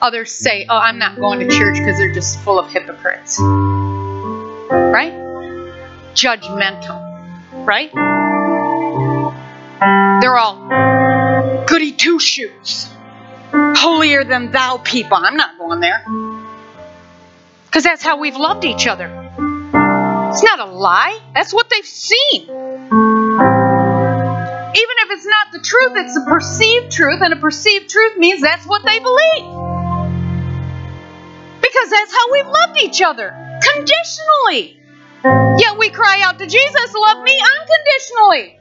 others 0.00 0.32
say, 0.32 0.66
Oh, 0.68 0.76
I'm 0.76 0.98
not 0.98 1.18
going 1.18 1.40
to 1.40 1.48
church 1.48 1.78
because 1.78 1.98
they're 1.98 2.12
just 2.12 2.40
full 2.40 2.58
of 2.58 2.70
hypocrites? 2.70 3.38
Right? 3.40 5.12
Judgmental. 6.14 7.00
Right? 7.66 7.92
They're 10.20 10.36
all 10.36 11.64
goody 11.66 11.92
two 11.92 12.18
shoes, 12.18 12.88
holier 13.54 14.24
than 14.24 14.50
thou 14.50 14.78
people. 14.78 15.16
I'm 15.16 15.36
not 15.36 15.58
going 15.58 15.80
there. 15.80 16.04
Because 17.66 17.84
that's 17.84 18.02
how 18.02 18.18
we've 18.18 18.36
loved 18.36 18.64
each 18.64 18.86
other. 18.86 19.06
It's 19.06 20.42
not 20.42 20.58
a 20.58 20.64
lie, 20.64 21.20
that's 21.34 21.54
what 21.54 21.70
they've 21.70 21.84
seen. 21.84 22.42
Even 22.42 22.50
if 24.74 25.10
it's 25.10 25.26
not 25.26 25.52
the 25.52 25.60
truth, 25.60 25.92
it's 25.94 26.16
a 26.16 26.24
perceived 26.24 26.90
truth, 26.90 27.20
and 27.22 27.32
a 27.32 27.36
perceived 27.36 27.88
truth 27.88 28.18
means 28.18 28.40
that's 28.40 28.66
what 28.66 28.84
they 28.84 28.98
believe. 28.98 29.44
Because 31.60 31.90
that's 31.90 32.12
how 32.12 32.32
we've 32.32 32.46
loved 32.46 32.80
each 32.80 33.02
other 33.02 33.58
conditionally. 33.62 34.80
Yet 35.58 35.78
we 35.78 35.90
cry 35.90 36.22
out 36.22 36.40
to 36.40 36.46
Jesus, 36.46 36.94
love 36.94 37.22
me 37.22 37.40
unconditionally. 37.40 38.58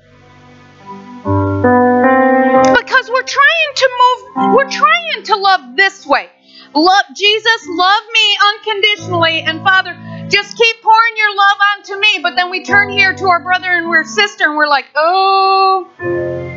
Because 1.63 3.09
we're 3.09 3.23
trying 3.23 3.71
to 3.75 3.89
move, 4.01 4.53
we're 4.53 4.69
trying 4.69 5.23
to 5.23 5.35
love 5.37 5.77
this 5.77 6.05
way. 6.05 6.29
Love 6.75 7.05
Jesus, 7.15 7.67
love 7.69 8.03
me 8.13 8.37
unconditionally, 8.49 9.39
and 9.41 9.63
Father, 9.63 9.97
just 10.27 10.57
keep 10.57 10.81
pouring 10.81 11.15
your 11.15 11.33
love 11.35 11.57
onto 11.77 11.99
me. 12.01 12.19
But 12.21 12.35
then 12.35 12.49
we 12.49 12.65
turn 12.65 12.89
here 12.89 13.13
to 13.15 13.25
our 13.27 13.39
brother 13.39 13.69
and 13.69 13.87
we're 13.87 14.03
sister, 14.03 14.43
and 14.43 14.57
we're 14.57 14.67
like, 14.67 14.87
oh, 14.95 15.87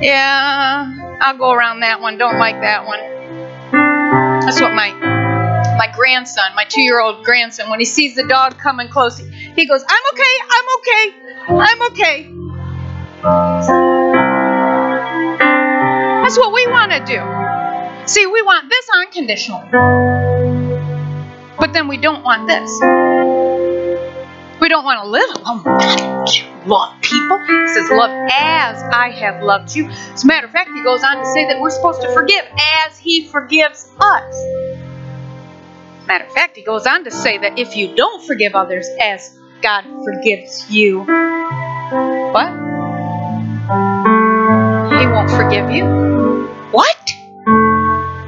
yeah, 0.03 1.19
I'll 1.21 1.39
go 1.39 1.53
around 1.53 1.81
that 1.81 2.01
one. 2.01 2.19
Don't 2.19 2.39
like 2.39 2.61
that 2.63 2.85
one. 2.87 2.99
That's 4.45 4.61
what 4.61 4.75
my 4.75 4.93
my 5.79 5.89
grandson, 5.95 6.53
my 6.57 6.65
two-year-old 6.65 7.25
grandson, 7.25 7.71
when 7.71 7.79
he 7.79 7.87
sees 7.87 8.17
the 8.17 8.27
dog 8.27 8.59
coming 8.59 8.89
close, 8.89 9.19
he 9.19 9.67
goes, 9.67 9.85
"I'm 9.89 10.03
okay, 10.15 10.35
I'm 10.51 10.65
okay, 10.79 11.15
I'm 11.63 11.83
okay." 11.93 12.46
That's 16.27 16.39
what 16.39 16.53
we 16.53 16.67
want 16.67 16.91
to 16.91 16.99
do. 17.07 17.23
See, 18.09 18.27
we 18.27 18.43
want 18.43 18.69
this 18.69 18.89
unconditional, 18.97 19.61
but 21.57 21.73
then 21.73 21.87
we 21.87 21.99
don't 21.99 22.25
want 22.25 22.49
this. 22.49 22.69
We 24.61 24.69
don't 24.69 24.83
want 24.85 25.05
to 25.05 25.09
live. 25.09 25.31
My 25.45 25.63
God, 25.63 26.67
love 26.67 27.01
people. 27.01 27.39
He 27.47 27.69
says, 27.69 27.89
"Love 27.93 28.11
as 28.11 28.83
I 28.93 29.11
have 29.11 29.41
loved 29.41 29.77
you." 29.77 29.89
As 29.89 30.25
a 30.25 30.27
matter 30.27 30.49
of 30.49 30.53
fact, 30.53 30.71
he 30.75 30.83
goes 30.83 31.05
on 31.05 31.19
to 31.19 31.27
say 31.27 31.47
that 31.47 31.61
we're 31.61 31.71
supposed 31.71 32.03
to 32.03 32.13
forgive 32.13 32.45
as 32.89 32.99
He 32.99 33.29
forgives 33.29 33.89
us. 34.01 34.35
Matter 36.09 36.25
of 36.25 36.33
fact, 36.33 36.57
he 36.57 36.63
goes 36.63 36.87
on 36.87 37.05
to 37.05 37.13
say 37.13 37.39
that 37.39 37.57
if 37.57 37.77
you 37.77 37.95
don't 37.95 38.25
forgive 38.25 38.57
others 38.57 38.89
as 39.01 39.39
God 39.63 39.85
forgives 40.05 40.69
you, 40.69 41.05
what? 42.33 42.51
He 44.99 45.07
won't 45.07 45.31
forgive 45.31 45.71
you. 45.71 46.16
What? 46.71 47.11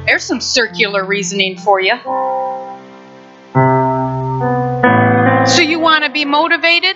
There's 0.05 0.23
some 0.23 0.41
circular 0.41 1.05
reasoning 1.05 1.57
for 1.57 1.79
you. 1.79 1.95
So 5.45 5.61
you 5.61 5.79
want 5.79 6.03
to 6.03 6.09
be 6.09 6.25
motivated? 6.25 6.95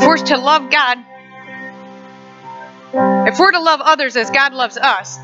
If 0.00 0.06
we're 0.06 0.16
to 0.16 0.38
love 0.38 0.70
God, 0.70 0.98
if 3.28 3.38
we're 3.38 3.52
to 3.52 3.60
love 3.60 3.80
others 3.80 4.16
as 4.16 4.30
God 4.30 4.52
loves 4.52 4.76
us, 4.76 5.18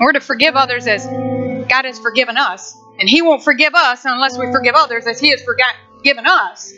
we're 0.00 0.12
to 0.12 0.20
forgive 0.20 0.54
others 0.56 0.86
as 0.86 1.06
God 1.06 1.84
has 1.84 1.98
forgiven 1.98 2.36
us, 2.36 2.76
and 2.98 3.08
He 3.08 3.22
won't 3.22 3.42
forgive 3.42 3.74
us 3.74 4.04
unless 4.04 4.38
we 4.38 4.50
forgive 4.52 4.74
others 4.74 5.06
as 5.06 5.18
He 5.18 5.30
has 5.30 5.42
forgiven 5.42 6.26
us. 6.26 6.72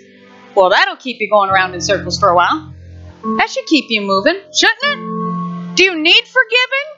Well, 0.55 0.71
that'll 0.71 0.97
keep 0.97 1.21
you 1.21 1.31
going 1.31 1.51
around 1.51 1.75
in 1.75 1.81
circles 1.81 2.19
for 2.19 2.29
a 2.29 2.35
while. 2.35 2.75
That 3.23 3.51
should 3.51 3.67
keep 3.67 3.87
you 3.89 4.03
moving, 4.03 4.41
shouldn't 4.53 4.79
it? 4.83 5.77
Do 5.77 5.85
you 5.85 6.01
need 6.01 6.25
forgiving? 6.25 6.89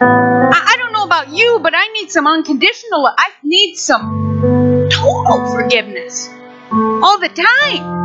I, 0.00 0.74
I 0.74 0.76
don't 0.78 0.92
know 0.92 1.04
about 1.04 1.30
you, 1.30 1.60
but 1.62 1.74
I 1.74 1.86
need 1.88 2.10
some 2.10 2.26
unconditional, 2.26 3.06
I 3.06 3.30
need 3.42 3.76
some 3.76 4.88
total 4.90 5.52
forgiveness 5.52 6.28
all 6.72 7.18
the 7.18 7.28
time. 7.28 8.00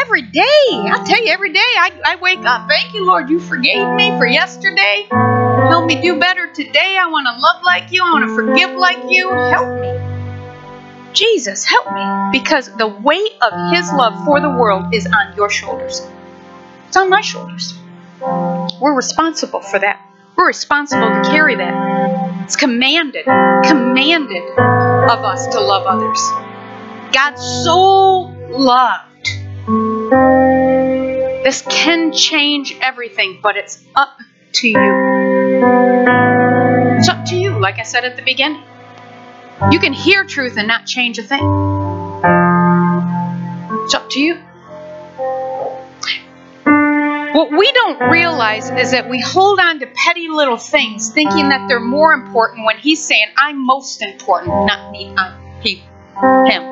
Every 0.00 0.22
day. 0.22 0.66
I'll 0.70 1.04
tell 1.04 1.22
you, 1.22 1.32
every 1.32 1.52
day 1.52 1.58
I, 1.58 1.90
I 2.04 2.16
wake 2.16 2.44
up. 2.44 2.68
Thank 2.68 2.94
you, 2.94 3.04
Lord, 3.04 3.28
you 3.28 3.40
forgave 3.40 3.88
me 3.94 4.10
for 4.18 4.26
yesterday. 4.26 5.08
Help 5.10 5.86
me 5.86 6.00
do 6.00 6.18
better 6.18 6.46
today. 6.52 6.96
I 6.98 7.08
want 7.08 7.26
to 7.26 7.32
love 7.40 7.62
like 7.64 7.92
you. 7.92 8.04
I 8.04 8.10
want 8.10 8.28
to 8.28 8.34
forgive 8.34 8.70
like 8.76 8.98
you. 9.10 9.30
Help 9.30 9.80
me. 9.80 9.99
Jesus, 11.12 11.64
help 11.64 11.92
me. 11.92 12.38
Because 12.38 12.74
the 12.76 12.88
weight 12.88 13.32
of 13.40 13.52
His 13.72 13.90
love 13.92 14.24
for 14.24 14.40
the 14.40 14.50
world 14.50 14.94
is 14.94 15.06
on 15.06 15.36
your 15.36 15.50
shoulders. 15.50 16.06
It's 16.88 16.96
on 16.96 17.08
my 17.10 17.20
shoulders. 17.20 17.74
We're 18.80 18.94
responsible 18.94 19.60
for 19.60 19.78
that. 19.78 20.06
We're 20.36 20.46
responsible 20.46 21.08
to 21.08 21.22
carry 21.30 21.56
that. 21.56 22.44
It's 22.44 22.56
commanded, 22.56 23.24
commanded 23.24 24.42
of 24.58 25.24
us 25.24 25.46
to 25.48 25.60
love 25.60 25.86
others. 25.86 26.20
God 27.12 27.34
so 27.36 28.32
loved. 28.50 29.06
This 31.44 31.62
can 31.68 32.12
change 32.12 32.76
everything, 32.80 33.40
but 33.42 33.56
it's 33.56 33.82
up 33.94 34.18
to 34.52 34.68
you. 34.68 35.66
It's 36.98 37.08
up 37.08 37.24
to 37.26 37.36
you, 37.36 37.58
like 37.58 37.78
I 37.78 37.82
said 37.82 38.04
at 38.04 38.16
the 38.16 38.22
beginning. 38.22 38.62
You 39.68 39.78
can 39.78 39.92
hear 39.92 40.24
truth 40.24 40.56
and 40.56 40.66
not 40.66 40.86
change 40.86 41.18
a 41.18 41.22
thing. 41.22 41.42
It's 43.84 43.94
up 43.94 44.08
to 44.10 44.20
you. 44.20 44.36
What 47.34 47.50
we 47.52 47.70
don't 47.72 48.10
realize 48.10 48.70
is 48.70 48.92
that 48.92 49.08
we 49.10 49.20
hold 49.20 49.60
on 49.60 49.78
to 49.80 49.86
petty 49.86 50.28
little 50.28 50.56
things 50.56 51.10
thinking 51.10 51.50
that 51.50 51.68
they're 51.68 51.78
more 51.78 52.14
important 52.14 52.64
when 52.64 52.78
he's 52.78 53.04
saying, 53.04 53.26
I'm 53.36 53.64
most 53.64 54.00
important, 54.00 54.48
not 54.66 54.90
me, 54.90 55.12
I'm 55.16 55.38
he, 55.60 55.76
him. 55.76 56.62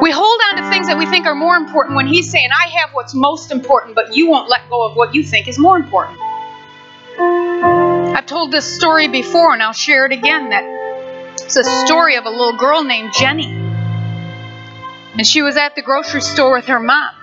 We 0.00 0.10
hold 0.10 0.40
on 0.50 0.56
to 0.62 0.70
things 0.70 0.86
that 0.86 0.96
we 0.98 1.04
think 1.06 1.26
are 1.26 1.34
more 1.34 1.56
important 1.56 1.94
when 1.94 2.06
he's 2.06 2.30
saying, 2.30 2.48
I 2.50 2.68
have 2.78 2.90
what's 2.94 3.14
most 3.14 3.52
important, 3.52 3.94
but 3.94 4.16
you 4.16 4.30
won't 4.30 4.48
let 4.48 4.68
go 4.70 4.86
of 4.86 4.96
what 4.96 5.14
you 5.14 5.22
think 5.22 5.46
is 5.46 5.58
more 5.58 5.76
important. 5.76 6.18
I've 8.16 8.26
told 8.26 8.50
this 8.50 8.64
story 8.64 9.08
before 9.08 9.52
and 9.52 9.62
I'll 9.62 9.72
share 9.72 10.06
it 10.06 10.12
again 10.12 10.50
that 10.50 10.77
it's 11.48 11.56
a 11.56 11.86
story 11.86 12.16
of 12.16 12.26
a 12.26 12.30
little 12.30 12.58
girl 12.58 12.84
named 12.84 13.10
Jenny. 13.14 13.46
And 15.16 15.26
she 15.26 15.40
was 15.40 15.56
at 15.56 15.74
the 15.76 15.82
grocery 15.82 16.20
store 16.20 16.52
with 16.52 16.66
her 16.66 16.78
mom. 16.78 17.14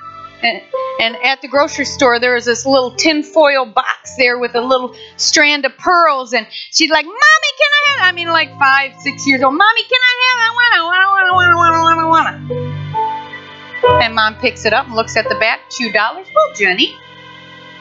And, 0.42 0.64
and 1.00 1.16
at 1.24 1.44
the 1.44 1.48
grocery 1.48 1.86
store, 1.86 2.20
there 2.20 2.34
was 2.34 2.46
this 2.46 2.66
little 2.66 2.90
tinfoil 2.96 3.68
box 3.68 4.16
there 4.18 4.40
with 4.40 4.56
a 4.56 4.62
little 4.62 4.96
strand 5.18 5.64
of 5.66 5.78
pearls. 5.78 6.34
And 6.34 6.48
she's 6.72 6.90
like, 6.90 7.06
Mommy, 7.06 7.16
can 7.16 7.70
I 7.72 8.00
have 8.00 8.08
I 8.08 8.12
mean, 8.16 8.28
like 8.30 8.50
five, 8.58 9.00
six 9.00 9.28
years 9.28 9.44
old. 9.44 9.54
Mommy, 9.54 9.84
can 9.84 10.00
I 10.02 10.14
have 10.32 10.40
I 10.42 10.50
want 10.56 10.74
to, 10.74 11.34
want 11.34 11.50
to, 11.52 11.56
want 11.56 11.74
to, 11.76 11.82
want 11.82 12.00
to, 12.00 12.02
I 12.02 12.10
want 12.10 14.00
to. 14.00 14.06
And 14.06 14.16
mom 14.16 14.36
picks 14.42 14.66
it 14.66 14.74
up 14.74 14.88
and 14.88 14.96
looks 14.96 15.16
at 15.16 15.30
the 15.30 15.36
back. 15.36 15.70
$2. 15.70 15.94
Well, 15.94 16.54
Jenny, 16.56 16.96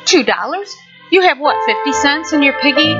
$2. 0.04 0.74
You 1.10 1.22
have 1.22 1.38
what, 1.38 1.56
50 1.64 1.92
cents 1.92 2.32
in 2.34 2.42
your 2.42 2.54
piggy 2.60 2.92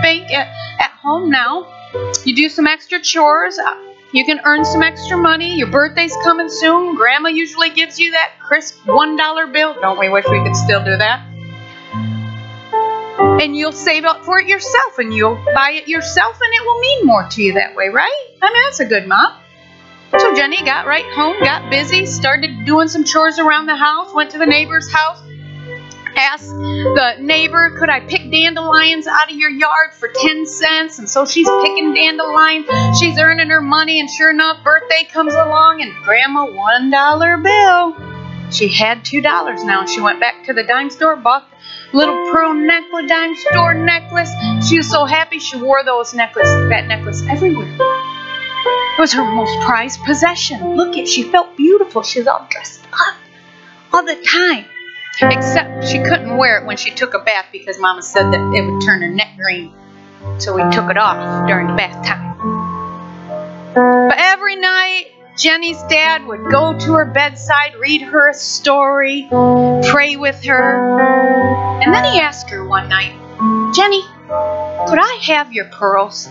bank 0.00 0.30
at, 0.32 0.46
at 0.78 0.92
home 1.02 1.28
now? 1.28 1.77
You 2.24 2.34
do 2.34 2.48
some 2.48 2.66
extra 2.66 3.00
chores. 3.00 3.58
You 4.12 4.24
can 4.24 4.40
earn 4.44 4.64
some 4.64 4.82
extra 4.82 5.16
money. 5.16 5.56
Your 5.56 5.70
birthday's 5.70 6.16
coming 6.24 6.48
soon. 6.48 6.96
Grandma 6.96 7.28
usually 7.28 7.70
gives 7.70 7.98
you 7.98 8.10
that 8.12 8.32
crisp 8.40 8.82
$1 8.84 9.52
bill. 9.52 9.74
Don't 9.80 9.98
we 9.98 10.08
wish 10.08 10.24
we 10.30 10.42
could 10.42 10.56
still 10.56 10.84
do 10.84 10.96
that? 10.96 11.26
And 13.40 13.56
you'll 13.56 13.72
save 13.72 14.04
up 14.04 14.24
for 14.24 14.40
it 14.40 14.48
yourself 14.48 14.98
and 14.98 15.12
you'll 15.12 15.42
buy 15.54 15.72
it 15.72 15.88
yourself 15.88 16.38
and 16.40 16.54
it 16.54 16.64
will 16.64 16.80
mean 16.80 17.06
more 17.06 17.28
to 17.28 17.42
you 17.42 17.52
that 17.54 17.74
way, 17.74 17.88
right? 17.88 18.16
I 18.40 18.52
mean, 18.52 18.62
that's 18.64 18.80
a 18.80 18.86
good 18.86 19.06
mom. 19.06 19.34
So 20.18 20.34
Jenny 20.34 20.56
got 20.64 20.86
right 20.86 21.04
home, 21.14 21.36
got 21.40 21.70
busy, 21.70 22.06
started 22.06 22.64
doing 22.64 22.88
some 22.88 23.04
chores 23.04 23.38
around 23.38 23.66
the 23.66 23.76
house, 23.76 24.14
went 24.14 24.30
to 24.30 24.38
the 24.38 24.46
neighbor's 24.46 24.90
house, 24.90 25.20
asked 26.18 26.50
the 26.50 27.16
neighbor, 27.20 27.76
could 27.78 27.88
I 27.88 28.00
pick 28.00 28.30
dandelions 28.30 29.06
out 29.06 29.30
of 29.30 29.36
your 29.36 29.50
yard 29.50 29.94
for 29.94 30.08
10 30.12 30.46
cents? 30.46 30.98
And 30.98 31.08
so 31.08 31.24
she's 31.24 31.48
picking 31.48 31.94
dandelions. 31.94 32.66
She's 32.98 33.18
earning 33.18 33.50
her 33.50 33.60
money, 33.60 34.00
and 34.00 34.10
sure 34.10 34.30
enough, 34.30 34.62
birthday 34.64 35.04
comes 35.10 35.34
along, 35.34 35.80
and 35.82 35.92
grandma, 36.04 36.46
$1 36.46 37.42
bill. 37.42 38.50
She 38.50 38.68
had 38.68 39.04
$2 39.04 39.22
now, 39.64 39.80
and 39.80 39.88
she 39.88 40.00
went 40.00 40.20
back 40.20 40.44
to 40.46 40.52
the 40.52 40.64
dime 40.64 40.90
store, 40.90 41.16
bought 41.16 41.46
little 41.92 42.16
pearl 42.32 42.54
necklace, 42.54 43.08
dime 43.08 43.36
store 43.36 43.74
necklace. 43.74 44.30
She 44.68 44.78
was 44.78 44.90
so 44.90 45.04
happy 45.04 45.38
she 45.38 45.56
wore 45.56 45.84
those 45.84 46.14
necklace, 46.14 46.48
that 46.70 46.86
necklace 46.86 47.22
everywhere. 47.28 47.68
It 47.68 49.00
was 49.00 49.12
her 49.12 49.24
most 49.24 49.56
prized 49.66 50.00
possession. 50.04 50.76
Look 50.76 50.96
at, 50.96 51.06
she 51.06 51.22
felt 51.22 51.56
beautiful. 51.56 52.02
She 52.02 52.18
was 52.18 52.26
all 52.26 52.46
dressed 52.50 52.84
up 52.92 53.16
all 53.92 54.04
the 54.04 54.16
time. 54.16 54.64
Except 55.20 55.86
she 55.86 55.98
couldn't 55.98 56.36
wear 56.36 56.58
it 56.58 56.66
when 56.66 56.76
she 56.76 56.90
took 56.90 57.14
a 57.14 57.18
bath 57.18 57.46
because 57.50 57.78
Mama 57.78 58.02
said 58.02 58.32
that 58.32 58.54
it 58.54 58.62
would 58.62 58.82
turn 58.82 59.02
her 59.02 59.08
neck 59.08 59.36
green. 59.36 59.74
So 60.38 60.54
we 60.54 60.62
took 60.70 60.90
it 60.90 60.96
off 60.96 61.48
during 61.48 61.66
the 61.66 61.74
bath 61.74 62.06
time. 62.06 62.28
But 63.74 64.18
every 64.18 64.56
night 64.56 65.06
Jenny's 65.36 65.80
dad 65.84 66.26
would 66.26 66.50
go 66.50 66.76
to 66.76 66.94
her 66.94 67.04
bedside, 67.04 67.74
read 67.78 68.02
her 68.02 68.28
a 68.28 68.34
story, 68.34 69.26
pray 69.28 70.16
with 70.16 70.44
her. 70.44 71.80
And 71.82 71.94
then 71.94 72.04
he 72.12 72.20
asked 72.20 72.50
her 72.50 72.66
one 72.66 72.88
night, 72.88 73.14
Jenny, 73.74 74.02
could 74.02 74.98
I 74.98 75.18
have 75.26 75.52
your 75.52 75.66
pearls? 75.66 76.28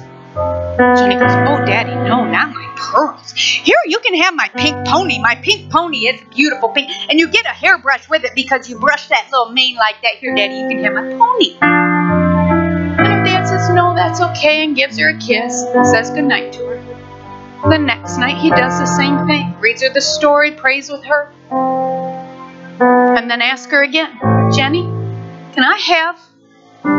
Jenny 0.77 1.15
goes, 1.15 1.31
Oh, 1.49 1.65
Daddy, 1.65 1.95
no, 1.95 2.23
not 2.23 2.53
my 2.53 2.73
pearls. 2.75 3.31
Here, 3.31 3.77
you 3.85 3.99
can 3.99 4.13
have 4.21 4.35
my 4.35 4.47
pink 4.55 4.87
pony. 4.87 5.19
My 5.19 5.35
pink 5.35 5.71
pony 5.71 6.07
is 6.07 6.21
beautiful 6.33 6.69
pink. 6.69 6.91
And 7.09 7.19
you 7.19 7.27
get 7.29 7.45
a 7.45 7.49
hairbrush 7.49 8.07
with 8.07 8.23
it 8.23 8.31
because 8.35 8.69
you 8.69 8.79
brush 8.79 9.07
that 9.07 9.27
little 9.31 9.51
mane 9.51 9.75
like 9.75 10.01
that. 10.03 10.15
Here, 10.19 10.35
Daddy, 10.35 10.55
you 10.55 10.67
can 10.67 10.83
have 10.83 10.93
my 10.93 11.01
pony. 11.17 11.57
And 11.61 13.07
her 13.07 13.23
dad 13.25 13.45
says, 13.47 13.69
No, 13.71 13.95
that's 13.95 14.21
okay, 14.21 14.63
and 14.63 14.75
gives 14.75 14.99
her 14.99 15.09
a 15.09 15.17
kiss, 15.17 15.63
and 15.63 15.85
says 15.85 16.11
goodnight 16.11 16.53
to 16.53 16.59
her. 16.65 17.69
The 17.69 17.77
next 17.79 18.17
night, 18.17 18.37
he 18.37 18.51
does 18.51 18.79
the 18.79 18.85
same 18.85 19.25
thing. 19.25 19.59
Reads 19.59 19.81
her 19.81 19.89
the 19.89 20.01
story, 20.01 20.51
prays 20.51 20.91
with 20.91 21.03
her, 21.05 21.31
and 21.49 23.29
then 23.29 23.41
asks 23.41 23.71
her 23.71 23.81
again, 23.83 24.11
Jenny, 24.53 24.83
can 24.83 25.63
I 25.63 25.77
have 25.77 26.19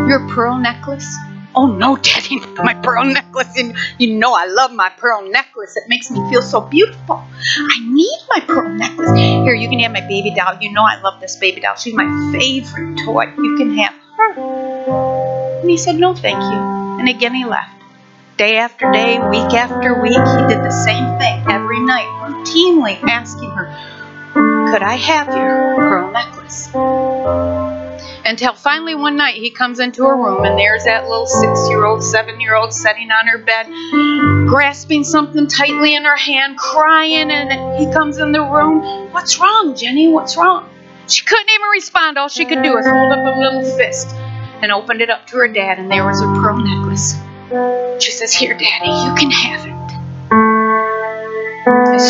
your 0.09 0.29
pearl 0.31 0.59
necklace? 0.59 1.17
Oh 1.59 1.67
no, 1.67 1.97
Daddy, 1.97 2.39
my 2.63 2.73
pearl 2.73 3.05
necklace. 3.05 3.59
And 3.59 3.77
you 3.99 4.15
know 4.15 4.33
I 4.33 4.47
love 4.47 4.71
my 4.71 4.91
pearl 4.91 5.29
necklace. 5.29 5.77
It 5.77 5.89
makes 5.89 6.09
me 6.09 6.21
feel 6.31 6.41
so 6.41 6.61
beautiful. 6.61 7.17
I 7.17 7.81
need 7.81 8.21
my 8.29 8.39
pearl 8.47 8.69
necklace. 8.69 9.11
Here, 9.19 9.55
you 9.55 9.69
can 9.69 9.81
have 9.81 9.91
my 9.91 10.03
baby 10.03 10.33
doll. 10.33 10.57
You 10.61 10.71
know 10.73 10.85
I 10.85 11.01
love 11.01 11.21
this 11.21 11.35
baby 11.35 11.61
doll. 11.61 11.75
She's 11.75 11.95
my 11.95 12.07
favorite 12.31 13.01
toy. 13.05 13.25
You 13.37 13.57
can 13.59 13.77
have 13.77 13.93
her. 14.17 15.59
And 15.61 15.69
he 15.69 15.77
said, 15.77 15.97
No, 15.97 16.15
thank 16.15 16.39
you. 16.39 16.59
And 17.01 17.09
again 17.09 17.35
he 17.35 17.45
left. 17.45 17.75
Day 18.37 18.57
after 18.57 18.93
day, 18.93 19.19
week 19.19 19.53
after 19.53 20.01
week, 20.01 20.13
he 20.13 20.55
did 20.55 20.63
the 20.63 20.71
same 20.71 21.19
thing 21.19 21.45
every 21.51 21.81
night, 21.81 22.07
routinely 22.23 23.03
asking 23.03 23.51
her, 23.51 23.67
Could 24.71 24.83
I 24.85 24.95
have 24.95 25.27
your 25.27 25.75
pearl 25.75 26.13
necklace? 26.13 27.88
Until 28.25 28.53
finally 28.53 28.95
one 28.95 29.17
night 29.17 29.37
he 29.37 29.51
comes 29.51 29.79
into 29.81 30.05
her 30.05 30.17
room 30.17 30.45
and 30.45 30.59
there's 30.59 30.85
that 30.85 31.09
little 31.09 31.27
six 31.27 31.69
year 31.69 31.85
old, 31.85 32.03
seven 32.03 32.41
year 32.41 32.55
old 32.55 32.73
sitting 32.73 33.11
on 33.11 33.27
her 33.27 33.39
bed, 33.39 33.67
grasping 34.49 35.05
something 35.05 35.47
tightly 35.47 35.95
in 35.95 36.05
her 36.05 36.17
hand, 36.17 36.59
crying, 36.59 37.31
and 37.31 37.79
he 37.79 37.91
comes 37.93 38.19
in 38.19 38.33
the 38.33 38.43
room. 38.43 39.11
What's 39.13 39.39
wrong, 39.39 39.75
Jenny? 39.77 40.09
What's 40.09 40.37
wrong? 40.37 40.69
She 41.07 41.25
couldn't 41.25 41.49
even 41.51 41.69
respond. 41.71 42.19
All 42.19 42.29
she 42.29 42.45
could 42.45 42.63
do 42.63 42.75
was 42.75 42.87
hold 42.87 43.13
up 43.13 43.37
a 43.37 43.39
little 43.39 43.65
fist 43.77 44.09
and 44.61 44.71
opened 44.73 45.01
it 45.01 45.09
up 45.09 45.27
to 45.29 45.37
her 45.37 45.49
dad, 45.49 45.79
and 45.79 45.91
there 45.91 46.05
was 46.05 46.21
her 46.21 46.27
pearl 46.41 46.59
necklace. 46.59 47.15
She 48.03 48.13
says, 48.13 48.33
Here, 48.33 48.53
Daddy, 48.53 48.91
you 48.91 49.15
can 49.15 49.31
have 49.31 49.67
it. 49.67 50.98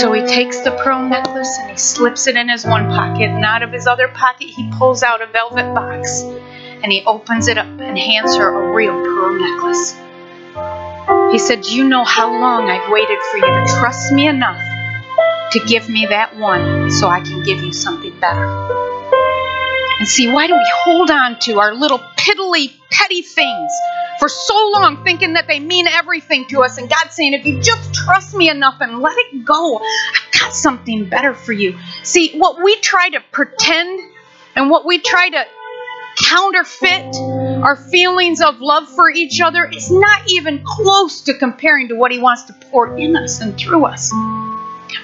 So 0.00 0.12
he 0.12 0.24
takes 0.26 0.61
the 0.61 0.70
pearl 0.84 1.02
necklace 1.09 1.50
and 1.61 1.70
he 1.70 1.76
slips 1.76 2.26
it 2.26 2.36
in 2.36 2.48
his 2.48 2.64
one 2.64 2.88
pocket, 2.88 3.30
and 3.30 3.44
out 3.44 3.62
of 3.62 3.72
his 3.72 3.86
other 3.86 4.09
pocket, 4.09 4.48
he 4.48 4.70
pulls 4.78 5.02
out 5.02 5.20
a 5.20 5.26
velvet 5.26 5.74
box 5.74 6.22
and 6.22 6.92
he 6.92 7.02
opens 7.04 7.48
it 7.48 7.59
up 7.59 7.66
and 7.66 7.98
hands 7.98 8.36
her 8.36 8.48
a 8.48 8.72
real 8.72 8.94
pearl 8.94 9.38
necklace. 9.38 9.96
He 11.32 11.38
said, 11.38 11.62
Do 11.62 11.74
you 11.74 11.88
know 11.88 12.04
how 12.04 12.30
long 12.30 12.70
I've 12.70 12.90
waited 12.92 13.18
for 13.30 13.38
you 13.38 13.46
to 13.46 13.64
trust 13.80 14.12
me 14.12 14.28
enough 14.28 14.61
to 15.52 15.61
give 15.66 15.88
me 15.88 16.06
that 16.06 16.36
one 16.36 16.90
so 16.90 17.09
I 17.09 17.20
can 17.20 17.42
give 17.42 17.62
you 17.62 17.72
something 17.72 18.18
better? 18.20 18.97
And 19.99 20.07
see, 20.07 20.28
why 20.28 20.46
do 20.46 20.55
we 20.55 20.70
hold 20.84 21.11
on 21.11 21.38
to 21.40 21.59
our 21.59 21.74
little 21.74 21.99
piddly, 21.99 22.72
petty 22.90 23.22
things 23.22 23.72
for 24.20 24.28
so 24.28 24.70
long, 24.72 25.03
thinking 25.03 25.32
that 25.32 25.49
they 25.49 25.59
mean 25.59 25.88
everything 25.88 26.46
to 26.51 26.62
us? 26.62 26.78
And 26.78 26.88
God's 26.88 27.14
saying, 27.14 27.34
if 27.34 27.44
you 27.44 27.61
just 27.61 27.92
trust 27.94 28.34
me 28.34 28.49
enough 28.49 28.76
and 28.80 29.01
let 29.01 29.16
it 29.16 29.44
go, 29.44 29.78
I've 29.78 30.40
got 30.40 30.55
something 30.55 31.09
better 31.09 31.34
for 31.34 31.53
you. 31.53 31.78
See, 32.05 32.38
what 32.38 32.62
we 32.62 32.76
try 32.76 33.09
to 33.11 33.20
pretend 33.32 34.01
and 34.55 34.70
what 34.70 34.86
we 34.86 34.99
try 34.99 35.30
to 35.30 35.44
counterfeit 36.16 37.14
our 37.62 37.76
feelings 37.76 38.40
of 38.40 38.61
love 38.61 38.88
for 38.88 39.11
each 39.11 39.40
other 39.40 39.64
is 39.66 39.90
not 39.90 40.30
even 40.30 40.62
close 40.64 41.22
to 41.22 41.34
comparing 41.38 41.88
to 41.88 41.94
what 41.94 42.12
He 42.12 42.18
wants 42.18 42.44
to 42.44 42.53
pour 42.70 42.96
in 42.96 43.16
us 43.16 43.40
and 43.40 43.59
through 43.59 43.84
us. 43.84 44.12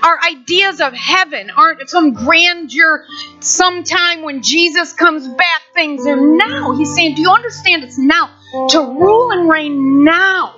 Our 0.03 0.19
ideas 0.23 0.81
of 0.81 0.93
heaven 0.93 1.51
aren't 1.51 1.89
some 1.89 2.13
grandeur 2.13 3.07
sometime 3.41 4.23
when 4.23 4.43
Jesus 4.43 4.93
comes 4.93 5.27
back. 5.29 5.63
Things 5.75 6.07
are 6.07 6.17
now. 6.17 6.73
He's 6.73 6.95
saying, 6.95 7.17
Do 7.17 7.23
you 7.23 7.31
understand? 7.31 7.85
It's 7.85 7.99
now. 7.99 8.31
To 8.71 8.79
rule 8.81 9.33
and 9.33 9.49
reign 9.49 10.05
now. 10.05 10.55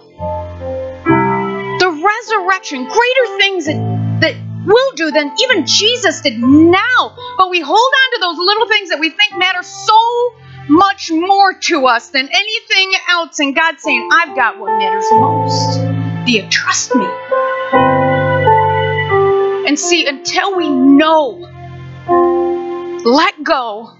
The 1.78 1.90
resurrection, 1.90 2.84
greater 2.84 3.38
things 3.38 3.66
that, 3.66 4.20
that 4.20 4.34
will 4.66 4.92
do 4.96 5.10
than 5.10 5.32
even 5.42 5.66
Jesus 5.66 6.20
did 6.20 6.38
now. 6.38 7.16
But 7.38 7.50
we 7.50 7.60
hold 7.60 7.78
on 7.78 8.12
to 8.12 8.18
those 8.20 8.38
little 8.38 8.68
things 8.68 8.90
that 8.90 9.00
we 9.00 9.10
think 9.10 9.36
matter 9.38 9.62
so 9.62 10.34
much 10.68 11.10
more 11.12 11.54
to 11.54 11.86
us 11.86 12.08
than 12.10 12.28
anything 12.28 12.92
else. 13.08 13.38
And 13.38 13.54
God's 13.54 13.82
saying, 13.82 14.08
I've 14.12 14.34
got 14.36 14.58
what 14.58 14.76
matters 14.78 15.06
most. 15.12 16.26
Do 16.26 16.32
you 16.32 16.48
trust 16.50 16.94
me? 16.94 17.06
And 19.76 19.80
see, 19.82 20.06
until 20.06 20.56
we 20.56 20.70
know, 20.70 21.36
let 23.04 23.44
go 23.44 23.92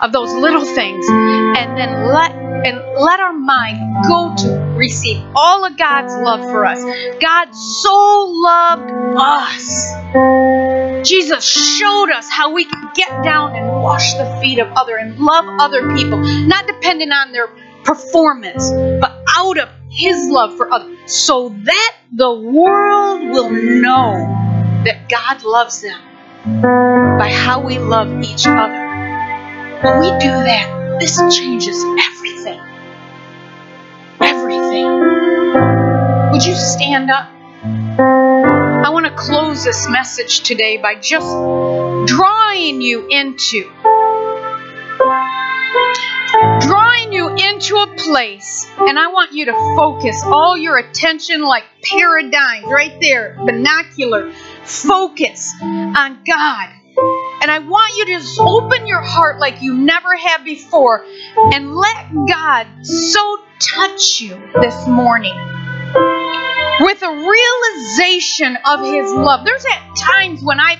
of 0.00 0.12
those 0.12 0.32
little 0.32 0.64
things 0.64 1.04
and 1.10 1.76
then 1.76 2.14
let 2.14 2.30
and 2.30 2.78
let 2.94 3.18
our 3.18 3.32
mind 3.32 4.04
go 4.06 4.32
to 4.36 4.74
receive 4.76 5.20
all 5.34 5.64
of 5.64 5.76
God's 5.76 6.14
love 6.14 6.42
for 6.42 6.64
us. 6.64 6.80
God 7.20 7.52
so 7.52 8.26
loved 8.36 8.92
us. 9.18 11.08
Jesus 11.08 11.44
showed 11.44 12.12
us 12.12 12.30
how 12.30 12.54
we 12.54 12.64
can 12.64 12.92
get 12.94 13.08
down 13.24 13.56
and 13.56 13.66
wash 13.82 14.14
the 14.14 14.38
feet 14.40 14.60
of 14.60 14.68
other 14.76 14.96
and 14.96 15.18
love 15.18 15.44
other 15.58 15.92
people, 15.96 16.20
not 16.20 16.68
dependent 16.68 17.12
on 17.12 17.32
their 17.32 17.48
performance, 17.82 18.70
but 19.00 19.24
out 19.34 19.58
of 19.58 19.70
his 19.90 20.28
love 20.28 20.56
for 20.56 20.72
others, 20.72 20.96
so 21.12 21.48
that 21.64 21.96
the 22.12 22.32
world 22.32 23.28
will 23.30 23.50
know 23.50 24.39
that 24.84 25.08
God 25.08 25.42
loves 25.42 25.82
them 25.82 26.00
by 27.18 27.30
how 27.30 27.60
we 27.60 27.78
love 27.78 28.22
each 28.22 28.46
other. 28.46 28.86
When 29.82 30.00
we 30.00 30.10
do 30.18 30.30
that, 30.30 30.98
this 31.00 31.16
changes 31.36 31.76
everything. 32.08 32.60
Everything. 34.20 34.86
Would 36.32 36.44
you 36.44 36.54
stand 36.54 37.10
up? 37.10 37.28
I 38.00 38.88
want 38.90 39.06
to 39.06 39.14
close 39.14 39.64
this 39.64 39.88
message 39.88 40.40
today 40.40 40.78
by 40.78 40.94
just 40.94 41.26
drawing 42.06 42.80
you 42.80 43.06
into 43.08 43.70
drawing 46.60 47.12
you 47.12 47.28
into 47.28 47.76
a 47.76 47.86
place 47.96 48.66
and 48.78 48.98
I 48.98 49.08
want 49.08 49.32
you 49.32 49.46
to 49.46 49.52
focus 49.76 50.22
all 50.24 50.56
your 50.56 50.78
attention 50.78 51.42
like 51.42 51.64
paradigms 51.82 52.66
right 52.66 52.96
there, 53.00 53.36
binocular. 53.44 54.32
Focus 54.70 55.52
on 55.62 56.22
God. 56.26 56.68
And 57.42 57.50
I 57.50 57.58
want 57.60 57.96
you 57.96 58.06
to 58.06 58.12
just 58.12 58.38
open 58.38 58.86
your 58.86 59.00
heart 59.00 59.38
like 59.38 59.62
you 59.62 59.76
never 59.76 60.14
have 60.16 60.44
before 60.44 61.04
and 61.36 61.74
let 61.74 62.06
God 62.28 62.66
so 62.82 63.38
touch 63.58 64.20
you 64.20 64.34
this 64.60 64.86
morning 64.86 65.34
with 66.80 67.02
a 67.02 67.10
realization 67.10 68.56
of 68.66 68.80
his 68.80 69.12
love. 69.12 69.44
There's 69.44 69.64
at 69.66 69.96
times 69.96 70.42
when 70.42 70.60
I 70.60 70.78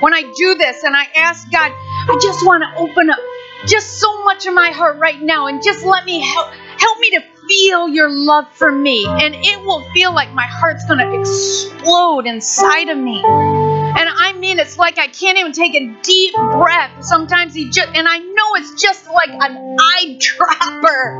when 0.00 0.14
I 0.14 0.22
do 0.36 0.54
this 0.54 0.82
and 0.82 0.94
I 0.96 1.06
ask 1.14 1.50
God, 1.50 1.70
I 1.72 2.18
just 2.20 2.44
want 2.44 2.62
to 2.62 2.80
open 2.80 3.10
up 3.10 3.18
just 3.66 4.00
so 4.00 4.24
much 4.24 4.46
of 4.46 4.54
my 4.54 4.70
heart 4.70 4.98
right 4.98 5.20
now 5.20 5.46
and 5.46 5.62
just 5.62 5.84
let 5.84 6.04
me 6.04 6.20
help 6.20 6.52
help 6.78 6.98
me 6.98 7.10
to 7.10 7.22
feel 7.52 7.86
your 7.86 8.08
love 8.08 8.50
for 8.54 8.72
me 8.72 9.04
and 9.06 9.34
it 9.34 9.60
will 9.60 9.82
feel 9.92 10.14
like 10.14 10.32
my 10.32 10.46
heart's 10.46 10.86
going 10.86 10.98
to 10.98 11.20
explode 11.20 12.26
inside 12.26 12.88
of 12.88 12.96
me. 12.96 13.22
And 13.22 14.08
i 14.08 14.32
mean 14.38 14.58
it's 14.58 14.78
like 14.78 14.98
i 14.98 15.06
can't 15.06 15.36
even 15.36 15.52
take 15.52 15.74
a 15.74 15.94
deep 16.02 16.34
breath. 16.34 17.04
Sometimes 17.04 17.52
he 17.54 17.68
just 17.68 17.88
and 17.94 18.08
i 18.08 18.18
know 18.18 18.54
it's 18.54 18.80
just 18.80 19.06
like 19.06 19.28
an 19.28 19.76
eyedropper 19.76 21.18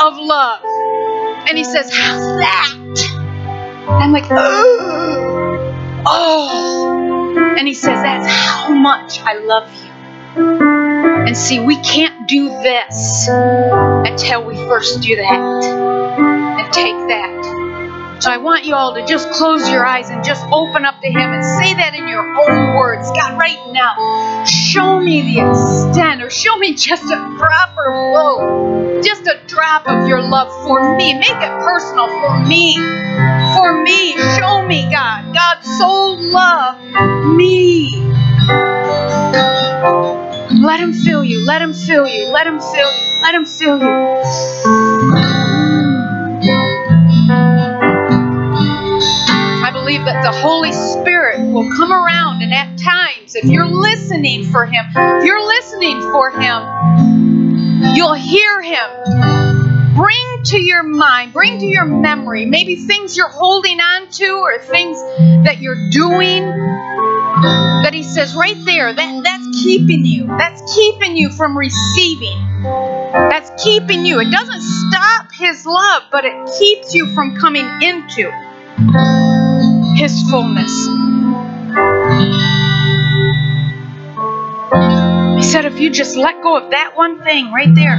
of 0.00 0.16
love. 0.18 0.62
And 1.48 1.56
he 1.56 1.62
says 1.62 1.94
how's 1.94 2.26
that? 2.40 2.74
And 2.76 4.02
i'm 4.02 4.12
like 4.12 4.26
oh 4.30 6.02
oh. 6.06 7.56
And 7.56 7.68
he 7.68 7.74
says 7.74 8.02
that's 8.02 8.26
how 8.26 8.74
much 8.74 9.20
i 9.20 9.34
love 9.34 9.70
you 9.84 10.69
and 11.26 11.36
see, 11.36 11.60
we 11.60 11.76
can't 11.76 12.28
do 12.28 12.48
this 12.48 13.28
until 13.28 14.44
we 14.44 14.56
first 14.66 15.00
do 15.00 15.16
that 15.16 15.64
and 16.58 16.72
take 16.72 16.96
that. 17.08 18.20
So 18.20 18.30
I 18.30 18.36
want 18.36 18.66
you 18.66 18.74
all 18.74 18.94
to 18.94 19.06
just 19.06 19.30
close 19.30 19.66
your 19.70 19.86
eyes 19.86 20.10
and 20.10 20.22
just 20.22 20.44
open 20.52 20.84
up 20.84 21.00
to 21.00 21.08
Him 21.08 21.32
and 21.32 21.42
say 21.42 21.72
that 21.72 21.94
in 21.94 22.06
your 22.06 22.20
own 22.20 22.76
words. 22.76 23.10
God, 23.12 23.38
right 23.38 23.58
now, 23.72 24.44
show 24.44 25.00
me 25.00 25.22
the 25.22 25.40
extent 25.40 26.22
or 26.22 26.28
show 26.28 26.56
me 26.58 26.74
just 26.74 27.04
a 27.04 27.16
drop 27.38 27.76
or 27.78 28.12
flow, 28.12 29.00
just 29.02 29.26
a 29.26 29.40
drop 29.46 29.88
of 29.88 30.06
your 30.06 30.20
love 30.20 30.48
for 30.66 30.96
me. 30.96 31.14
Make 31.14 31.30
it 31.30 31.64
personal 31.64 32.08
for 32.08 32.38
me, 32.46 32.76
for 33.56 33.82
me. 33.82 34.12
Show 34.36 34.66
me, 34.66 34.82
God. 34.92 35.32
God 35.32 35.60
so 35.62 36.12
loved 36.12 37.36
me. 37.36 37.88
Let 40.60 40.78
him 40.78 40.92
fill 40.92 41.24
you. 41.24 41.46
Let 41.46 41.62
him 41.62 41.72
fill 41.72 42.06
you. 42.06 42.28
Let 42.28 42.46
him 42.46 42.60
fill 42.60 42.92
you. 42.92 43.20
Let 43.22 43.34
him 43.34 43.46
fill 43.46 43.78
you. 43.78 43.88
I 49.62 49.70
believe 49.72 50.04
that 50.04 50.22
the 50.22 50.32
Holy 50.32 50.72
Spirit 50.72 51.40
will 51.40 51.70
come 51.76 51.90
around, 51.90 52.42
and 52.42 52.52
at 52.52 52.76
times, 52.78 53.34
if 53.34 53.46
you're 53.46 53.66
listening 53.66 54.44
for 54.44 54.66
Him, 54.66 54.84
if 54.94 55.24
you're 55.24 55.42
listening 55.46 55.98
for 56.12 56.30
Him, 56.30 57.94
you'll 57.94 58.12
hear 58.12 58.60
Him. 58.60 59.94
Bring 59.94 60.42
to 60.44 60.60
your 60.60 60.82
mind, 60.82 61.32
bring 61.32 61.58
to 61.58 61.66
your 61.66 61.86
memory, 61.86 62.44
maybe 62.44 62.76
things 62.76 63.16
you're 63.16 63.28
holding 63.28 63.80
on 63.80 64.10
to 64.10 64.28
or 64.28 64.58
things 64.58 65.00
that 65.44 65.60
you're 65.60 65.88
doing 65.90 66.44
that 67.42 67.92
He 67.94 68.02
says 68.02 68.34
right 68.34 68.56
there, 68.64 68.92
that, 68.92 69.22
that's 69.24 69.62
keeping 69.62 70.04
you. 70.04 70.26
That's 70.26 70.62
keeping 70.74 71.16
you 71.16 71.30
from 71.30 71.56
receiving. 71.56 72.62
That's 73.12 73.50
keeping 73.62 74.04
you. 74.04 74.20
It 74.20 74.30
doesn't 74.30 74.62
stop 74.62 75.32
His 75.32 75.66
love, 75.66 76.04
but 76.10 76.24
it 76.24 76.50
keeps 76.58 76.94
you 76.94 77.06
from 77.14 77.36
coming 77.36 77.66
into 77.82 78.30
His 79.96 80.22
fullness. 80.30 80.70
He 85.36 85.42
said, 85.42 85.64
if 85.64 85.80
you 85.80 85.90
just 85.90 86.16
let 86.16 86.42
go 86.42 86.56
of 86.56 86.70
that 86.70 86.96
one 86.96 87.22
thing 87.22 87.52
right 87.52 87.74
there, 87.74 87.98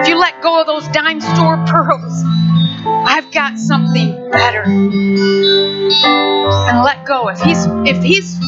if 0.00 0.08
you 0.08 0.16
let 0.16 0.42
go 0.42 0.60
of 0.60 0.66
those 0.66 0.86
dime 0.88 1.20
store 1.20 1.64
pearls, 1.66 2.24
I've 2.86 3.30
got 3.32 3.58
something 3.58 4.30
better. 4.30 4.62
And 4.64 5.90
let 6.84 7.04
go. 7.06 7.28
If 7.28 7.40
he's 7.40 7.64
if 7.86 8.02
he's 8.02 8.38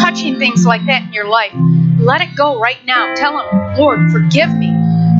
touching 0.00 0.38
things 0.38 0.66
like 0.66 0.84
that 0.86 1.02
in 1.04 1.12
your 1.12 1.28
life, 1.28 1.52
let 1.98 2.20
it 2.20 2.34
go 2.36 2.58
right 2.60 2.82
now. 2.84 3.14
Tell 3.14 3.38
him, 3.38 3.78
Lord, 3.78 4.10
forgive 4.10 4.54
me. 4.56 4.68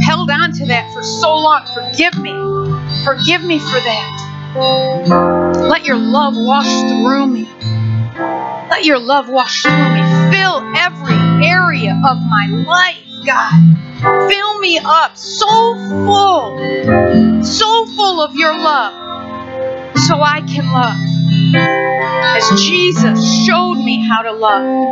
Held 0.03 0.31
on 0.31 0.53
to 0.53 0.67
that 0.67 0.93
for 0.93 1.03
so 1.03 1.35
long. 1.37 1.65
Forgive 1.75 2.19
me. 2.19 2.33
Forgive 3.05 3.43
me 3.45 3.59
for 3.59 3.81
that. 3.81 5.67
Let 5.71 5.85
your 5.85 5.97
love 5.97 6.35
wash 6.37 6.67
through 6.67 7.27
me. 7.27 7.49
Let 8.71 8.85
your 8.85 8.99
love 8.99 9.29
wash 9.29 9.63
through 9.63 9.73
me. 9.73 10.03
Fill 10.33 10.63
every 10.77 11.47
area 11.47 12.01
of 12.05 12.19
my 12.19 12.47
life, 12.67 13.05
God. 13.25 13.53
Fill 14.29 14.59
me 14.61 14.79
up 14.83 15.17
so 15.17 15.75
full, 16.07 17.43
so 17.43 17.87
full 17.97 18.23
of 18.23 18.35
your 18.35 18.57
love, 18.57 19.99
so 19.99 20.21
I 20.21 20.41
can 20.43 20.71
love. 20.73 20.97
As 22.37 22.61
Jesus 22.61 23.45
showed 23.45 23.77
me 23.77 24.07
how 24.07 24.23
to 24.23 24.33
love. 24.33 24.91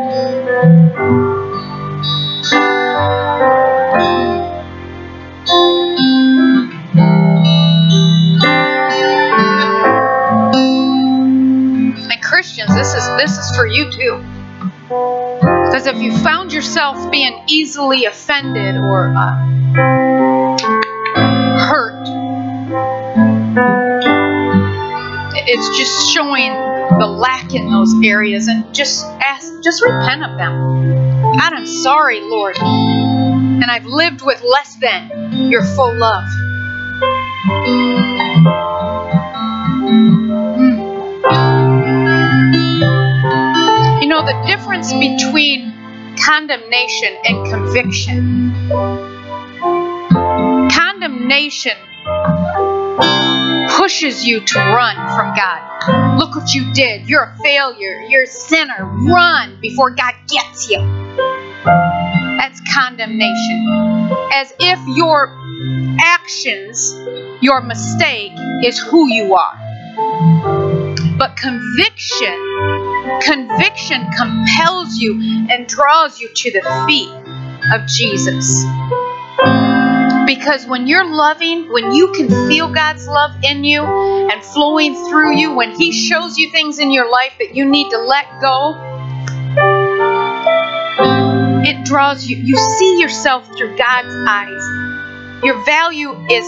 Christians, 12.39 12.75
this 12.75 12.95
is 12.95 13.05
this 13.17 13.37
is 13.39 13.57
for 13.57 13.67
you 13.67 13.91
too. 13.91 14.38
Because 15.69 15.87
if 15.87 16.01
you 16.01 16.17
found 16.17 16.51
yourself 16.51 17.11
being 17.11 17.45
easily 17.47 18.07
offended 18.07 18.77
or 18.77 19.13
uh, 19.15 19.37
hurt, 21.59 22.07
it's 25.47 25.79
just 25.79 26.11
showing 26.15 26.53
the 26.99 27.07
lack 27.07 27.55
in 27.55 27.71
those 27.71 27.95
areas, 28.03 28.49
and 28.49 28.75
just 28.75 29.05
ask, 29.05 29.53
just 29.63 29.83
repent 29.85 30.25
of 30.25 30.39
them. 30.39 31.33
God, 31.39 31.53
I'm 31.53 31.67
sorry, 31.67 32.21
Lord, 32.23 32.57
and 32.59 33.65
I've 33.65 33.85
lived 33.85 34.23
with 34.23 34.43
less 34.43 34.75
than 34.77 35.51
your 35.51 35.63
full 35.65 35.95
love. 35.99 36.25
Know, 44.09 44.25
the 44.25 44.43
difference 44.47 44.93
between 44.93 46.17
condemnation 46.19 47.17
and 47.25 47.47
conviction. 47.51 48.53
Condemnation 50.71 51.77
pushes 53.71 54.25
you 54.27 54.41
to 54.41 54.59
run 54.59 54.97
from 55.15 55.35
God. 55.35 56.19
Look 56.19 56.35
what 56.35 56.53
you 56.55 56.73
did. 56.75 57.09
You're 57.09 57.23
a 57.23 57.39
failure. 57.43 58.01
You're 58.09 58.25
a 58.25 58.27
sinner. 58.27 58.85
Run 58.85 59.61
before 59.61 59.91
God 59.91 60.15
gets 60.29 60.69
you. 60.69 60.79
That's 61.65 62.61
condemnation. 62.75 63.67
As 64.33 64.53
if 64.59 64.79
your 64.97 65.37
actions, 66.01 66.95
your 67.41 67.61
mistake, 67.61 68.33
is 68.65 68.79
who 68.79 69.09
you 69.09 69.35
are. 69.35 70.58
But 71.19 71.37
conviction, 71.37 72.33
conviction 73.23 74.09
compels 74.17 74.99
you 74.99 75.21
and 75.51 75.67
draws 75.67 76.21
you 76.21 76.29
to 76.33 76.53
the 76.53 76.85
feet 76.87 77.11
of 77.75 77.87
Jesus. 77.89 78.65
Because 80.27 80.65
when 80.67 80.87
you're 80.87 81.05
loving, 81.05 81.73
when 81.73 81.91
you 81.93 82.13
can 82.13 82.29
feel 82.49 82.73
God's 82.73 83.09
love 83.09 83.33
in 83.43 83.65
you 83.65 83.83
and 83.83 84.43
flowing 84.45 84.95
through 84.95 85.37
you, 85.37 85.55
when 85.55 85.73
He 85.73 85.91
shows 85.91 86.39
you 86.39 86.53
things 86.53 86.79
in 86.79 86.93
your 86.93 87.11
life 87.11 87.33
that 87.41 87.55
you 87.55 87.65
need 87.65 87.91
to 87.91 87.99
let 87.99 88.27
go, 88.41 88.77
it 91.65 91.85
draws 91.85 92.27
you. 92.27 92.37
You 92.37 92.57
see 92.57 93.01
yourself 93.01 93.47
through 93.57 93.77
God's 93.77 94.15
eyes. 94.29 94.88
Your 95.43 95.63
value 95.65 96.13
is 96.31 96.45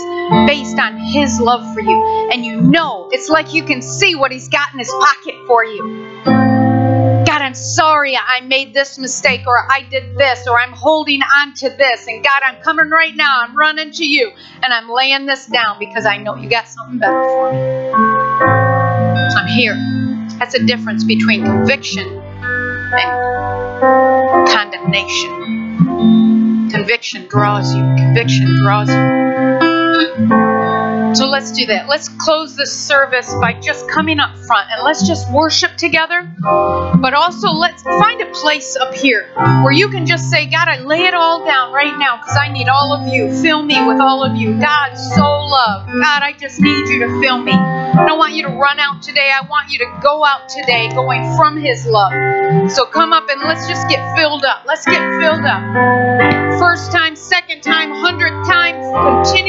based 0.47 0.79
on 0.79 0.97
His 0.97 1.41
love 1.41 1.75
for 1.75 1.81
you. 1.81 2.29
And 2.33 2.45
you 2.45 2.61
know, 2.61 3.09
it's 3.13 3.29
like 3.29 3.55
you 3.55 3.65
can 3.65 3.83
see 3.83 4.15
what 4.17 4.33
He's 4.33 4.49
got 4.49 4.73
in 4.73 4.79
His 4.79 4.91
pocket 4.91 5.35
for 5.47 5.65
you. 5.65 6.21
God, 6.25 7.43
I'm 7.43 7.55
sorry 7.55 8.17
I 8.17 8.41
made 8.41 8.75
this 8.75 8.99
mistake, 8.99 9.47
or 9.47 9.71
I 9.71 9.83
did 9.89 10.17
this, 10.17 10.49
or 10.49 10.59
I'm 10.59 10.73
holding 10.73 11.21
on 11.23 11.55
to 11.55 11.71
this. 11.71 12.07
And 12.09 12.25
God, 12.25 12.43
I'm 12.45 12.61
coming 12.63 12.91
right 12.91 13.15
now. 13.15 13.43
I'm 13.43 13.57
running 13.57 13.93
to 13.93 14.05
you. 14.05 14.33
And 14.63 14.73
I'm 14.73 14.91
laying 14.91 15.27
this 15.27 15.47
down 15.47 15.79
because 15.79 16.07
I 16.07 16.17
know 16.17 16.35
you 16.35 16.51
got 16.51 16.67
something 16.67 16.99
better 16.99 17.23
for 17.23 17.53
me. 17.53 17.59
I'm 19.37 19.47
here. 19.47 19.77
That's 20.39 20.55
the 20.59 20.65
difference 20.65 21.05
between 21.05 21.45
conviction 21.45 22.07
and 22.93 24.49
condemnation. 24.49 26.50
Conviction 26.71 27.27
draws 27.29 27.75
you. 27.75 27.83
Conviction 27.97 28.57
draws 28.63 28.89
you. 28.89 30.80
So 31.15 31.29
let's 31.29 31.51
do 31.53 31.67
that. 31.67 31.89
Let's 31.89 32.09
close 32.09 32.57
this 32.57 32.73
service 32.73 33.35
by 33.41 33.55
just 33.55 33.89
coming 33.89 34.21
up 34.21 34.37
front 34.47 34.69
and 34.71 34.83
let's 34.85 35.07
just 35.07 35.31
worship 35.33 35.77
together. 35.77 36.31
But 36.41 37.15
also, 37.15 37.51
let's 37.51 37.83
find 37.83 38.21
a 38.21 38.31
place 38.33 38.77
up 38.77 38.95
here 38.95 39.33
where 39.63 39.73
you 39.73 39.89
can 39.89 40.07
just 40.07 40.31
say, 40.31 40.47
God, 40.47 40.69
I 40.69 40.81
lay 40.81 41.05
it 41.05 41.15
all 41.15 41.45
down 41.45 41.73
right 41.73 41.97
now 41.99 42.19
because 42.19 42.37
I 42.37 42.51
need 42.53 42.69
all 42.69 42.93
of 42.93 43.13
you. 43.13 43.33
Fill 43.43 43.63
me 43.63 43.85
with 43.87 44.01
all 44.01 44.23
of 44.23 44.37
you. 44.37 44.59
God, 44.61 44.95
so 44.95 45.23
love. 45.23 45.87
God, 45.87 46.23
I 46.23 46.33
just 46.39 46.61
need 46.61 46.89
you 46.89 47.01
to 47.01 47.21
fill 47.21 47.43
me. 47.43 47.53
I 47.53 48.07
don't 48.07 48.19
want 48.19 48.35
you 48.35 48.43
to 48.45 48.51
run 48.51 48.79
out 48.79 49.03
today. 49.03 49.31
I 49.35 49.47
want 49.47 49.71
you 49.71 49.79
to 49.79 49.99
go 50.03 50.25
out 50.25 50.49
today 50.49 50.89
going 50.95 51.37
from 51.37 51.57
His 51.57 51.87
love. 51.87 52.13
So 52.71 52.87
come 52.87 53.13
up 53.13 53.29
and 53.29 53.41
let's 53.43 53.67
just 53.67 53.89
get 53.89 54.17
filled 54.17 54.45
up. 54.45 54.65
Let's 54.67 54.85
get 54.85 55.01
filled 55.21 55.45
up. 55.45 56.59
First 56.61 56.93
time, 56.93 57.17
second 57.17 57.63
time, 57.63 57.91
hundredth 57.91 58.47
time, 58.47 58.77
continue. 59.25 59.41